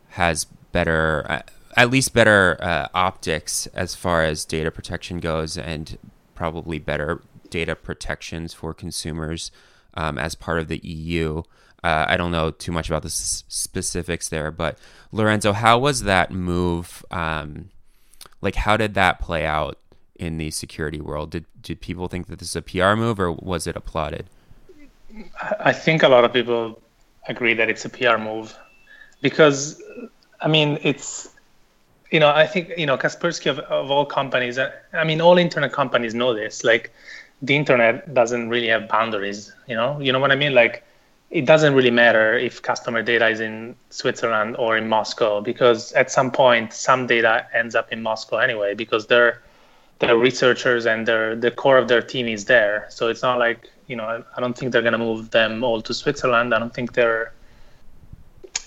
has 0.10 0.44
better, 0.74 1.26
uh, 1.30 1.42
at 1.76 1.90
least 1.90 2.14
better 2.14 2.58
uh, 2.62 2.88
optics 2.94 3.68
as 3.68 3.96
far 3.96 4.24
as 4.24 4.46
data 4.46 4.72
protection 4.72 5.20
goes, 5.20 5.58
and 5.58 5.98
probably 6.36 6.80
better 6.80 7.22
data 7.50 7.76
protections 7.76 8.54
for 8.54 8.74
consumers 8.74 9.52
um, 9.96 10.18
as 10.18 10.36
part 10.36 10.60
of 10.60 10.68
the 10.68 10.78
EU. 10.80 11.44
Uh, 11.84 12.06
I 12.08 12.18
don't 12.18 12.32
know 12.32 12.52
too 12.52 12.72
much 12.72 12.90
about 12.90 13.04
the 13.04 13.08
s- 13.08 13.44
specifics 13.48 14.30
there, 14.30 14.52
but 14.52 14.78
Lorenzo, 15.12 15.54
how 15.54 15.80
was 15.80 16.04
that 16.04 16.32
move? 16.32 17.06
Um, 17.10 17.70
like, 18.42 18.56
how 18.56 18.78
did 18.78 18.94
that 18.96 19.20
play 19.20 19.46
out 19.46 19.78
in 20.16 20.38
the 20.38 20.52
security 20.52 21.00
world? 21.00 21.32
Did 21.32 21.46
did 21.62 21.82
people 21.82 22.08
think 22.08 22.28
that 22.28 22.40
this 22.40 22.50
is 22.50 22.56
a 22.56 22.62
PR 22.62 22.96
move, 22.96 23.20
or 23.20 23.32
was 23.32 23.68
it 23.68 23.76
applauded? 23.76 24.30
I 25.60 25.74
think 25.74 26.04
a 26.04 26.08
lot 26.08 26.24
of 26.24 26.32
people 26.34 26.82
agree 27.28 27.54
that 27.54 27.70
it's 27.70 27.86
a 27.86 27.90
PR 27.90 28.18
move 28.18 28.58
because, 29.22 29.82
I 30.42 30.48
mean, 30.48 30.80
it's 30.84 31.30
you 32.12 32.20
know, 32.20 32.30
I 32.30 32.48
think 32.48 32.72
you 32.78 32.86
know 32.86 32.98
Kaspersky 32.98 33.50
of, 33.50 33.60
of 33.60 33.92
all 33.92 34.06
companies. 34.06 34.58
Uh, 34.58 34.72
I 34.94 35.04
mean, 35.04 35.22
all 35.22 35.38
internet 35.38 35.72
companies 35.72 36.14
know 36.14 36.34
this. 36.34 36.64
Like, 36.64 36.92
the 37.42 37.56
internet 37.56 38.14
doesn't 38.14 38.50
really 38.50 38.68
have 38.68 38.88
boundaries. 38.88 39.54
You 39.68 39.76
know, 39.76 40.00
you 40.00 40.12
know 40.12 40.20
what 40.20 40.32
I 40.32 40.36
mean? 40.36 40.54
Like, 40.54 40.84
it 41.30 41.46
doesn't 41.46 41.76
really 41.76 41.92
matter 41.92 42.36
if 42.38 42.62
customer 42.62 43.04
data 43.04 43.28
is 43.28 43.40
in 43.40 43.76
Switzerland 43.92 44.56
or 44.58 44.78
in 44.78 44.90
Moscow 44.90 45.42
because 45.42 45.92
at 45.94 46.10
some 46.12 46.32
point 46.32 46.74
some 46.74 47.06
data 47.06 47.46
ends 47.54 47.76
up 47.76 47.92
in 47.92 48.02
Moscow 48.02 48.38
anyway 48.38 48.74
because 48.74 49.06
they're 49.08 49.42
their 50.00 50.18
researchers 50.18 50.86
and 50.86 51.08
their 51.08 51.36
the 51.36 51.52
core 51.52 51.78
of 51.78 51.88
their 51.88 52.02
team 52.02 52.28
is 52.28 52.46
there. 52.46 52.88
So 52.90 53.10
it's 53.10 53.22
not 53.22 53.38
like 53.38 53.70
you 53.88 53.96
know 53.96 54.24
I 54.36 54.40
don't 54.40 54.58
think 54.58 54.72
they're 54.72 54.82
gonna 54.82 54.98
move 54.98 55.30
them 55.30 55.64
all 55.64 55.82
to 55.84 55.94
Switzerland. 55.94 56.54
I 56.54 56.60
don't 56.60 56.74
think 56.74 56.94
they're 56.94 57.34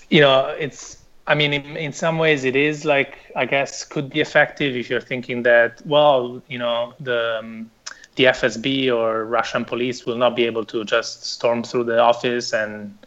you 0.09 0.21
know 0.21 0.47
it's 0.57 1.02
I 1.27 1.35
mean 1.35 1.53
in, 1.53 1.77
in 1.77 1.93
some 1.93 2.17
ways 2.17 2.43
it 2.43 2.55
is 2.55 2.85
like 2.85 3.17
I 3.35 3.45
guess 3.45 3.83
could 3.85 4.09
be 4.09 4.19
effective 4.19 4.75
if 4.75 4.89
you're 4.89 5.01
thinking 5.01 5.43
that 5.43 5.81
well 5.85 6.41
you 6.47 6.59
know 6.59 6.93
the 6.99 7.39
um, 7.39 7.71
the 8.15 8.25
FSB 8.25 8.93
or 8.95 9.25
Russian 9.25 9.65
police 9.65 10.05
will 10.05 10.17
not 10.17 10.35
be 10.35 10.45
able 10.45 10.65
to 10.65 10.85
just 10.85 11.25
storm 11.25 11.63
through 11.63 11.85
the 11.85 11.99
office 11.99 12.53
and 12.53 12.97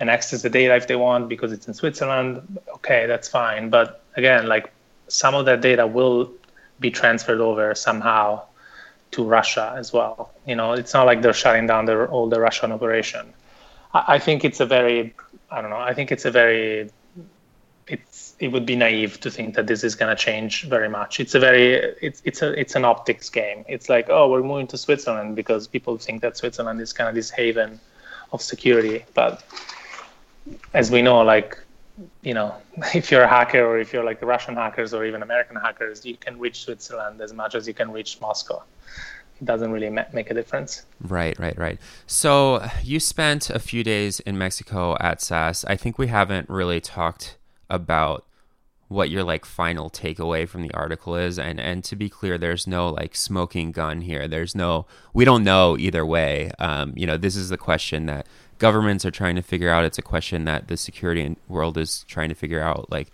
and 0.00 0.10
access 0.10 0.42
the 0.42 0.50
data 0.50 0.74
if 0.74 0.86
they 0.88 0.96
want 0.96 1.28
because 1.28 1.52
it's 1.52 1.68
in 1.68 1.74
Switzerland. 1.74 2.58
Okay, 2.74 3.06
that's 3.06 3.28
fine. 3.28 3.70
But 3.70 4.02
again, 4.16 4.46
like 4.46 4.72
some 5.08 5.34
of 5.34 5.44
that 5.46 5.60
data 5.60 5.86
will 5.86 6.32
be 6.80 6.90
transferred 6.90 7.40
over 7.40 7.74
somehow 7.74 8.42
to 9.12 9.24
Russia 9.24 9.74
as 9.76 9.92
well. 9.92 10.32
You 10.46 10.56
know, 10.56 10.72
it's 10.72 10.92
not 10.92 11.06
like 11.06 11.22
they're 11.22 11.32
shutting 11.32 11.66
down 11.66 11.84
their, 11.86 12.08
all 12.08 12.28
the 12.28 12.40
Russian 12.40 12.72
operation. 12.72 13.32
I, 13.92 14.04
I 14.14 14.18
think 14.18 14.44
it's 14.44 14.60
a 14.60 14.66
very, 14.66 15.14
I 15.50 15.60
don't 15.60 15.70
know, 15.70 15.78
I 15.78 15.94
think 15.94 16.10
it's 16.10 16.24
a 16.24 16.30
very, 16.30 16.90
it 18.38 18.48
would 18.48 18.66
be 18.66 18.76
naive 18.76 19.20
to 19.20 19.30
think 19.30 19.54
that 19.54 19.66
this 19.66 19.84
is 19.84 19.94
going 19.94 20.14
to 20.14 20.20
change 20.20 20.64
very 20.64 20.88
much. 20.88 21.20
It's 21.20 21.34
a 21.34 21.40
very, 21.40 21.74
it's 22.02 22.20
it's 22.24 22.42
a 22.42 22.58
it's 22.58 22.74
an 22.74 22.84
optics 22.84 23.28
game. 23.30 23.64
It's 23.68 23.88
like, 23.88 24.08
oh, 24.08 24.28
we're 24.30 24.42
moving 24.42 24.66
to 24.68 24.78
Switzerland 24.78 25.36
because 25.36 25.66
people 25.66 25.96
think 25.98 26.22
that 26.22 26.36
Switzerland 26.36 26.80
is 26.80 26.92
kind 26.92 27.08
of 27.08 27.14
this 27.14 27.30
haven 27.30 27.80
of 28.32 28.42
security, 28.42 29.04
but 29.14 29.44
as 30.72 30.90
we 30.90 31.02
know, 31.02 31.20
like 31.20 31.58
you 32.22 32.34
know, 32.34 32.54
if 32.94 33.10
you're 33.10 33.22
a 33.22 33.28
hacker 33.28 33.64
or 33.64 33.78
if 33.78 33.92
you're 33.92 34.04
like 34.04 34.20
Russian 34.22 34.56
hackers 34.56 34.92
or 34.94 35.04
even 35.04 35.22
American 35.22 35.56
hackers, 35.56 36.04
you 36.04 36.16
can 36.16 36.38
reach 36.38 36.64
Switzerland 36.64 37.20
as 37.20 37.32
much 37.32 37.54
as 37.54 37.66
you 37.68 37.74
can 37.74 37.90
reach 37.92 38.20
Moscow. 38.20 38.62
It 39.40 39.46
doesn't 39.46 39.72
really 39.72 39.90
ma- 39.90 40.04
make 40.12 40.30
a 40.30 40.34
difference. 40.34 40.84
Right, 41.00 41.38
right, 41.38 41.58
right. 41.58 41.80
So 42.06 42.66
you 42.82 43.00
spent 43.00 43.50
a 43.50 43.58
few 43.58 43.82
days 43.82 44.20
in 44.20 44.38
Mexico 44.38 44.96
at 45.00 45.20
SAS. 45.20 45.64
I 45.64 45.76
think 45.76 45.98
we 45.98 46.06
haven't 46.06 46.48
really 46.48 46.80
talked 46.80 47.36
about 47.68 48.24
what 48.88 49.10
your 49.10 49.24
like 49.24 49.44
final 49.44 49.90
takeaway 49.90 50.46
from 50.46 50.62
the 50.62 50.72
article 50.72 51.16
is 51.16 51.38
and 51.38 51.58
and 51.58 51.82
to 51.82 51.96
be 51.96 52.08
clear 52.08 52.36
there's 52.36 52.66
no 52.66 52.90
like 52.90 53.16
smoking 53.16 53.72
gun 53.72 54.02
here 54.02 54.28
there's 54.28 54.54
no 54.54 54.86
we 55.14 55.24
don't 55.24 55.42
know 55.42 55.76
either 55.78 56.04
way 56.04 56.50
um, 56.58 56.92
you 56.94 57.06
know 57.06 57.16
this 57.16 57.34
is 57.34 57.48
the 57.48 57.56
question 57.56 58.06
that 58.06 58.26
governments 58.58 59.04
are 59.04 59.10
trying 59.10 59.36
to 59.36 59.42
figure 59.42 59.70
out. 59.70 59.84
It's 59.84 59.98
a 59.98 60.02
question 60.02 60.44
that 60.44 60.68
the 60.68 60.76
security 60.76 61.36
world 61.48 61.78
is 61.78 62.04
trying 62.04 62.28
to 62.28 62.34
figure 62.34 62.60
out. 62.60 62.90
Like, 62.90 63.10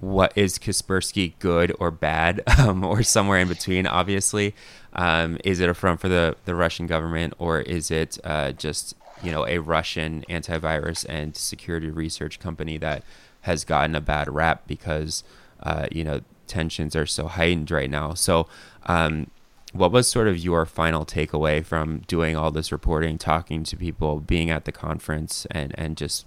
what 0.00 0.32
is 0.36 0.58
Kaspersky 0.58 1.34
good 1.38 1.74
or 1.80 1.90
bad, 1.90 2.42
um, 2.58 2.84
or 2.84 3.02
somewhere 3.02 3.38
in 3.38 3.48
between? 3.48 3.86
Obviously, 3.86 4.54
um, 4.92 5.38
is 5.44 5.60
it 5.60 5.68
a 5.68 5.74
front 5.74 6.00
for 6.00 6.08
the 6.08 6.36
the 6.44 6.54
Russian 6.54 6.86
government, 6.86 7.34
or 7.38 7.60
is 7.60 7.90
it 7.90 8.18
uh, 8.24 8.52
just 8.52 8.94
you 9.22 9.30
know 9.30 9.46
a 9.46 9.58
Russian 9.58 10.24
antivirus 10.28 11.04
and 11.08 11.36
security 11.36 11.90
research 11.90 12.38
company 12.38 12.78
that 12.78 13.02
has 13.48 13.64
gotten 13.64 13.96
a 13.96 14.00
bad 14.00 14.32
rap 14.32 14.62
because 14.66 15.24
uh, 15.62 15.86
you 15.90 16.04
know 16.04 16.20
tensions 16.46 16.94
are 16.94 17.06
so 17.06 17.26
heightened 17.26 17.70
right 17.70 17.90
now? 17.90 18.14
So. 18.14 18.46
Um, 18.86 19.30
what 19.74 19.92
was 19.92 20.08
sort 20.08 20.28
of 20.28 20.38
your 20.38 20.64
final 20.64 21.04
takeaway 21.04 21.62
from 21.62 21.98
doing 22.06 22.34
all 22.34 22.50
this 22.50 22.72
reporting, 22.72 23.18
talking 23.18 23.64
to 23.64 23.76
people, 23.76 24.18
being 24.18 24.48
at 24.50 24.64
the 24.64 24.72
conference, 24.72 25.46
and 25.50 25.74
and 25.76 25.94
just 25.94 26.24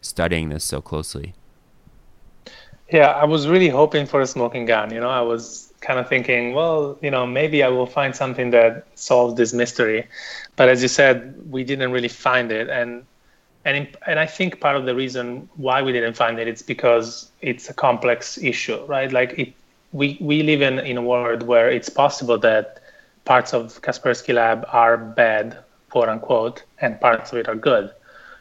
studying 0.00 0.48
this 0.48 0.64
so 0.64 0.80
closely? 0.80 1.34
Yeah, 2.90 3.10
I 3.10 3.24
was 3.24 3.46
really 3.46 3.68
hoping 3.68 4.06
for 4.06 4.20
a 4.20 4.26
smoking 4.26 4.66
gun. 4.66 4.92
You 4.92 5.00
know, 5.00 5.08
I 5.08 5.20
was 5.20 5.72
kind 5.80 6.00
of 6.00 6.08
thinking, 6.08 6.54
well, 6.54 6.98
you 7.00 7.10
know, 7.10 7.26
maybe 7.26 7.62
I 7.62 7.68
will 7.68 7.86
find 7.86 8.14
something 8.14 8.50
that 8.50 8.86
solves 8.96 9.34
this 9.36 9.52
mystery. 9.52 10.08
But 10.56 10.68
as 10.68 10.82
you 10.82 10.88
said, 10.88 11.34
we 11.48 11.62
didn't 11.64 11.92
really 11.92 12.08
find 12.08 12.50
it, 12.50 12.68
and 12.68 13.04
and 13.64 13.88
and 14.06 14.18
I 14.18 14.26
think 14.26 14.60
part 14.60 14.76
of 14.76 14.86
the 14.86 14.94
reason 14.94 15.48
why 15.56 15.82
we 15.82 15.92
didn't 15.92 16.14
find 16.14 16.38
it 16.38 16.48
is 16.48 16.62
because 16.62 17.30
it's 17.42 17.68
a 17.68 17.74
complex 17.74 18.38
issue, 18.38 18.82
right? 18.86 19.12
Like 19.12 19.38
it, 19.38 19.52
we 19.92 20.16
we 20.20 20.42
live 20.42 20.62
in 20.62 20.78
in 20.78 20.96
a 20.96 21.02
world 21.02 21.42
where 21.42 21.70
it's 21.70 21.88
possible 21.88 22.38
that 22.38 22.80
parts 23.24 23.52
of 23.52 23.80
Kaspersky 23.82 24.34
Lab 24.34 24.64
are 24.72 24.96
bad, 24.96 25.58
quote 25.90 26.08
unquote, 26.08 26.62
and 26.80 27.00
parts 27.00 27.32
of 27.32 27.38
it 27.38 27.48
are 27.48 27.54
good. 27.54 27.90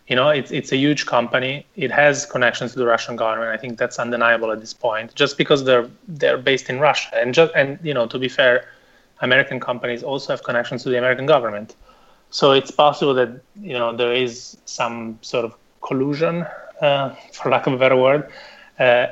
You 0.08 0.16
know, 0.16 0.30
it's 0.30 0.52
it's 0.52 0.72
a 0.72 0.78
huge 0.78 1.06
company. 1.06 1.66
It 1.76 1.92
has 1.92 2.26
connections 2.26 2.72
to 2.74 2.80
the 2.80 2.86
Russian 2.86 3.16
government. 3.16 3.52
I 3.52 3.58
think 3.58 3.78
that's 3.78 4.00
undeniable 4.00 4.52
at 4.52 4.60
this 4.60 4.74
point. 4.74 5.14
Just 5.16 5.38
because 5.38 5.66
they're 5.66 5.90
they're 6.08 6.38
based 6.38 6.70
in 6.70 6.80
Russia, 6.80 7.10
and 7.14 7.34
just 7.34 7.54
and 7.56 7.78
you 7.84 7.94
know, 7.94 8.08
to 8.08 8.18
be 8.18 8.30
fair, 8.30 8.66
American 9.22 9.60
companies 9.60 10.02
also 10.02 10.34
have 10.34 10.44
connections 10.44 10.84
to 10.84 10.90
the 10.90 10.98
American 10.98 11.26
government. 11.26 11.76
So 12.32 12.52
it's 12.52 12.72
possible 12.72 13.14
that 13.16 13.42
you 13.60 13.74
know 13.74 13.96
there 13.96 14.14
is 14.14 14.58
some 14.66 15.18
sort 15.22 15.46
of 15.46 15.56
collusion, 15.82 16.46
uh, 16.82 17.16
for 17.34 17.50
lack 17.50 17.68
of 17.68 17.74
a 17.74 17.78
better 17.78 17.98
word, 17.98 18.30
uh, 18.80 19.08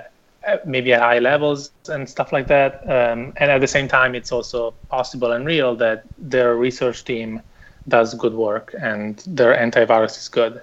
maybe 0.65 0.93
at 0.93 1.01
high 1.01 1.19
levels 1.19 1.71
and 1.89 2.07
stuff 2.07 2.31
like 2.31 2.47
that. 2.47 2.83
Um, 2.83 3.33
and 3.37 3.51
at 3.51 3.59
the 3.61 3.67
same 3.67 3.87
time, 3.87 4.15
it's 4.15 4.31
also 4.31 4.73
possible 4.89 5.31
and 5.31 5.45
real 5.45 5.75
that 5.75 6.03
their 6.17 6.55
research 6.55 7.03
team 7.03 7.41
does 7.87 8.13
good 8.13 8.33
work 8.33 8.75
and 8.79 9.17
their 9.25 9.55
antivirus 9.55 10.17
is 10.17 10.29
good. 10.29 10.61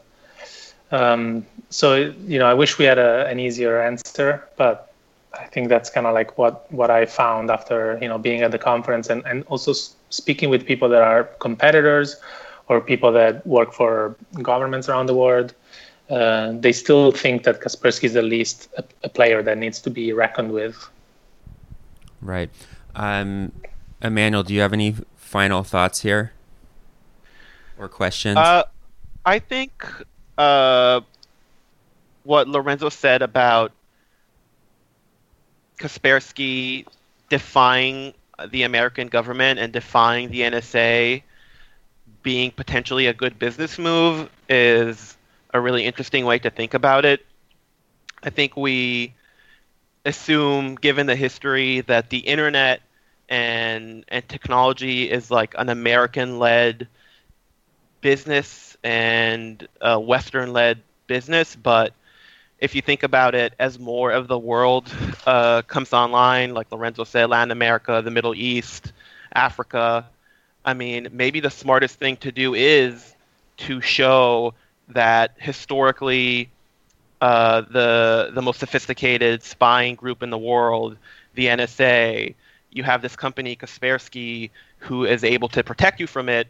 Um, 0.92 1.44
so 1.70 1.96
you 2.26 2.38
know, 2.38 2.46
I 2.46 2.54
wish 2.54 2.78
we 2.78 2.84
had 2.84 2.98
a, 2.98 3.26
an 3.26 3.40
easier 3.40 3.82
answer, 3.82 4.44
but 4.56 4.92
I 5.32 5.46
think 5.46 5.68
that's 5.68 5.90
kind 5.90 6.06
of 6.06 6.14
like 6.14 6.38
what 6.38 6.70
what 6.72 6.90
I 6.90 7.06
found 7.06 7.50
after 7.50 7.98
you 8.00 8.08
know 8.08 8.18
being 8.18 8.42
at 8.42 8.52
the 8.52 8.58
conference 8.58 9.10
and 9.10 9.24
and 9.26 9.44
also 9.46 9.72
speaking 10.10 10.50
with 10.50 10.64
people 10.64 10.88
that 10.90 11.02
are 11.02 11.24
competitors 11.40 12.16
or 12.68 12.80
people 12.80 13.12
that 13.12 13.46
work 13.46 13.72
for 13.72 14.16
governments 14.42 14.88
around 14.88 15.06
the 15.06 15.14
world 15.14 15.54
uh, 16.10 16.52
they 16.52 16.72
still 16.72 17.12
think 17.12 17.44
that 17.44 17.60
Kaspersky 17.60 18.04
is 18.04 18.16
at 18.16 18.24
least 18.24 18.68
a, 18.76 18.84
a, 19.04 19.08
player 19.08 19.42
that 19.42 19.56
needs 19.56 19.80
to 19.80 19.90
be 19.90 20.12
reckoned 20.12 20.52
with. 20.52 20.76
Right. 22.20 22.50
Um, 22.94 23.52
Emanuel, 24.02 24.42
do 24.42 24.52
you 24.52 24.60
have 24.60 24.74
any 24.74 24.96
final 25.16 25.62
thoughts 25.62 26.02
here 26.02 26.32
or 27.78 27.88
questions? 27.88 28.36
Uh, 28.36 28.64
I 29.24 29.38
think 29.38 29.86
uh, 30.36 31.00
what 32.24 32.48
Lorenzo 32.48 32.90
said 32.90 33.22
about 33.22 33.72
Kaspersky 35.78 36.86
defying 37.30 38.12
the 38.50 38.64
American 38.64 39.08
government 39.08 39.58
and 39.58 39.72
defying 39.72 40.30
the 40.30 40.40
NSA 40.40 41.22
being 42.24 42.50
potentially 42.50 43.06
a 43.06 43.14
good 43.14 43.38
business 43.38 43.78
move 43.78 44.28
is 44.48 45.16
a 45.52 45.60
really 45.60 45.84
interesting 45.84 46.24
way 46.24 46.40
to 46.40 46.50
think 46.50 46.74
about 46.74 47.04
it. 47.04 47.24
I 48.24 48.30
think 48.30 48.56
we 48.56 49.14
assume, 50.04 50.74
given 50.74 51.06
the 51.06 51.14
history, 51.14 51.82
that 51.82 52.10
the 52.10 52.18
internet 52.18 52.82
and 53.28 54.04
and 54.08 54.28
technology 54.28 55.10
is 55.10 55.30
like 55.30 55.54
an 55.56 55.68
American-led 55.68 56.88
business 58.00 58.76
and 58.82 59.66
a 59.80 60.00
Western-led 60.00 60.82
business, 61.06 61.54
but 61.56 61.92
if 62.58 62.74
you 62.74 62.82
think 62.82 63.02
about 63.02 63.34
it, 63.34 63.54
as 63.58 63.78
more 63.78 64.10
of 64.10 64.28
the 64.28 64.38
world 64.38 64.92
uh, 65.26 65.62
comes 65.62 65.92
online, 65.92 66.54
like 66.54 66.70
Lorenzo 66.72 67.04
said, 67.04 67.28
Latin 67.28 67.50
America, 67.50 68.00
the 68.02 68.10
Middle 68.10 68.34
East, 68.34 68.92
Africa, 69.34 70.06
I 70.64 70.74
mean, 70.74 71.08
maybe 71.12 71.40
the 71.40 71.50
smartest 71.50 71.98
thing 71.98 72.16
to 72.18 72.32
do 72.32 72.54
is 72.54 73.14
to 73.58 73.80
show 73.80 74.54
that 74.88 75.32
historically 75.38 76.50
uh, 77.20 77.62
the 77.62 78.30
the 78.34 78.42
most 78.42 78.60
sophisticated 78.60 79.42
spying 79.42 79.94
group 79.94 80.22
in 80.22 80.30
the 80.30 80.38
world, 80.38 80.96
the 81.34 81.48
NSA. 81.48 82.34
You 82.70 82.82
have 82.84 83.02
this 83.02 83.16
company 83.16 83.56
Kaspersky 83.56 84.50
who 84.78 85.04
is 85.04 85.24
able 85.24 85.48
to 85.50 85.62
protect 85.62 86.00
you 86.00 86.06
from 86.06 86.28
it, 86.28 86.48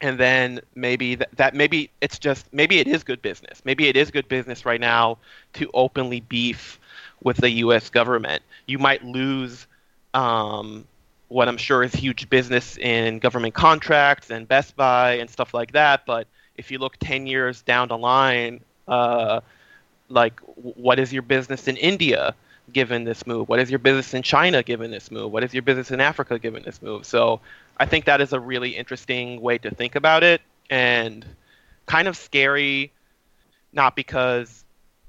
and 0.00 0.18
then 0.18 0.60
maybe 0.74 1.16
that, 1.16 1.28
that 1.36 1.54
maybe 1.54 1.90
it's 2.00 2.18
just 2.18 2.52
maybe 2.52 2.78
it 2.78 2.86
is 2.88 3.02
good 3.02 3.22
business. 3.22 3.62
Maybe 3.64 3.88
it 3.88 3.96
is 3.96 4.10
good 4.10 4.28
business 4.28 4.64
right 4.64 4.80
now 4.80 5.18
to 5.54 5.70
openly 5.74 6.20
beef 6.20 6.78
with 7.22 7.36
the 7.38 7.50
U.S. 7.64 7.90
government. 7.90 8.42
You 8.66 8.78
might 8.78 9.04
lose 9.04 9.66
um, 10.14 10.86
what 11.32 11.48
I'm 11.48 11.56
sure 11.56 11.82
is 11.82 11.94
huge 11.94 12.28
business 12.28 12.76
in 12.76 13.18
government 13.18 13.54
contracts 13.54 14.30
and 14.30 14.46
Best 14.46 14.76
Buy 14.76 15.14
and 15.14 15.30
stuff 15.30 15.54
like 15.54 15.72
that. 15.72 16.04
But 16.04 16.26
if 16.56 16.70
you 16.70 16.78
look 16.78 16.96
10 16.98 17.26
years 17.26 17.62
down 17.62 17.88
the 17.88 17.96
line, 17.96 18.60
uh, 18.86 19.40
like 20.08 20.38
what 20.40 20.98
is 20.98 21.12
your 21.12 21.22
business 21.22 21.68
in 21.68 21.76
India 21.78 22.34
given 22.70 23.04
this 23.04 23.26
move? 23.26 23.48
What 23.48 23.60
is 23.60 23.70
your 23.70 23.78
business 23.78 24.12
in 24.12 24.22
China 24.22 24.62
given 24.62 24.90
this 24.90 25.10
move? 25.10 25.32
What 25.32 25.42
is 25.42 25.54
your 25.54 25.62
business 25.62 25.90
in 25.90 26.00
Africa 26.00 26.38
given 26.38 26.62
this 26.64 26.82
move? 26.82 27.06
So 27.06 27.40
I 27.78 27.86
think 27.86 28.04
that 28.04 28.20
is 28.20 28.34
a 28.34 28.40
really 28.40 28.76
interesting 28.76 29.40
way 29.40 29.56
to 29.58 29.70
think 29.70 29.94
about 29.96 30.22
it 30.22 30.42
and 30.68 31.24
kind 31.86 32.08
of 32.08 32.16
scary, 32.16 32.92
not 33.72 33.96
because 33.96 34.64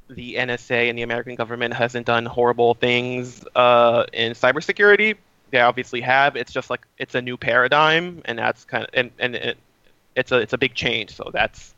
the 0.09 0.35
NSA 0.35 0.89
and 0.89 0.97
the 0.97 1.01
American 1.03 1.35
government 1.35 1.73
hasn't 1.73 2.05
done 2.05 2.25
horrible 2.25 2.75
things 2.75 3.43
uh, 3.55 4.05
in 4.13 4.31
cybersecurity. 4.33 5.17
They 5.53 5.61
obviously 5.61 6.01
have. 6.01 6.35
It's 6.35 6.51
just 6.51 6.71
like 6.71 6.87
it's 6.97 7.13
a 7.13 7.21
new 7.21 7.37
paradigm, 7.37 8.23
and 8.25 8.39
that's 8.39 8.65
kind 8.65 8.85
of 8.85 8.89
and 8.95 9.11
and 9.19 9.35
it, 9.35 9.57
it's 10.15 10.31
a 10.31 10.37
it's 10.37 10.53
a 10.53 10.57
big 10.57 10.73
change. 10.73 11.15
So 11.15 11.29
that's 11.31 11.75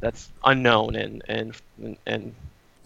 that's 0.00 0.30
unknown 0.42 0.96
and 0.96 1.22
and 1.28 1.54
and 2.06 2.34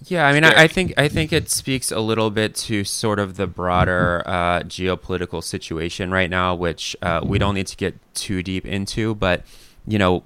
yeah, 0.06 0.26
I 0.26 0.32
mean, 0.32 0.42
I, 0.42 0.64
I, 0.64 0.66
think 0.66 0.94
I 0.96 1.06
think 1.06 1.32
it 1.32 1.48
speaks 1.50 1.92
a 1.92 2.00
little 2.00 2.30
bit 2.30 2.56
to 2.56 2.82
sort 2.82 3.20
of 3.20 3.36
the 3.36 3.46
broader 3.46 4.24
uh, 4.26 4.60
geopolitical 4.62 5.42
situation 5.42 6.10
right 6.10 6.28
now, 6.30 6.52
which 6.52 6.96
uh, 7.00 7.20
we 7.22 7.38
don't 7.38 7.54
need 7.54 7.68
to 7.68 7.76
get 7.76 7.94
too 8.14 8.42
deep 8.42 8.66
into. 8.66 9.14
But 9.14 9.44
you 9.86 10.00
know, 10.00 10.24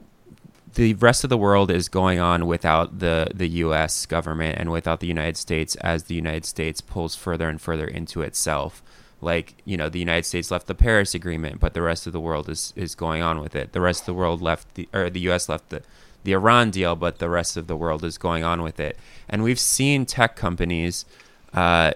the 0.72 0.94
rest 0.94 1.22
of 1.22 1.28
the 1.28 1.36
world 1.36 1.70
is 1.70 1.90
going 1.90 2.18
on 2.18 2.46
without 2.46 3.00
the 3.00 3.28
the 3.34 3.48
U.S. 3.48 4.06
government 4.06 4.56
and 4.58 4.72
without 4.72 5.00
the 5.00 5.06
United 5.06 5.36
States, 5.36 5.74
as 5.76 6.04
the 6.04 6.14
United 6.14 6.46
States 6.46 6.80
pulls 6.80 7.14
further 7.14 7.50
and 7.50 7.60
further 7.60 7.86
into 7.86 8.22
itself. 8.22 8.82
Like 9.22 9.54
you 9.64 9.76
know, 9.76 9.88
the 9.88 10.00
United 10.00 10.26
States 10.26 10.50
left 10.50 10.66
the 10.66 10.74
Paris 10.74 11.14
Agreement, 11.14 11.60
but 11.60 11.74
the 11.74 11.82
rest 11.82 12.06
of 12.06 12.12
the 12.12 12.20
world 12.20 12.48
is 12.48 12.72
is 12.76 12.94
going 12.94 13.22
on 13.22 13.40
with 13.40 13.54
it. 13.54 13.72
The 13.72 13.80
rest 13.80 14.02
of 14.02 14.06
the 14.06 14.14
world 14.14 14.42
left 14.42 14.74
the 14.74 14.88
or 14.92 15.08
the 15.08 15.20
U.S. 15.20 15.48
left 15.48 15.70
the 15.70 15.82
the 16.24 16.32
Iran 16.32 16.70
deal, 16.70 16.94
but 16.96 17.18
the 17.18 17.28
rest 17.28 17.56
of 17.56 17.66
the 17.66 17.76
world 17.76 18.04
is 18.04 18.18
going 18.18 18.44
on 18.44 18.62
with 18.62 18.78
it. 18.78 18.98
And 19.28 19.42
we've 19.42 19.58
seen 19.58 20.06
tech 20.06 20.36
companies 20.36 21.04
uh, 21.52 21.92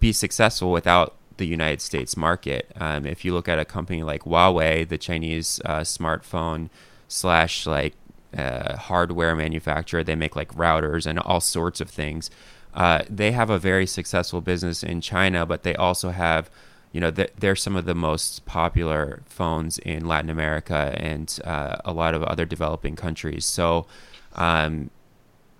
be 0.00 0.12
successful 0.12 0.72
without 0.72 1.14
the 1.36 1.46
United 1.46 1.80
States 1.80 2.16
market. 2.16 2.72
Um, 2.80 3.06
if 3.06 3.24
you 3.24 3.32
look 3.32 3.48
at 3.48 3.58
a 3.58 3.64
company 3.64 4.02
like 4.02 4.22
Huawei, 4.22 4.88
the 4.88 4.98
Chinese 4.98 5.60
uh, 5.64 5.80
smartphone 5.80 6.70
slash 7.08 7.66
like 7.66 7.94
uh, 8.36 8.76
hardware 8.76 9.36
manufacturer, 9.36 10.02
they 10.02 10.14
make 10.14 10.36
like 10.36 10.54
routers 10.54 11.06
and 11.06 11.18
all 11.18 11.40
sorts 11.40 11.80
of 11.80 11.90
things. 11.90 12.30
Uh, 12.74 13.02
they 13.08 13.32
have 13.32 13.48
a 13.48 13.58
very 13.58 13.86
successful 13.86 14.40
business 14.40 14.82
in 14.82 15.00
China, 15.00 15.46
but 15.46 15.62
they 15.62 15.74
also 15.74 16.10
have 16.10 16.50
you 16.96 17.00
know, 17.00 17.10
they're 17.10 17.54
some 17.54 17.76
of 17.76 17.84
the 17.84 17.94
most 17.94 18.46
popular 18.46 19.22
phones 19.26 19.76
in 19.80 20.06
Latin 20.06 20.30
America 20.30 20.96
and 20.96 21.38
uh, 21.44 21.76
a 21.84 21.92
lot 21.92 22.14
of 22.14 22.22
other 22.22 22.46
developing 22.46 22.96
countries. 22.96 23.44
So 23.44 23.86
um, 24.34 24.88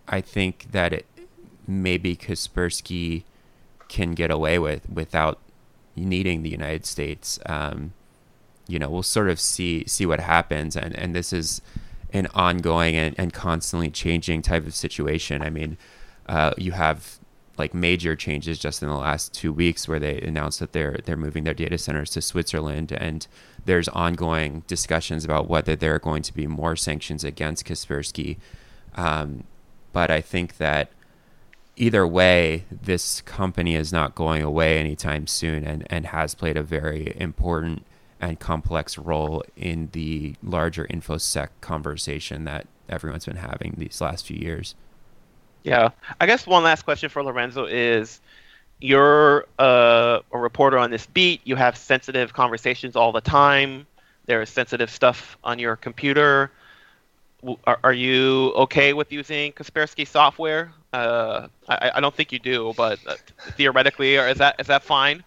I 0.08 0.22
think 0.22 0.68
that 0.72 0.94
it, 0.94 1.04
maybe 1.68 2.16
Kaspersky 2.16 3.24
can 3.88 4.14
get 4.14 4.30
away 4.30 4.58
with 4.58 4.88
without 4.88 5.38
needing 5.94 6.42
the 6.42 6.48
United 6.48 6.86
States. 6.86 7.38
Um, 7.44 7.92
you 8.66 8.78
know, 8.78 8.88
we'll 8.88 9.02
sort 9.02 9.28
of 9.28 9.38
see 9.38 9.84
see 9.86 10.06
what 10.06 10.20
happens, 10.20 10.74
and 10.74 10.96
and 10.96 11.14
this 11.14 11.34
is 11.34 11.60
an 12.14 12.28
ongoing 12.34 12.96
and, 12.96 13.14
and 13.18 13.34
constantly 13.34 13.90
changing 13.90 14.40
type 14.40 14.66
of 14.66 14.74
situation. 14.74 15.42
I 15.42 15.50
mean, 15.50 15.76
uh, 16.30 16.52
you 16.56 16.72
have 16.72 17.18
like 17.58 17.74
major 17.74 18.14
changes 18.14 18.58
just 18.58 18.82
in 18.82 18.88
the 18.88 18.96
last 18.96 19.32
two 19.32 19.52
weeks 19.52 19.88
where 19.88 19.98
they 19.98 20.20
announced 20.20 20.60
that 20.60 20.72
they're 20.72 20.98
they're 21.04 21.16
moving 21.16 21.44
their 21.44 21.54
data 21.54 21.78
centers 21.78 22.10
to 22.10 22.20
Switzerland 22.20 22.92
and 22.92 23.26
there's 23.64 23.88
ongoing 23.88 24.62
discussions 24.66 25.24
about 25.24 25.48
whether 25.48 25.74
there 25.74 25.94
are 25.94 25.98
going 25.98 26.22
to 26.22 26.34
be 26.34 26.46
more 26.46 26.76
sanctions 26.76 27.24
against 27.24 27.64
Kaspersky. 27.66 28.36
Um, 28.94 29.44
but 29.92 30.10
I 30.10 30.20
think 30.20 30.58
that 30.58 30.90
either 31.76 32.06
way, 32.06 32.64
this 32.70 33.20
company 33.22 33.74
is 33.74 33.92
not 33.92 34.14
going 34.14 34.42
away 34.42 34.78
anytime 34.78 35.26
soon 35.26 35.64
and, 35.64 35.86
and 35.90 36.06
has 36.06 36.34
played 36.34 36.56
a 36.56 36.62
very 36.62 37.14
important 37.16 37.84
and 38.20 38.40
complex 38.40 38.96
role 38.96 39.44
in 39.56 39.90
the 39.92 40.34
larger 40.42 40.86
InfoSec 40.86 41.48
conversation 41.60 42.44
that 42.44 42.66
everyone's 42.88 43.26
been 43.26 43.36
having 43.36 43.74
these 43.76 44.00
last 44.00 44.26
few 44.26 44.38
years. 44.38 44.74
Yeah, 45.66 45.88
I 46.20 46.26
guess 46.26 46.46
one 46.46 46.62
last 46.62 46.82
question 46.82 47.08
for 47.08 47.24
Lorenzo 47.24 47.64
is: 47.66 48.20
You're 48.78 49.46
uh, 49.58 50.20
a 50.30 50.38
reporter 50.38 50.78
on 50.78 50.92
this 50.92 51.06
beat. 51.06 51.40
You 51.42 51.56
have 51.56 51.76
sensitive 51.76 52.32
conversations 52.32 52.94
all 52.94 53.10
the 53.10 53.20
time. 53.20 53.84
There 54.26 54.40
is 54.40 54.48
sensitive 54.48 54.90
stuff 54.90 55.36
on 55.42 55.58
your 55.58 55.74
computer. 55.74 56.52
Are, 57.66 57.80
are 57.82 57.92
you 57.92 58.52
okay 58.54 58.92
with 58.92 59.10
using 59.10 59.52
Kaspersky 59.54 60.06
software? 60.06 60.70
Uh, 60.92 61.48
I, 61.68 61.90
I, 61.96 62.00
don't 62.00 62.14
think 62.14 62.30
you 62.30 62.38
do, 62.38 62.72
but 62.76 63.00
uh, 63.04 63.14
theoretically, 63.56 64.16
or 64.18 64.28
is 64.28 64.38
that 64.38 64.60
is 64.60 64.68
that 64.68 64.84
fine? 64.84 65.24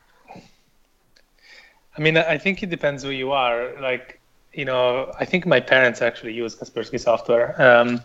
I 1.97 2.01
mean, 2.01 2.15
I 2.15 2.37
think 2.37 2.63
it 2.63 2.69
depends 2.69 3.03
who 3.03 3.09
you 3.09 3.33
are. 3.33 3.73
Like, 3.81 4.21
you 4.53 4.63
know, 4.63 5.13
I 5.19 5.25
think 5.25 5.45
my 5.45 5.59
parents 5.59 6.01
actually 6.01 6.31
use 6.31 6.55
Kaspersky 6.55 6.97
software. 6.97 7.61
Um, 7.61 8.01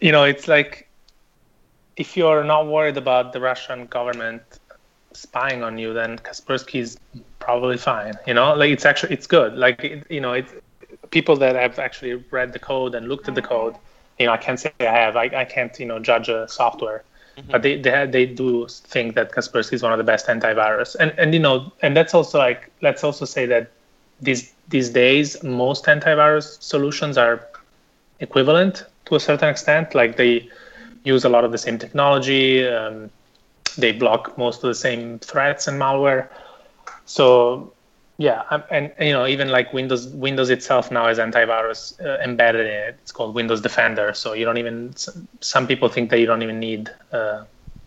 you 0.00 0.12
know, 0.12 0.24
it's 0.24 0.48
like 0.48 0.87
if 1.98 2.16
you're 2.16 2.44
not 2.44 2.66
worried 2.68 2.96
about 2.96 3.32
the 3.32 3.40
Russian 3.40 3.86
government 3.86 4.42
spying 5.12 5.62
on 5.64 5.76
you, 5.78 5.92
then 5.92 6.16
Kaspersky 6.18 6.80
is 6.80 6.96
probably 7.40 7.76
fine. 7.76 8.14
You 8.26 8.34
know, 8.34 8.54
like 8.54 8.70
it's 8.70 8.86
actually 8.86 9.12
it's 9.12 9.26
good. 9.26 9.56
Like 9.56 9.82
it, 9.84 10.06
you 10.08 10.20
know, 10.20 10.32
it's 10.32 10.52
people 11.10 11.36
that 11.36 11.56
have 11.56 11.78
actually 11.78 12.14
read 12.30 12.52
the 12.52 12.58
code 12.58 12.94
and 12.94 13.08
looked 13.08 13.28
at 13.28 13.34
the 13.34 13.42
code. 13.42 13.74
You 14.18 14.26
know, 14.26 14.32
I 14.32 14.36
can't 14.36 14.60
say 14.60 14.72
I 14.80 14.84
have. 14.84 15.16
I, 15.16 15.24
I 15.24 15.44
can't 15.44 15.78
you 15.78 15.86
know 15.86 15.98
judge 15.98 16.28
a 16.28 16.46
software, 16.48 17.02
mm-hmm. 17.36 17.50
but 17.50 17.62
they 17.62 17.80
they 17.80 18.06
they 18.06 18.26
do 18.26 18.68
think 18.68 19.16
that 19.16 19.32
Kaspersky 19.32 19.72
is 19.72 19.82
one 19.82 19.92
of 19.92 19.98
the 19.98 20.04
best 20.04 20.26
antivirus. 20.28 20.94
And 21.00 21.12
and 21.18 21.34
you 21.34 21.40
know, 21.40 21.72
and 21.82 21.96
that's 21.96 22.14
also 22.14 22.38
like 22.38 22.70
let's 22.80 23.02
also 23.02 23.24
say 23.24 23.44
that 23.46 23.72
these 24.20 24.52
these 24.68 24.90
days 24.90 25.42
most 25.42 25.86
antivirus 25.86 26.62
solutions 26.62 27.18
are 27.18 27.44
equivalent 28.20 28.84
to 29.06 29.16
a 29.16 29.20
certain 29.20 29.48
extent. 29.48 29.96
Like 29.96 30.16
they 30.16 30.48
use 31.04 31.24
a 31.24 31.28
lot 31.28 31.44
of 31.44 31.52
the 31.52 31.58
same 31.58 31.78
technology. 31.78 32.66
Um, 32.66 33.10
they 33.76 33.92
block 33.92 34.36
most 34.36 34.62
of 34.64 34.68
the 34.68 34.74
same 34.74 35.18
threats 35.20 35.68
and 35.68 35.80
malware. 35.80 36.28
So 37.06 37.72
yeah, 38.18 38.42
and, 38.50 38.64
and, 38.70 39.06
you 39.06 39.12
know 39.12 39.26
even 39.26 39.48
like 39.48 39.72
Windows 39.72 40.08
Windows 40.08 40.50
itself 40.50 40.90
now 40.90 41.06
has 41.06 41.18
antivirus 41.18 41.80
uh, 42.04 42.20
embedded 42.22 42.66
in 42.66 42.72
it. 42.72 42.98
It's 43.02 43.12
called 43.12 43.34
Windows 43.34 43.60
Defender. 43.60 44.12
So 44.12 44.32
you 44.32 44.44
don't 44.44 44.58
even 44.58 44.94
some 45.40 45.66
people 45.66 45.88
think 45.88 46.10
that 46.10 46.18
you 46.18 46.26
don't 46.26 46.42
even 46.42 46.58
need 46.58 46.90
uh, 47.12 47.44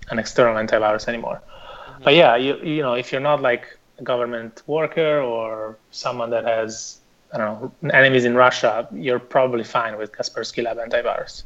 an 0.09 0.19
external 0.19 0.55
antivirus 0.55 1.07
anymore. 1.07 1.41
Mm-hmm. 1.41 2.03
But 2.03 2.15
yeah, 2.15 2.35
you 2.37 2.55
you 2.57 2.81
know 2.81 2.93
if 2.93 3.11
you're 3.11 3.21
not 3.21 3.41
like 3.41 3.77
a 3.99 4.03
government 4.03 4.63
worker 4.67 5.19
or 5.19 5.77
someone 5.91 6.29
that 6.29 6.45
has 6.45 6.99
I 7.33 7.37
don't 7.37 7.61
know 7.83 7.89
enemies 7.89 8.23
in 8.23 8.35
Russia, 8.35 8.87
you're 8.93 9.19
probably 9.19 9.65
fine 9.65 9.97
with 9.97 10.13
Kaspersky 10.13 10.63
Lab 10.63 10.77
antivirus. 10.77 11.43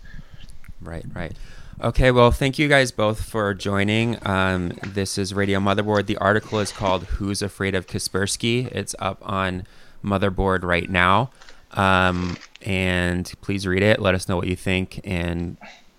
Right, 0.82 1.06
right. 1.16 1.34
Okay, 1.82 2.10
well, 2.10 2.32
thank 2.32 2.58
you 2.58 2.70
guys 2.70 2.94
both 2.94 3.22
for 3.22 3.54
joining. 3.54 4.18
Um, 4.26 4.72
this 4.82 5.18
is 5.18 5.34
Radio 5.34 5.60
Motherboard. 5.60 6.06
The 6.06 6.16
article 6.18 6.60
is 6.60 6.72
called 6.72 7.04
Who's 7.04 7.42
Afraid 7.42 7.76
of 7.76 7.86
Kaspersky? 7.86 8.72
It's 8.72 8.96
up 8.98 9.20
on 9.22 9.68
Motherboard 10.04 10.64
right 10.64 10.90
now. 10.90 11.32
Um, 11.74 12.38
and 12.62 13.32
please 13.42 13.68
read 13.68 13.84
it. 13.84 14.00
Let 14.00 14.16
us 14.16 14.30
know 14.30 14.38
what 14.38 14.48
you 14.48 14.56
think. 14.56 15.02
And, 15.04 15.58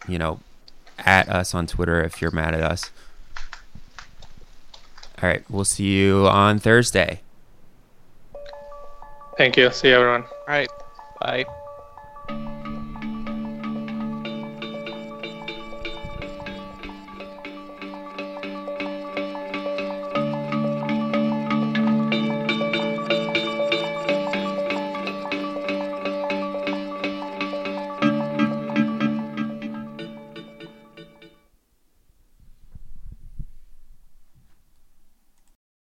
you 0.09 0.19
know, 0.19 0.41
at 0.99 1.29
us 1.29 1.55
on 1.55 1.67
Twitter 1.67 2.03
if 2.03 2.23
you're 2.23 2.31
mad 2.31 2.55
at 2.55 2.63
us. 2.63 2.91
All 5.23 5.29
right, 5.29 5.45
we'll 5.51 5.67
see 5.67 5.85
you 5.85 6.27
on 6.27 6.59
Thursday. 6.59 7.21
Thank 9.37 9.59
you. 9.59 9.71
See 9.71 9.89
you, 9.89 9.95
everyone. 9.95 10.23
All 10.23 10.31
right. 10.49 10.69
Bye. 11.21 11.45